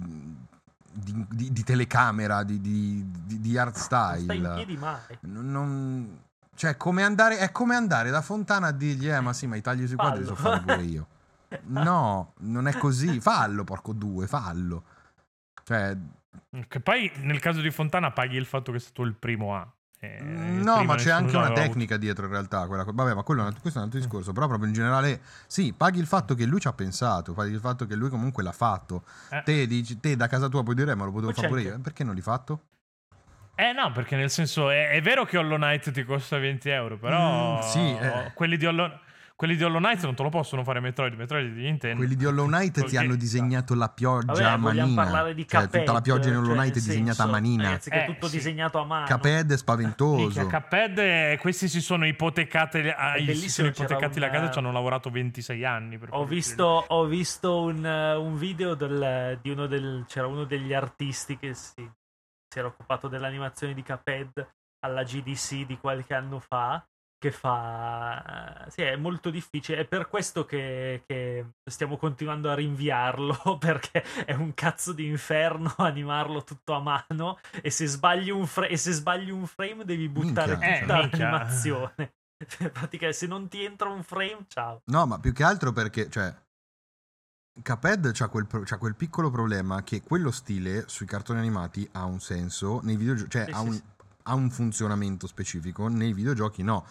di- 0.93 1.27
di- 1.29 1.53
di 1.53 1.65
telecamera, 1.65 2.45
di, 2.45 2.61
di, 2.61 3.05
di- 3.27 3.41
di 3.41 3.59
art 3.59 3.75
non 3.75 3.83
sta 3.83 4.15
in 4.17 4.23
style. 4.25 4.53
piedi 4.55 4.77
mai. 4.77 5.01
non- 5.23 6.19
cioè, 6.63 6.77
come 6.77 7.03
andare, 7.03 7.39
è 7.39 7.51
come 7.51 7.75
andare 7.75 8.11
da 8.11 8.23
Fontana 8.23 8.69
a 8.69 8.71
dirgli, 8.71 9.09
eh, 9.11 9.19
ma 9.19 9.33
sì, 9.33 9.49
ma 9.49 9.57
i 9.57 9.61
tagli 9.61 9.85
sui 9.85 9.97
quadri 9.97 10.21
li 10.21 10.27
so 10.27 10.37
Fallo. 10.37 10.61
fare 10.63 10.77
pure 10.79 10.87
io. 10.89 11.07
No, 11.65 12.35
non 12.43 12.69
è 12.69 12.73
così. 12.79 13.21
Fallo, 13.21 13.65
porco 13.65 13.93
due, 13.93 14.29
fallo. 14.29 14.85
Cioè, 15.65 15.97
Che 16.69 16.81
poi 16.81 17.11
nel 17.23 17.41
caso 17.41 17.61
di 17.61 17.71
Fontana 17.73 18.13
paghi 18.13 18.37
il 18.37 18.47
fatto 18.47 18.71
che 18.71 18.77
è 18.77 18.81
stato 18.81 19.03
il 19.03 19.15
primo 19.15 19.57
A. 19.57 19.69
Eh, 19.99 20.19
il 20.19 20.63
no, 20.63 20.85
ma 20.85 20.95
c'è 20.95 21.11
anche 21.11 21.31
una 21.31 21.41
l'aveva 21.41 21.55
avuto. 21.61 21.61
tecnica 21.61 21.97
dietro 21.97 22.27
in 22.27 22.31
realtà. 22.31 22.67
Quella, 22.69 22.85
vabbè, 22.85 23.15
ma 23.15 23.23
quello 23.25 23.43
questo 23.61 23.81
è 23.81 23.83
un 23.83 23.89
altro 23.89 23.99
discorso. 23.99 24.33
Però, 24.33 24.47
proprio 24.47 24.69
in 24.69 24.73
generale, 24.75 25.21
sì, 25.49 25.73
paghi 25.77 25.99
il 25.99 26.07
fatto 26.07 26.37
che 26.37 26.45
lui 26.47 26.61
ci 26.61 26.69
ha 26.69 26.73
pensato, 26.73 27.33
paghi 27.35 27.53
il 27.53 27.61
fatto 27.61 27.87
che 27.87 27.97
lui 27.97 28.09
comunque 28.09 28.45
l'ha 28.45 28.53
fatto. 28.53 29.05
Eh. 29.31 29.43
Te, 29.45 29.67
dici, 29.67 29.99
te 29.99 30.15
da 30.15 30.29
casa 30.29 30.49
tua 30.49 30.63
puoi 30.63 30.77
dire, 30.77 30.93
"Eh, 30.93 30.95
ma 30.95 31.05
lo 31.07 31.11
potevo 31.13 31.33
fare 31.33 31.49
pure 31.49 31.61
c'è 31.61 31.67
io. 31.67 31.73
anche- 31.75 31.83
Perché 31.83 32.05
non 32.05 32.15
l'hai 32.15 32.23
fatto? 32.23 32.61
Eh 33.55 33.73
no, 33.73 33.93
perché 33.93 34.17
nel 34.17 34.31
senso 34.31 34.71
è, 34.71 34.89
è 34.91 35.01
vero 35.03 35.25
che 35.25 35.37
Hollow 35.37 35.57
Knight 35.57 35.91
ti 35.93 36.05
costa 36.05 36.39
20 36.39 36.69
euro, 36.71 36.97
però 36.99 37.59
Mm, 37.59 37.61
sì, 37.61 37.79
eh. 37.97 38.33
quelli, 38.35 38.57
di 38.57 38.65
Hollow, 38.67 38.91
quelli 39.37 39.57
di 39.57 39.63
Hollow 39.63 39.79
Knight 39.79 40.03
non 40.05 40.15
te 40.15 40.23
lo 40.23 40.31
possono 40.31 40.65
fare 40.65 40.81
Metroid, 40.81 41.15
Metroid 41.15 41.53
di 41.53 41.63
Nintendo. 41.63 41.99
Quelli 41.99 42.17
di 42.17 42.25
Hollow 42.25 42.47
Knight 42.47 42.85
ti 42.87 42.97
hanno 42.97 43.15
disegnato 43.15 43.75
la 43.75 43.89
pioggia 43.91 44.33
Vabbè, 44.33 44.45
a 44.45 44.57
vogliamo 44.57 44.81
manina. 44.95 45.03
parlare 45.03 45.35
di 45.35 45.47
cioè, 45.47 45.63
Cuphead, 45.65 45.81
tutta 45.85 45.93
la 45.93 46.01
pioggia 46.01 46.29
in 46.31 46.37
Hollow 46.37 46.47
cioè, 46.47 46.55
Knight 46.57 46.71
è 46.71 46.75
disegnata 46.81 47.11
a 47.11 47.15
senso, 47.15 47.31
manina. 47.31 47.63
Ragazzi, 47.65 47.91
che 47.91 47.97
è 47.97 48.03
Eh, 48.03 48.13
tutto 48.13 48.27
sì. 48.27 48.37
disegnato 48.37 48.79
a 48.79 48.85
mano. 48.85 49.07
Cuphead 49.07 49.53
è 49.53 49.57
spaventoso. 49.57 50.47
Cuphead, 50.47 50.99
eh, 50.99 51.39
questi 51.41 51.69
si 51.69 51.81
sono 51.83 52.07
ipotecati, 52.07 52.79
ah, 52.89 53.15
si 53.19 53.49
sono 53.51 53.69
ipotecati 53.69 54.19
la 54.19 54.27
un, 54.27 54.33
casa 54.33 54.45
e 54.45 54.49
eh, 54.49 54.53
ci 54.53 54.59
hanno 54.59 54.73
lavorato 54.73 55.11
26 55.11 55.65
anni. 55.65 55.99
Per 55.99 56.09
Ho 56.13 56.25
visto, 56.25 56.85
ho 56.89 57.05
visto 57.05 57.61
un, 57.61 57.85
eh, 57.85 58.15
un 58.17 58.37
video 58.37 58.75
del- 58.75 59.39
di 59.43 59.51
uno 59.51 59.67
del, 59.67 60.05
c'era 60.09 60.27
uno 60.27 60.45
degli 60.45 60.73
artisti 60.73 61.37
che 61.37 61.53
si, 61.55 61.89
si 62.53 62.59
era 62.59 62.69
occupato 62.69 63.09
dell'animazione 63.09 63.73
di 63.73 63.83
Cuphead 63.83 64.47
alla 64.85 65.05
GDC 65.05 65.65
di 65.65 65.79
qualche 65.79 66.13
anno 66.13 66.39
fa 66.39 66.85
che 67.19 67.31
fa 67.31 68.67
sì 68.69 68.83
è 68.83 68.97
molto 68.97 69.31
difficile 69.31 69.79
è 69.79 69.85
per 69.87 70.09
questo 70.09 70.45
che, 70.45 71.05
che 71.07 71.53
stiamo 71.65 71.97
continuando 71.97 72.51
a 72.51 72.55
rinviarlo 72.55 73.57
perché 73.59 74.03
è 74.27 74.35
un 74.35 74.53
cazzo 74.53 74.93
di 74.93 75.07
inferno 75.07 75.73
animarlo 75.79 76.45
tutto 76.45 76.75
a 76.75 76.81
mano 76.81 77.39
e 77.63 77.71
se 77.71 77.87
sbagli 77.87 78.29
un, 78.29 78.47
fra- 78.47 78.67
e 78.67 78.77
se 78.77 78.93
sbagli 78.93 79.31
un 79.31 79.47
frame 79.47 79.85
devi 79.85 80.09
buttare 80.11 80.57
Minchia. 80.57 80.77
Eh, 80.77 80.81
tutta 80.81 80.97
minchia. 80.99 81.19
l'animazione 81.31 82.15
praticamente 82.73 83.13
se 83.13 83.27
non 83.29 83.49
ti 83.49 83.65
entra 83.65 83.89
un 83.89 84.03
frame 84.03 84.45
ciao 84.49 84.83
No, 84.87 85.07
ma 85.07 85.19
più 85.21 85.33
che 85.33 85.45
altro 85.45 85.73
perché, 85.73 86.11
cioè, 86.11 86.35
Cuphead 87.63 88.13
c'ha 88.15 88.29
quel, 88.29 88.47
pro- 88.47 88.63
c'ha 88.65 88.79
quel 88.79 88.95
piccolo 88.95 89.31
problema 89.31 89.83
che 89.83 90.01
quello 90.03 90.31
stile 90.31 90.85
sui 90.87 91.05
cartoni 91.07 91.39
animati 91.39 91.87
ha 91.93 92.05
un 92.05 92.19
senso, 92.19 92.81
nei 92.83 92.97
videogiochi, 92.97 93.31
cioè 93.31 93.45
Sì, 93.45 93.51
ha, 93.51 93.59
sì, 93.59 93.67
un, 93.67 93.73
sì. 93.75 93.83
ha 94.23 94.35
un 94.35 94.51
funzionamento 94.51 95.27
specifico, 95.27 95.89
nei 95.89 96.15
videogiochi 96.15 96.63
no. 96.63 96.87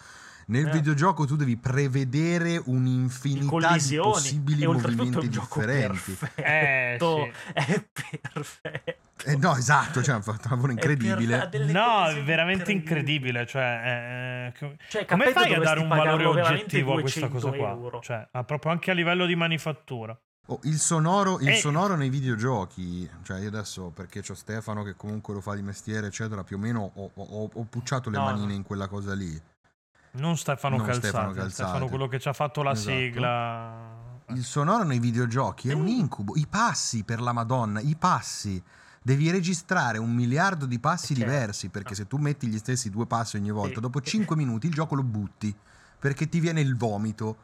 Nel 0.46 0.66
Eh. 0.68 0.70
videogioco 0.72 1.24
tu 1.24 1.36
devi 1.36 1.56
prevedere 1.56 2.60
un'infinità 2.66 3.76
di 3.76 3.96
possibili 3.96 4.66
movimenti 4.66 5.28
differenti. 5.28 6.12
perfetto 6.18 7.26
Eh, 7.26 7.32
è 7.54 7.84
perfetto 8.32 9.00
Eh, 9.24 9.36
no, 9.36 9.56
esatto, 9.56 10.02
cioè, 10.02 10.16
ha 10.16 10.20
fatto 10.20 10.48
un 10.48 10.50
lavoro 10.50 10.72
incredibile. 10.72 11.48
No, 11.70 12.06
veramente 12.24 12.72
incredibili. 12.72 12.74
incredibile. 12.74 13.46
Cioè, 13.46 14.52
eh, 14.52 14.58
co- 14.58 14.74
Cioè, 14.88 15.04
come 15.06 15.30
fai 15.32 15.54
a 15.54 15.60
dare 15.60 15.80
un 15.80 15.88
valore 15.88 16.24
oggettivo 16.26 16.96
a 16.96 17.00
questa 17.00 17.26
200 17.26 17.50
cosa 17.50 17.56
qua? 17.56 18.00
Cioè, 18.00 18.28
ah, 18.32 18.44
proprio 18.44 18.72
anche 18.72 18.90
a 18.90 18.94
livello 18.94 19.26
di 19.26 19.36
manifattura. 19.36 20.18
Oh, 20.46 20.58
il, 20.64 20.78
sonoro, 20.78 21.38
il 21.38 21.50
Eh. 21.50 21.54
sonoro 21.54 21.94
nei 21.94 22.08
videogiochi, 22.10 23.08
cioè 23.22 23.38
io 23.40 23.48
adesso 23.48 23.90
perché 23.94 24.22
c'ho 24.22 24.34
Stefano 24.34 24.82
che 24.82 24.96
comunque 24.96 25.32
lo 25.34 25.40
fa 25.40 25.54
di 25.54 25.62
mestiere, 25.62 26.08
eccetera, 26.08 26.42
più 26.42 26.56
o 26.56 26.58
meno 26.58 26.90
ho, 26.94 27.10
ho- 27.14 27.50
ho 27.52 27.62
pucciato 27.64 28.10
le 28.10 28.18
No, 28.18 28.24
manine 28.24 28.52
in 28.52 28.64
quella 28.64 28.88
cosa 28.88 29.14
lì. 29.14 29.40
Non 30.14 30.36
Stefano 30.36 30.76
Non 30.78 30.86
Calzate, 30.86 31.08
Stefano 31.08 31.48
Stefano, 31.48 31.88
quello 31.88 32.08
che 32.08 32.18
ci 32.18 32.28
ha 32.28 32.32
fatto 32.32 32.62
la 32.62 32.72
Esatto. 32.72 32.90
sigla. 32.90 34.00
Il 34.28 34.42
sonoro 34.44 34.82
nei 34.82 34.98
videogiochi 34.98 35.70
è 35.70 35.74
un 35.74 35.86
incubo. 35.86 36.34
I 36.36 36.46
passi 36.48 37.04
per 37.04 37.20
la 37.20 37.32
Madonna, 37.32 37.80
i 37.80 37.94
passi. 37.96 38.60
Devi 39.00 39.30
registrare 39.30 39.98
un 39.98 40.12
miliardo 40.12 40.66
di 40.66 40.78
passi 40.80 41.14
Certo. 41.14 41.22
diversi 41.30 41.68
perché 41.70 41.94
se 41.94 42.06
tu 42.06 42.16
metti 42.18 42.46
gli 42.48 42.58
stessi 42.58 42.90
due 42.90 43.06
passi 43.06 43.36
ogni 43.36 43.50
volta, 43.50 43.78
dopo 43.80 44.00
5 44.00 44.34
minuti 44.36 44.66
il 44.66 44.72
gioco 44.74 44.94
lo 44.96 45.02
butti 45.02 45.54
perché 45.98 46.28
ti 46.28 46.40
viene 46.40 46.60
il 46.60 46.76
vomito. 46.76 47.36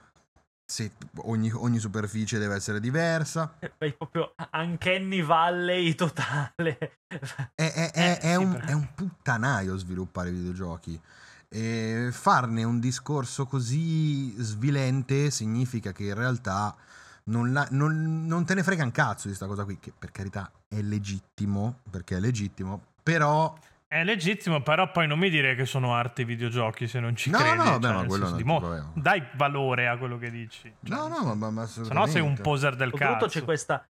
Se 0.70 0.90
ogni, 1.22 1.50
ogni 1.50 1.78
superficie 1.78 2.38
deve 2.38 2.54
essere 2.54 2.78
diversa. 2.78 3.54
Vai 3.78 3.94
proprio 3.94 4.34
Uncanny 4.52 5.22
Valley 5.22 5.94
totale. 5.94 6.98
È, 7.08 7.72
è- 7.72 7.90
è- 7.90 7.90
Eh, 7.94 8.18
è 8.18 8.34
sì, 8.36 8.42
un, 8.42 8.62
è 8.66 8.72
un 8.72 8.88
puttanaio 8.94 9.78
sviluppare 9.78 10.30
videogiochi. 10.30 11.00
E 11.48 12.10
farne 12.12 12.64
un 12.64 12.80
discorso 12.80 13.46
così 13.46 14.34
svilente 14.42 15.30
significa 15.30 15.92
che 15.92 16.04
in 16.04 16.14
realtà 16.14 16.76
non, 17.24 17.50
la- 17.54 17.66
non- 17.70 18.26
non 18.26 18.44
te 18.44 18.52
ne 18.52 18.62
frega 18.62 18.84
un 18.84 18.90
cazzo 18.90 19.28
di 19.28 19.34
sta 19.34 19.46
cosa 19.46 19.64
qui, 19.64 19.78
che 19.80 19.90
per 19.98 20.12
carità 20.12 20.52
è 20.68 20.82
legittimo, 20.82 21.78
perché 21.90 22.18
è 22.18 22.20
legittimo, 22.20 22.82
però... 23.02 23.56
È 23.91 24.05
legittimo, 24.05 24.61
però 24.61 24.91
poi 24.91 25.07
non 25.07 25.18
mi 25.18 25.30
dire 25.30 25.55
che 25.55 25.64
sono 25.64 25.95
arte 25.95 26.20
i 26.22 26.24
videogiochi 26.26 26.86
se 26.86 27.01
non 27.01 27.16
ci 27.16 27.30
No, 27.30 27.39
credi. 27.39 27.57
no, 27.57 27.64
cioè, 27.64 27.78
beh, 27.78 27.93
ma 27.93 28.05
quello 28.05 28.30
dimo- 28.32 28.59
provo. 28.61 28.93
Dai 28.95 29.26
valore 29.34 29.89
a 29.89 29.97
quello 29.97 30.18
che 30.18 30.30
dici. 30.30 30.70
Cioè, 30.84 30.95
No, 30.95 31.09
no, 31.09 31.22
ma, 31.24 31.34
ma, 31.34 31.51
ma 31.51 31.66
Se 31.66 31.91
no 31.95 32.07
sei 32.07 32.20
un 32.20 32.36
poser 32.36 32.76
del 32.76 32.91
Soprattutto 32.91 33.24
cazzo. 33.24 33.39
c'è 33.39 33.45
questa 33.45 33.89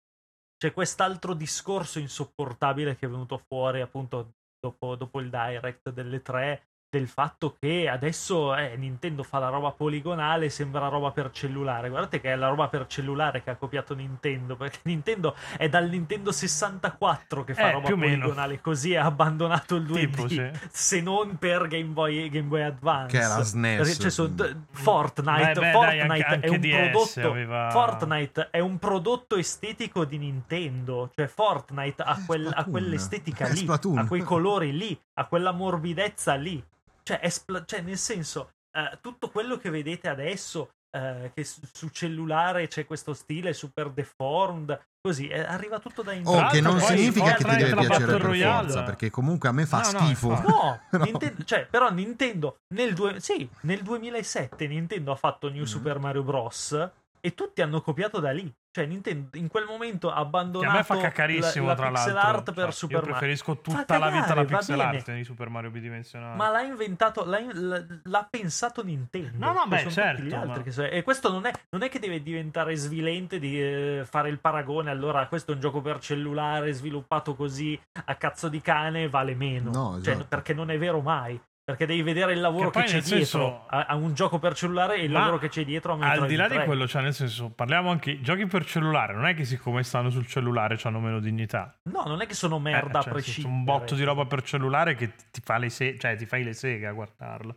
c'è 0.57 0.73
quest'altro 0.73 1.35
discorso 1.35 1.99
insopportabile 1.99 2.97
che 2.97 3.05
è 3.07 3.09
venuto 3.09 3.37
fuori 3.37 3.81
appunto 3.81 4.35
dopo, 4.59 4.95
dopo 4.95 5.21
il 5.21 5.29
direct 5.29 5.91
delle 5.91 6.23
tre 6.23 6.69
del 6.93 7.09
fatto 7.09 7.57
che 7.59 7.89
adesso 7.89 8.55
eh, 8.55 8.77
Nintendo 8.77 9.23
fa 9.23 9.39
la 9.39 9.49
roba 9.49 9.71
poligonale 9.71 10.51
sembra 10.51 10.89
roba 10.89 11.11
per 11.11 11.31
cellulare 11.31 11.89
guardate 11.89 12.21
che 12.21 12.31
è 12.31 12.37
la 12.37 12.49
roba 12.49 12.69
per 12.69 12.87
cellulare 12.87 13.43
che 13.43 13.49
ha 13.49 13.57
copiato 13.57 13.95
Nintendo 13.95 14.57
perché 14.57 14.81
Nintendo 14.83 15.35
è 15.57 15.71
dal 15.71 15.89
Nintendo 15.89 16.31
64 16.33 17.45
che 17.45 17.55
fa 17.55 17.71
Eh, 17.71 17.73
roba 17.73 17.89
o 17.91 17.97
meno. 17.97 18.17
poligonale 18.27 18.61
così 18.61 18.95
ha 18.95 19.07
abbandonato 19.07 19.77
il 19.77 19.85
2D 19.85 20.01
Tipo, 20.03 20.29
sì. 20.29 20.51
se 20.71 21.01
non 21.01 21.39
per 21.39 21.67
Game 21.69 21.93
Boy, 21.93 22.29
Game 22.29 22.49
Boy 22.49 22.61
Advance 22.61 23.17
Che 23.17 23.25
era 23.25 23.43
SNES. 23.43 24.13
Cioè, 24.15 24.29
d- 24.29 24.57
Fortnite, 24.73 25.47
Beh, 25.47 25.53
beh, 25.55 25.61
dai, 25.61 25.73
Fortnite 25.73 26.03
anche- 26.03 26.25
è 26.27 26.35
anche 26.35 26.49
un 26.51 26.61
DS 26.61 26.91
prodotto 26.91 27.31
aveva- 27.31 27.71
Fortnite 27.71 28.49
è 28.51 28.59
un 28.61 28.79
prodotto 28.79 29.37
estetico 29.37 30.05
di 30.05 30.19
Nintendo, 30.19 31.11
cioè 31.15 31.27
Fortnite 31.27 32.03
ha, 32.03 32.19
È 32.19 32.27
quel- 32.27 32.53
ha 32.55 32.65
quell'estetica 32.65 33.47
È 33.47 33.53
lì, 33.53 33.67
ha 33.67 34.07
quei 34.07 34.21
colori 34.21 34.77
lì, 34.77 35.01
ha 35.15 35.25
quella 35.25 35.53
morbidezza 35.53 36.35
lì. 36.35 36.63
Cioè, 37.03 37.21
è 37.21 37.29
spla- 37.29 37.65
cioè, 37.65 37.81
nel 37.81 37.99
senso, 37.99 38.51
eh, 38.77 38.99
tutto 39.01 39.29
quello 39.31 39.57
che 39.57 39.71
vedete 39.71 40.09
adesso, 40.09 40.71
eh, 40.97 41.31
che 41.35 41.45
su, 41.45 41.61
su 41.73 41.89
cellulare 41.89 42.69
c'è 42.69 42.87
questo 42.87 43.15
stile 43.15 43.53
super 43.53 43.91
deformed, 43.91 44.81
così, 45.01 45.27
eh, 45.29 45.41
arriva 45.41 45.79
tutto 45.81 46.03
da 46.03 46.13
Oh, 46.13 46.15
Nintendo. 46.15 46.49
che 46.49 46.61
non 46.61 46.79
poi 46.79 46.87
significa 46.97 47.35
che 47.35 47.45
ti 47.45 47.57
deve 47.57 47.71
piacere 47.73 47.87
Battle 47.89 48.07
per 48.07 48.21
Royale. 48.21 48.67
forza, 48.69 48.83
perché 48.85 49.11
comunque 49.11 49.49
a 49.49 49.53
me 49.53 49.67
fa 49.67 49.79
No, 49.79 49.85
schifo. 49.85 50.29
No, 50.29 50.81
No. 50.93 51.05
Nintendo- 51.05 51.45
cioè, 51.45 51.67
però 51.67 51.91
Nintendo 51.91 52.57
nel, 52.75 52.95
due- 52.95 53.21
sì, 53.21 53.49
nel 53.63 53.83
2007 53.83 54.67
Nintendo 54.69 55.11
ha 55.13 55.17
fatto 55.17 55.49
New 55.49 55.61
Mhm. 55.63 55.67
Super 55.67 55.99
Mario 55.99 56.23
Bros. 56.23 56.91
e 57.25 57.35
tutti 57.35 57.63
hanno 57.63 57.81
copiato 57.81 58.21
da 58.21 58.31
lì. 58.33 58.53
Cioè, 58.75 58.87
Nintendo 58.87 59.37
in 59.37 59.49
quel 59.49 59.67
momento 59.67 60.11
ha 60.11 60.15
Che 60.15 60.21
abbandonato 60.21 60.73
a 60.73 60.77
me 60.79 60.83
fa 60.83 60.97
cacarissimo, 60.97 61.67
la, 61.67 61.73
la 61.73 61.77
tra 61.79 61.89
pixel 61.91 62.13
l'altro. 62.15 62.31
art 62.39 62.53
per 62.53 62.65
Cioè, 62.65 62.73
Super 62.73 62.95
Io 62.95 63.01
Mario. 63.03 63.17
preferisco 63.19 63.59
tutta 63.59 63.85
Fa 63.85 63.99
la 63.99 64.07
vita 64.09 64.21
la 64.21 64.27
cagare, 64.35 64.47
pixel 64.47 64.77
bene. 64.79 64.97
art 64.97 65.13
di 65.13 65.25
Super 65.25 65.49
Mario 65.51 65.71
bidimensionale. 65.71 66.37
Ma 66.37 66.49
l'ha 66.49 66.63
inventato, 66.63 67.25
l'ha, 67.27 67.41
l'ha- 67.53 67.85
l'ha 68.05 68.27
pensato 68.31 68.83
Nintendo. 68.83 69.45
No, 69.45 69.53
no, 69.53 69.65
beh, 69.67 69.91
certo, 69.91 70.45
ma- 70.47 70.63
che 70.63 70.71
so- 70.71 70.85
E 70.85 71.03
questo 71.03 71.31
non 71.31 71.45
è, 71.45 71.53
non 71.69 71.83
è 71.83 71.91
che 71.91 71.99
deve 71.99 72.23
diventare 72.23 72.75
svilente 72.77 73.39
di 73.39 73.61
eh, 73.61 74.07
fare 74.09 74.31
il 74.31 74.39
paragone. 74.39 74.91
Allora, 74.91 75.27
questo 75.27 75.51
è 75.51 75.55
un 75.55 75.61
gioco 75.61 75.83
per 75.83 75.99
cellulare 75.99 76.73
sviluppato 76.73 77.35
così 77.35 77.79
a 78.07 78.15
cazzo 78.15 78.49
di 78.49 78.63
cane, 78.63 79.07
vale 79.11 79.35
meno. 79.35 79.71
No, 79.71 80.01
Cioè, 80.03 80.15
esatto. 80.15 80.27
perché 80.31 80.55
non 80.55 80.71
è 80.71 80.79
vero 80.79 81.03
mai. 81.03 81.39
Perché 81.65 81.87
devi 81.87 82.03
vedere 82.03 82.33
il 82.33 82.41
lavoro 82.41 82.71
Che 82.71 82.81
che, 82.81 82.87
c'è 82.87 82.93
dietro 83.01 83.15
senso- 83.15 83.67
a, 83.69 83.85
a 83.87 83.95
un 83.95 84.15
gioco 84.15 84.41
per 84.41 84.55
cellulare 84.55 84.97
e 84.97 85.05
il 85.05 85.13
lavoro 85.13 85.39
che 85.39 85.49
c'è 85.49 85.65
dietro 85.65 85.93
a 85.93 85.95
un 85.95 86.03
Al 86.03 86.09
Metroid 86.09 86.31
di 86.31 86.37
là 86.37 86.49
di 86.49 86.55
3. 86.57 86.65
quello, 86.65 86.89
cioè, 86.89 87.03
nel 87.03 87.15
senso, 87.15 87.51
parliamo 87.51 87.89
anche. 87.91 88.21
Giochi 88.21 88.47
per 88.47 88.65
cellulare, 88.67 89.15
non 89.15 89.27
è 89.27 89.35
che 89.35 89.45
siccome 89.45 89.85
stanno 89.85 90.11
sul 90.11 90.27
cellulare 90.27 90.77
hanno 90.83 90.99
meno 90.99 91.21
dignità. 91.21 91.73
No, 91.91 92.03
non 92.05 92.21
è 92.21 92.27
che 92.27 92.35
sono 92.35 92.57
Eh, 92.57 92.61
merda 92.61 93.01
cioè, 93.01 93.11
a 93.11 93.13
prescindere. 93.13 93.55
un 93.55 93.63
botto 93.63 93.95
di 93.95 94.03
roba 94.03 94.25
per 94.27 94.43
cellulare 94.43 94.97
che 94.97 95.13
ti, 95.31 95.41
fa 95.41 95.59
le 95.59 95.69
se- 95.71 95.97
cioè, 96.01 96.17
ti 96.17 96.27
fai 96.27 96.43
le 96.43 96.53
seghe 96.53 96.87
a 96.89 96.93
guardarla. 96.93 97.55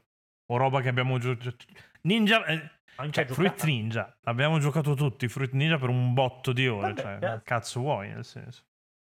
O 0.51 0.57
roba 0.57 0.81
che 0.81 0.89
abbiamo 0.89 1.17
giocato. 1.17 1.55
Ninja. 2.01 2.45
eh, 2.45 2.69
cioè, 3.09 3.25
Fruit. 3.25 3.63
Ninja. 3.63 4.15
Abbiamo 4.25 4.59
giocato 4.59 4.93
tutti 4.93 5.27
Fruit 5.27 5.51
Ninja 5.53 5.79
per 5.79 5.89
un 5.89 6.13
botto 6.13 6.53
di 6.53 6.67
ore. 6.67 6.93
Vabbè, 6.93 7.17
cioè, 7.19 7.41
cazzo 7.43 7.79
vuoi, 7.79 8.09
nel 8.09 8.23
senso. 8.23 8.61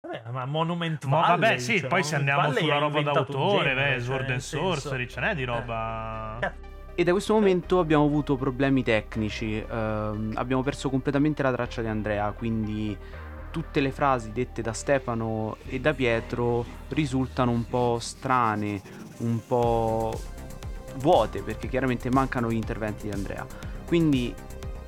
Vabbè, 0.07 0.21
ma 0.31 0.45
Monument 0.45 1.03
Ma 1.05 1.19
Valley, 1.19 1.39
vabbè, 1.39 1.57
sì, 1.57 1.79
cioè, 1.79 1.89
poi 1.89 2.03
se 2.03 2.15
andiamo 2.15 2.43
Valley 2.43 2.61
sulla 2.61 2.77
roba 2.77 3.01
d'autore, 3.01 3.69
genere, 3.69 3.95
beh, 3.95 4.01
Sword 4.01 4.29
and 4.29 4.39
Sorcery, 4.39 5.07
ce 5.07 5.19
n'è 5.19 5.35
di 5.35 5.43
roba. 5.43 6.37
Cazzo. 6.39 6.75
E 6.95 7.03
da 7.03 7.11
questo 7.11 7.33
momento 7.33 7.79
abbiamo 7.79 8.05
avuto 8.05 8.37
problemi 8.37 8.83
tecnici, 8.83 9.57
ehm, 9.57 10.31
abbiamo 10.35 10.63
perso 10.63 10.89
completamente 10.89 11.43
la 11.43 11.51
traccia 11.51 11.81
di 11.81 11.87
Andrea, 11.87 12.31
quindi 12.31 12.97
tutte 13.51 13.81
le 13.81 13.91
frasi 13.91 14.31
dette 14.31 14.61
da 14.61 14.73
Stefano 14.73 15.57
e 15.67 15.79
da 15.79 15.93
Pietro 15.93 16.65
risultano 16.89 17.51
un 17.51 17.67
po' 17.67 17.97
strane, 17.99 18.81
un 19.17 19.39
po' 19.45 20.11
vuote, 20.95 21.43
perché 21.43 21.67
chiaramente 21.67 22.09
mancano 22.09 22.49
gli 22.49 22.55
interventi 22.55 23.07
di 23.07 23.13
Andrea. 23.13 23.45
Quindi 23.85 24.33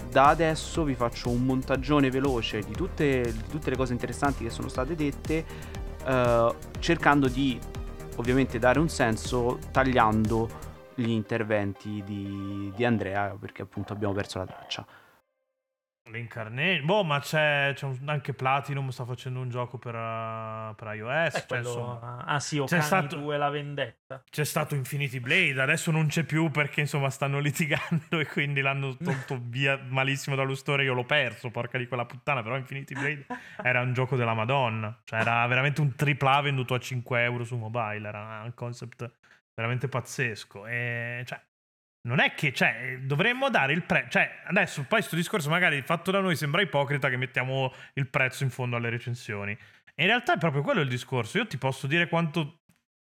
da 0.10 0.28
adesso 0.28 0.84
vi 0.84 0.96
faccio 0.96 1.30
un 1.30 1.46
montagione 1.46 2.10
veloce 2.10 2.62
di 2.62 2.74
tutte, 2.74 3.22
di 3.32 3.44
tutte 3.50 3.70
le 3.70 3.76
cose 3.76 3.94
interessanti 3.94 4.44
che 4.44 4.50
sono 4.50 4.68
state 4.68 4.96
dette, 4.96 5.46
eh, 6.06 6.56
cercando 6.80 7.28
di 7.28 7.60
ovviamente 8.16 8.60
dare 8.60 8.80
un 8.80 8.90
senso 8.90 9.60
tagliando 9.72 10.68
gli 10.96 11.10
interventi 11.10 12.04
di, 12.06 12.72
di 12.76 12.86
Andrea 12.86 13.36
perché 13.40 13.62
appunto 13.62 13.94
abbiamo 13.94 14.14
perso 14.14 14.40
la 14.40 14.46
traccia. 14.46 14.86
L'incarnate. 16.12 16.82
Boh, 16.82 17.04
ma 17.04 17.20
c'è, 17.20 17.72
c'è 17.76 17.86
un- 17.86 18.00
anche 18.06 18.34
Platinum 18.34 18.90
sta 18.90 19.06
facendo 19.06 19.40
un 19.40 19.50
gioco 19.50 19.78
per, 19.78 19.94
uh, 19.96 20.74
per 20.76 20.94
iOS. 20.96 21.34
Cioè, 21.34 21.46
quello- 21.46 21.68
insomma, 21.70 22.24
Ah 22.26 22.40
sì, 22.40 22.56
c'è 22.58 22.62
Okami 22.64 22.82
stato- 22.82 23.16
2 23.18 23.38
la 23.38 23.50
vendetta. 23.50 24.24
c'è 24.30 24.44
stato 24.44 24.76
Infinity 24.76 25.20
Blade, 25.20 25.62
adesso 25.62 25.92
non 25.92 26.08
c'è 26.08 26.24
più 26.24 26.50
perché 26.52 26.82
insomma 26.82 27.10
stanno 27.10 27.40
litigando 28.10 28.20
e 28.20 28.26
quindi 28.26 28.62
l'hanno 28.62 28.96
tolto 28.98 29.40
via 29.44 29.80
malissimo 29.88 30.36
dallo 30.36 30.56
store. 30.56 30.84
Io 30.84 30.94
l'ho 30.94 31.06
perso, 31.06 31.52
porca 31.52 31.78
di 31.78 31.88
quella 31.88 32.06
puttana. 32.06 32.42
Però 32.42 32.56
Infinity 32.58 32.94
Blade 32.94 33.26
era 33.62 33.82
un 33.82 33.94
gioco 33.94 34.16
della 34.16 34.34
Madonna. 34.34 35.00
Cioè, 35.04 35.20
era 35.20 35.46
veramente 35.48 35.82
un 35.82 35.94
AAA 35.96 36.42
venduto 36.42 36.74
a 36.74 36.80
5 36.80 37.22
euro 37.24 37.44
su 37.44 37.56
mobile. 37.58 38.08
Era 38.08 38.42
un 38.44 38.54
concept 38.56 39.12
veramente 39.54 39.88
pazzesco. 39.88 40.66
E 40.66 41.24
cioè. 41.26 41.40
Non 42.02 42.20
è 42.20 42.34
che, 42.34 42.54
cioè, 42.54 43.00
dovremmo 43.02 43.50
dare 43.50 43.74
il 43.74 43.84
prezzo. 43.84 44.10
Cioè, 44.12 44.42
adesso 44.46 44.82
poi 44.82 45.00
questo 45.00 45.16
discorso 45.16 45.50
magari 45.50 45.82
fatto 45.82 46.12
da 46.12 46.20
noi 46.22 46.36
sembra 46.36 46.62
ipocrita 46.62 47.10
che 47.10 47.18
mettiamo 47.18 47.74
il 47.96 48.08
prezzo 48.08 48.44
in 48.44 48.50
fondo 48.50 48.76
alle 48.78 48.90
recensioni. 48.90 49.52
E 49.52 50.04
in 50.04 50.08
realtà 50.08 50.34
è 50.36 50.38
proprio 50.38 50.62
quello 50.62 50.80
il 50.82 50.88
discorso. 50.88 51.38
Io 51.38 51.48
ti 51.48 51.58
posso 51.58 51.88
dire 51.88 52.08
quanto, 52.08 52.62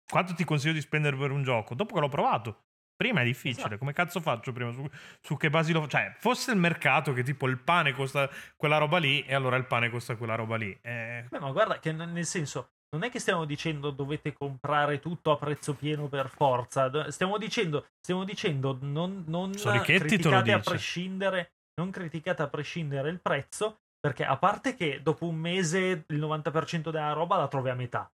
quanto 0.05 0.33
ti 0.33 0.43
consiglio 0.43 0.73
di 0.73 0.81
spendere 0.81 1.15
per 1.15 1.31
un 1.31 1.43
gioco 1.43 1.75
dopo 1.75 1.93
che 1.93 2.01
l'ho 2.01 2.09
provato. 2.09 2.65
Prima 2.95 3.21
è 3.21 3.23
difficile, 3.23 3.61
Esatto. 3.61 3.77
come 3.79 3.91
cazzo 3.93 4.21
faccio 4.21 4.51
prima? 4.51 4.71
Su, 4.71 4.87
su 5.21 5.35
che 5.35 5.49
basi 5.49 5.73
lo 5.73 5.87
Cioè, 5.87 6.13
fosse 6.19 6.51
il 6.51 6.57
mercato 6.57 7.11
che 7.13 7.23
tipo 7.23 7.47
il 7.47 7.57
pane 7.59 7.91
costa 7.93 8.29
quella 8.55 8.77
roba 8.77 8.97
lì, 8.99 9.21
e 9.23 9.33
allora 9.33 9.55
il 9.55 9.65
pane 9.65 9.89
costa 9.89 10.15
quella 10.15 10.35
roba 10.35 10.57
lì. 10.57 10.77
Eh, 10.81 11.25
Beh, 11.27 11.39
ma 11.39 11.51
guarda 11.51 11.79
che 11.79 11.91
nel 11.91 12.25
senso, 12.25 12.73
non 12.93 13.03
è 13.03 13.09
che 13.09 13.19
stiamo 13.19 13.45
dicendo 13.45 13.89
dovete 13.89 14.33
comprare 14.33 14.99
tutto 14.99 15.31
a 15.31 15.37
prezzo 15.37 15.73
pieno 15.73 16.07
per 16.07 16.29
forza. 16.29 17.09
Stiamo 17.11 17.37
dicendo, 17.39 17.87
stiamo 17.99 18.23
dicendo 18.23 18.77
non, 18.81 19.23
non 19.27 19.51
criticate 19.51 20.51
a 20.51 20.59
prescindere, 20.59 21.53
non 21.75 21.89
criticate 21.89 22.43
a 22.43 22.47
prescindere 22.47 23.09
il 23.09 23.19
prezzo, 23.19 23.79
perché 23.99 24.23
a 24.23 24.37
parte 24.37 24.75
che 24.75 25.01
dopo 25.01 25.25
un 25.25 25.35
mese 25.35 26.05
il 26.07 26.19
90% 26.19 26.91
della 26.91 27.13
roba 27.13 27.37
la 27.37 27.47
trovi 27.47 27.69
a 27.69 27.73
metà. 27.73 28.09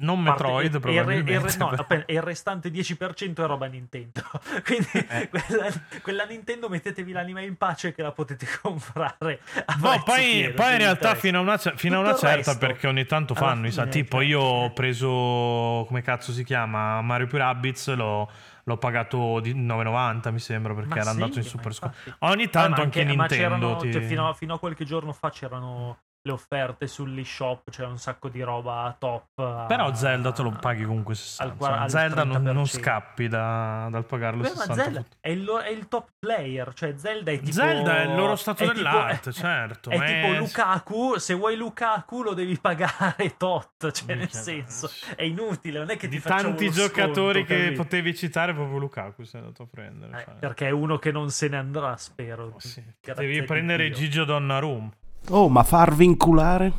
Non 0.00 0.22
Parte- 0.24 0.42
Metroid, 0.42 0.62
e- 0.62 0.64
e 0.64 0.66
il 0.66 0.72
re- 0.72 0.80
probabilmente. 0.80 1.32
il 1.32 1.40
re- 1.40 1.56
no, 1.58 1.84
però. 1.86 2.02
il 2.06 2.22
restante 2.22 2.70
10% 2.70 3.42
è 3.42 3.46
roba 3.46 3.66
Nintendo. 3.66 4.20
Quindi 4.64 4.88
Eh. 4.92 5.28
quella, 5.28 5.66
quella 6.02 6.24
Nintendo 6.24 6.68
mettetevi 6.68 7.12
l'anima 7.12 7.40
in 7.40 7.56
pace 7.56 7.94
che 7.94 8.02
la 8.02 8.12
potete 8.12 8.46
comprare. 8.60 9.40
No, 9.80 10.02
poi, 10.04 10.52
poi 10.54 10.72
in 10.72 10.78
realtà 10.78 11.14
fino 11.14 11.38
a 11.38 11.40
una, 11.40 11.56
fino 11.56 11.96
a 11.96 12.00
una 12.00 12.10
il 12.10 12.16
certa 12.16 12.34
resto, 12.52 12.58
perché 12.58 12.86
ogni 12.88 13.06
tanto 13.06 13.34
fanno, 13.34 13.70
sa, 13.70 13.86
tipo 13.86 14.16
cioè, 14.18 14.26
io 14.26 14.40
ho 14.40 14.64
eh. 14.66 14.70
preso, 14.72 15.84
come 15.86 16.02
cazzo 16.02 16.32
si 16.32 16.42
chiama, 16.44 17.00
Mario 17.02 17.26
più 17.28 17.38
Rabbids, 17.38 17.94
l'ho, 17.94 18.28
l'ho 18.64 18.76
pagato 18.78 19.38
di 19.40 19.54
9,90 19.54 20.32
mi 20.32 20.38
sembra 20.40 20.74
perché 20.74 20.88
Ma 20.88 20.96
era 20.96 21.04
sì, 21.04 21.10
andato 21.10 21.38
in 21.38 21.44
super 21.44 21.72
sconto. 21.72 21.96
Ogni 22.20 22.44
Ah, 22.44 22.48
tanto 22.48 22.76
ma 22.78 22.82
anche, 22.82 23.04
ma 23.04 23.10
Nintendo 23.10 23.34
c'erano- 23.34 23.76
ti... 23.76 23.92
cioè, 23.92 24.02
fino, 24.02 24.28
a, 24.28 24.34
fino 24.34 24.54
a 24.54 24.58
qualche 24.58 24.84
giorno 24.84 25.12
fa 25.12 25.30
c'erano 25.30 25.98
le 26.26 26.32
offerte 26.32 26.88
sull'eShop, 26.88 27.70
c'è 27.70 27.84
un 27.84 27.98
sacco 27.98 28.28
di 28.28 28.42
roba 28.42 28.94
top. 28.98 29.66
Però 29.68 29.86
a- 29.86 29.94
Zelda 29.94 30.32
te 30.32 30.42
lo 30.42 30.50
paghi 30.50 30.84
comunque 30.84 31.12
al 31.12 31.18
60. 31.18 31.54
qua- 31.54 31.80
al 31.80 31.90
Zelda 31.90 32.24
non, 32.24 32.42
non 32.42 32.56
30%. 32.64 32.66
scappi 32.66 33.28
da- 33.28 33.86
dal 33.90 34.04
pagarlo 34.04 34.42
Beh, 34.42 34.48
ma 34.48 34.54
60. 34.64 34.82
Zelda 34.82 35.04
è 35.20 35.30
il, 35.30 35.48
è 35.48 35.68
il 35.70 35.86
top 35.88 36.08
player, 36.18 36.72
cioè 36.74 36.94
Zelda 36.96 37.30
è 37.30 37.38
tipo... 37.38 37.52
Zelda 37.52 37.98
è 37.98 38.02
il 38.06 38.14
loro 38.16 38.34
stato 38.34 38.64
è 38.64 38.66
tipo- 38.66 38.76
dell'arte, 38.76 39.32
certo. 39.32 39.90
È 39.90 39.96
ma 39.96 40.04
tipo 40.04 40.32
Lukaku, 40.32 41.16
se 41.18 41.34
vuoi 41.34 41.56
Lukaku 41.56 42.22
lo 42.22 42.34
devi 42.34 42.58
pagare 42.58 43.34
tot, 43.38 43.90
cioè 43.92 44.08
nel 44.08 44.18
Minchia, 44.18 44.40
senso, 44.40 44.90
è 45.14 45.22
inutile, 45.22 45.78
non 45.78 45.90
è 45.90 45.96
che 45.96 46.08
di 46.08 46.16
ti 46.16 46.22
facciamo 46.22 46.42
tanti 46.48 46.64
uno 46.64 46.72
giocatori 46.74 47.38
sconto, 47.44 47.54
che 47.54 47.62
capito? 47.62 47.82
potevi 47.82 48.14
citare, 48.16 48.52
proprio 48.52 48.78
Lukaku 48.78 49.22
sei 49.22 49.40
andato 49.40 49.62
a 49.62 49.66
prendere. 49.70 50.18
Eh, 50.20 50.24
cioè. 50.24 50.34
perché 50.34 50.66
è 50.66 50.70
uno 50.70 50.98
che 50.98 51.12
non 51.12 51.30
se 51.30 51.48
ne 51.48 51.56
andrà, 51.56 51.96
spero. 51.96 52.50
Oh, 52.54 52.58
sì. 52.58 52.82
Di 53.00 53.42
prendere. 53.44 53.90
Gigio 53.90 54.24
Donnarumma. 54.24 54.90
Oh, 55.30 55.48
ma 55.48 55.62
far 55.64 55.94
vinculare? 55.94 56.72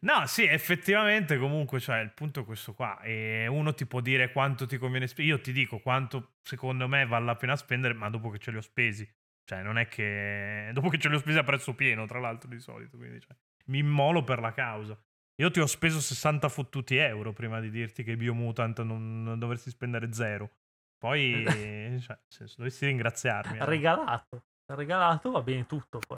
No, 0.00 0.26
sì, 0.26 0.44
effettivamente 0.44 1.38
comunque, 1.38 1.78
cioè, 1.80 1.98
il 2.00 2.10
punto 2.12 2.40
è 2.40 2.44
questo 2.44 2.74
qua. 2.74 3.00
E 3.00 3.46
uno 3.46 3.72
ti 3.74 3.86
può 3.86 4.00
dire 4.00 4.32
quanto 4.32 4.66
ti 4.66 4.78
conviene 4.78 5.06
spendere. 5.06 5.36
Io 5.36 5.42
ti 5.42 5.52
dico 5.52 5.78
quanto 5.78 6.34
secondo 6.42 6.88
me 6.88 7.06
vale 7.06 7.24
la 7.24 7.36
pena 7.36 7.56
spendere, 7.56 7.94
ma 7.94 8.10
dopo 8.10 8.30
che 8.30 8.38
ce 8.38 8.50
li 8.50 8.56
ho 8.56 8.62
spesi. 8.62 9.08
Cioè, 9.44 9.62
non 9.62 9.78
è 9.78 9.86
che... 9.86 10.70
Dopo 10.74 10.88
che 10.88 10.98
ce 10.98 11.08
li 11.08 11.14
ho 11.14 11.18
spesi 11.18 11.38
a 11.38 11.44
prezzo 11.44 11.72
pieno, 11.74 12.04
tra 12.04 12.18
l'altro, 12.18 12.50
di 12.50 12.58
solito. 12.58 12.96
Quindi, 12.96 13.20
cioè, 13.20 13.36
mi 13.66 13.78
immolo 13.78 14.24
per 14.24 14.40
la 14.40 14.52
causa. 14.52 14.98
Io 15.36 15.50
ti 15.52 15.60
ho 15.60 15.66
speso 15.66 16.00
60 16.00 16.48
fottuti 16.48 16.96
euro 16.96 17.32
prima 17.32 17.60
di 17.60 17.70
dirti 17.70 18.02
che 18.02 18.16
Biomutant 18.16 18.82
non, 18.82 19.22
non 19.22 19.38
dovresti 19.38 19.70
spendere 19.70 20.12
zero. 20.12 20.50
Poi, 20.98 21.44
cioè, 21.46 21.56
nel 21.90 22.18
senso, 22.26 22.54
dovresti 22.56 22.86
ringraziarmi. 22.86 23.58
eh. 23.58 23.64
Regalato, 23.64 24.42
regalato 24.66 25.30
va 25.30 25.42
bene 25.42 25.64
tutto. 25.66 26.00
Poi. 26.04 26.16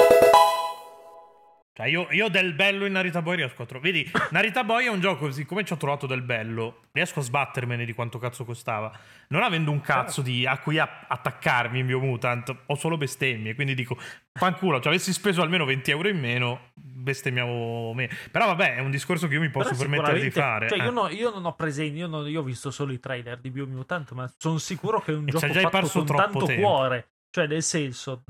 Cioè, 1.78 1.86
io, 1.86 2.08
io 2.10 2.28
del 2.28 2.54
bello 2.54 2.86
in 2.86 2.92
Narita 2.92 3.22
Boy 3.22 3.36
riesco 3.36 3.62
a 3.62 3.66
trovare. 3.66 3.92
Vedi, 3.92 4.10
Narita 4.30 4.64
Boy 4.64 4.86
è 4.86 4.88
un 4.88 4.98
gioco, 4.98 5.30
siccome 5.30 5.64
ci 5.64 5.72
ho 5.72 5.76
trovato 5.76 6.08
del 6.08 6.22
bello, 6.22 6.86
riesco 6.90 7.20
a 7.20 7.22
sbattermene 7.22 7.84
di 7.84 7.92
quanto 7.92 8.18
cazzo 8.18 8.44
costava. 8.44 8.90
Non 9.28 9.44
avendo 9.44 9.70
un 9.70 9.80
cazzo 9.80 10.20
di, 10.20 10.44
a 10.44 10.58
cui 10.58 10.80
a- 10.80 11.04
attaccarmi 11.06 11.78
in 11.78 11.86
Biomutant, 11.86 12.52
ho 12.66 12.74
solo 12.74 12.96
bestemmie. 12.96 13.54
Quindi 13.54 13.74
dico, 13.74 13.96
fanculo, 14.32 14.80
ci 14.80 14.88
avessi 14.88 15.12
speso 15.12 15.40
almeno 15.40 15.64
20 15.64 15.88
euro 15.92 16.08
in 16.08 16.18
meno, 16.18 16.70
bestemmiamo 16.74 17.92
meno. 17.94 18.12
Però 18.32 18.46
vabbè, 18.46 18.74
è 18.74 18.80
un 18.80 18.90
discorso 18.90 19.28
che 19.28 19.34
io 19.34 19.40
mi 19.40 19.50
posso 19.50 19.68
Però 19.76 19.88
permettere 19.88 20.18
di 20.20 20.30
fare. 20.32 20.68
Cioè, 20.68 20.80
eh. 20.80 20.82
io, 20.82 20.90
no- 20.90 21.08
io 21.08 21.30
non 21.30 21.44
ho 21.46 21.54
presente, 21.54 21.96
io, 21.96 22.08
non- 22.08 22.28
io 22.28 22.40
ho 22.40 22.44
visto 22.44 22.72
solo 22.72 22.92
i 22.92 22.98
trailer 22.98 23.38
di 23.38 23.50
Biomutant, 23.52 24.10
ma 24.14 24.28
sono 24.36 24.58
sicuro 24.58 25.00
che 25.00 25.12
è 25.12 25.14
un 25.14 25.28
E 25.28 25.30
gioco 25.30 25.46
fatto 25.46 25.86
con 25.86 26.06
tanto 26.06 26.44
tempo. 26.44 26.60
cuore. 26.60 27.08
Cioè, 27.30 27.46
nel 27.46 27.62
senso, 27.62 28.24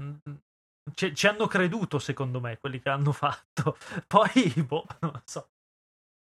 ci, 0.95 1.15
ci 1.15 1.27
hanno 1.27 1.47
creduto, 1.47 1.99
secondo 1.99 2.41
me, 2.41 2.59
quelli 2.59 2.81
che 2.81 2.89
hanno 2.89 3.13
fatto. 3.13 3.77
Poi, 4.07 4.53
boh, 4.67 4.87
non 5.01 5.13
lo 5.13 5.23
so. 5.25 5.49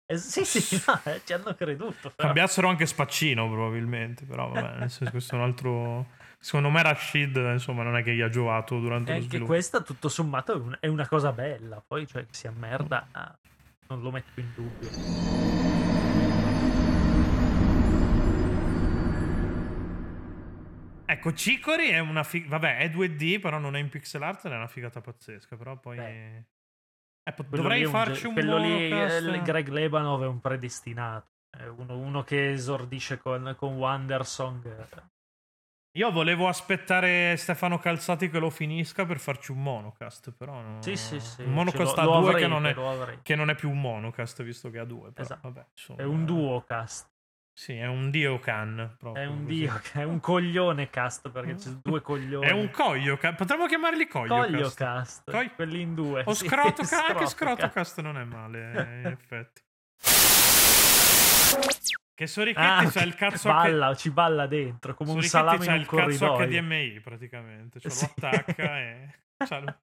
Eh, 0.09 0.19
sì, 0.19 0.45
sì, 0.45 0.83
no, 0.87 1.01
eh, 1.05 1.21
ci 1.25 1.33
hanno 1.33 1.55
creduto. 1.55 2.11
però. 2.11 2.29
Cambiassero 2.29 2.69
anche 2.69 2.87
Spaccino, 2.87 3.49
probabilmente. 3.51 4.25
Però 4.25 4.49
vabbè, 4.51 4.79
nel 4.79 4.91
senso, 4.91 5.11
questo 5.11 5.35
è 5.35 5.39
un 5.39 5.45
altro. 5.45 6.07
Secondo 6.39 6.71
me 6.71 6.83
Rashid, 6.83 7.35
insomma, 7.37 7.83
non 7.83 7.97
è 7.97 8.03
che 8.05 8.15
gli 8.15 8.21
ha 8.21 8.29
giovato 8.29 8.79
durante 8.79 9.11
E 9.11 9.15
lo 9.15 9.17
anche 9.17 9.29
sviluppo. 9.29 9.51
questa, 9.53 9.81
tutto 9.81 10.09
sommato, 10.09 10.77
è 10.79 10.87
una 10.87 11.09
cosa 11.09 11.33
bella. 11.33 11.83
Poi, 11.85 12.07
cioè, 12.07 12.25
che 12.25 12.35
sia 12.35 12.53
merda, 12.57 13.09
ah, 13.11 13.37
non 13.89 14.01
lo 14.03 14.11
metto 14.13 14.39
in 14.39 14.53
dubbio. 14.55 15.96
Ecco, 21.07 21.33
Cicori 21.33 21.89
è 21.89 21.99
una 21.99 22.23
figata. 22.25 22.51
Vabbè, 22.59 22.79
è 22.79 22.89
2D, 22.91 23.41
però 23.41 23.59
non 23.59 23.77
è 23.77 23.79
in 23.79 23.89
pixel 23.89 24.23
art 24.23 24.47
è 24.49 24.55
una 24.55 24.67
figata 24.67 25.01
pazzesca. 25.01 25.57
Però 25.57 25.77
poi. 25.79 25.97
Beh. 25.97 26.45
Eh, 27.29 27.33
pot- 27.33 27.49
dovrei 27.49 27.85
un 27.85 27.91
farci 27.91 28.21
ge- 28.23 28.27
un 28.29 28.33
quello 28.35 28.59
lì, 28.59 28.91
eh, 28.91 29.43
Greg 29.43 29.69
Lebanov 29.69 30.23
è 30.23 30.27
un 30.27 30.41
predestinato. 30.41 31.29
È 31.51 31.65
uno, 31.67 31.97
uno 31.97 32.23
che 32.23 32.51
esordisce 32.53 33.19
con, 33.19 33.55
con 33.57 33.75
Wandersong. 33.77 34.87
Io 35.97 36.11
volevo 36.13 36.47
aspettare 36.47 37.37
Stefano 37.39 37.79
Calzati 37.79 38.29
che 38.29 38.39
lo 38.39 38.51
finisca 38.51 39.07
per 39.07 39.19
farci 39.19 39.51
un 39.51 39.63
monocast. 39.63 40.33
Però. 40.37 40.61
no- 40.61 40.83
Sì, 40.83 40.95
sì, 40.97 41.19
sì. 41.19 41.43
Un 41.43 41.53
monocast 41.53 41.95
ce 41.95 42.01
a 42.01 42.05
lo- 42.05 42.21
due 42.21 42.35
che, 42.35 42.47
non 42.47 42.67
è, 42.67 42.75
che 43.23 43.35
non 43.35 43.49
è 43.51 43.55
più 43.55 43.71
un 43.71 43.81
monocast, 43.81 44.43
visto 44.43 44.69
che 44.71 44.79
ha 44.79 44.85
due. 44.85 45.11
Però, 45.13 45.23
Esatto. 45.25 45.49
vabbè, 45.51 45.67
insomma, 45.71 46.01
È 46.03 46.05
un 46.05 46.25
duocast. 46.27 47.15
Sì, 47.59 47.75
è 47.75 47.87
un 47.87 48.11
dio 48.11 48.39
can. 48.39 48.97
proprio 48.99 49.23
È 49.25 49.27
un 49.27 49.47
dio, 49.47 49.81
è 49.95 50.03
un 50.03 50.21
coglione 50.21 50.91
cast 50.91 51.31
perché 51.31 51.55
c'è 51.55 51.71
due 51.83 52.03
coglioni. 52.03 52.47
È 52.47 52.51
un 52.51 52.71
coglio. 52.71 53.17
Potremmo 53.17 53.65
chiamarli 53.67 54.07
coglio. 54.07 54.35
coglio 54.37 54.71
cast. 54.71 55.31
Coi- 55.31 55.51
Quelli 55.55 55.81
in 55.81 55.95
due. 55.95 56.23
O 56.27 56.35
sì, 56.35 56.47
scroto, 56.47 56.83
ca- 56.83 57.07
anche 57.07 57.27
scrotocast. 57.27 57.35
scrotocast 57.35 58.01
non 58.03 58.19
è 58.19 58.25
male, 58.25 58.73
eh, 58.73 59.01
in 59.01 59.07
effetti. 59.19 59.63
Che 62.15 62.27
Sorichetti 62.27 62.67
Ah, 62.67 62.89
c'ha 62.91 63.03
il 63.03 63.15
cazzo 63.15 63.49
balla, 63.51 63.95
ci 63.95 64.11
balla 64.11 64.47
dentro 64.47 64.95
come 64.95 65.13
un 65.13 65.23
salame 65.23 65.59
c'ha 65.65 65.65
in 65.65 65.71
un 65.73 65.81
il 65.81 65.87
cazzo 65.87 66.27
corridoio. 66.29 66.61
HDMI 66.61 67.01
praticamente. 67.01 67.81
Cioè 67.81 67.91
Sì. 67.91 68.05
lo 68.05 68.29
attacca 68.29 68.79
e... 68.81 69.11
c'ha 69.49 69.59
lo- 69.61 69.81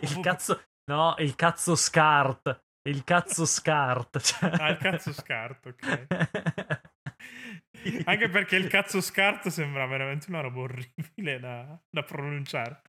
Il 0.00 0.20
cazzo, 0.20 0.62
no, 0.90 1.14
il 1.18 1.34
cazzo 1.36 1.74
scart. 1.74 2.64
Il 2.86 3.02
cazzo 3.04 3.44
scart. 3.44 4.18
Cioè... 4.22 4.50
Ah, 4.58 4.70
il 4.70 4.76
cazzo 4.78 5.12
scarto, 5.12 5.70
ok. 5.70 6.06
Anche 8.04 8.28
perché 8.28 8.56
il 8.56 8.68
cazzo 8.68 9.00
scarto 9.00 9.50
sembra 9.50 9.86
veramente 9.86 10.26
una 10.28 10.40
roba 10.40 10.60
orribile 10.60 11.38
da, 11.38 11.78
da 11.88 12.02
pronunciare. 12.02 12.82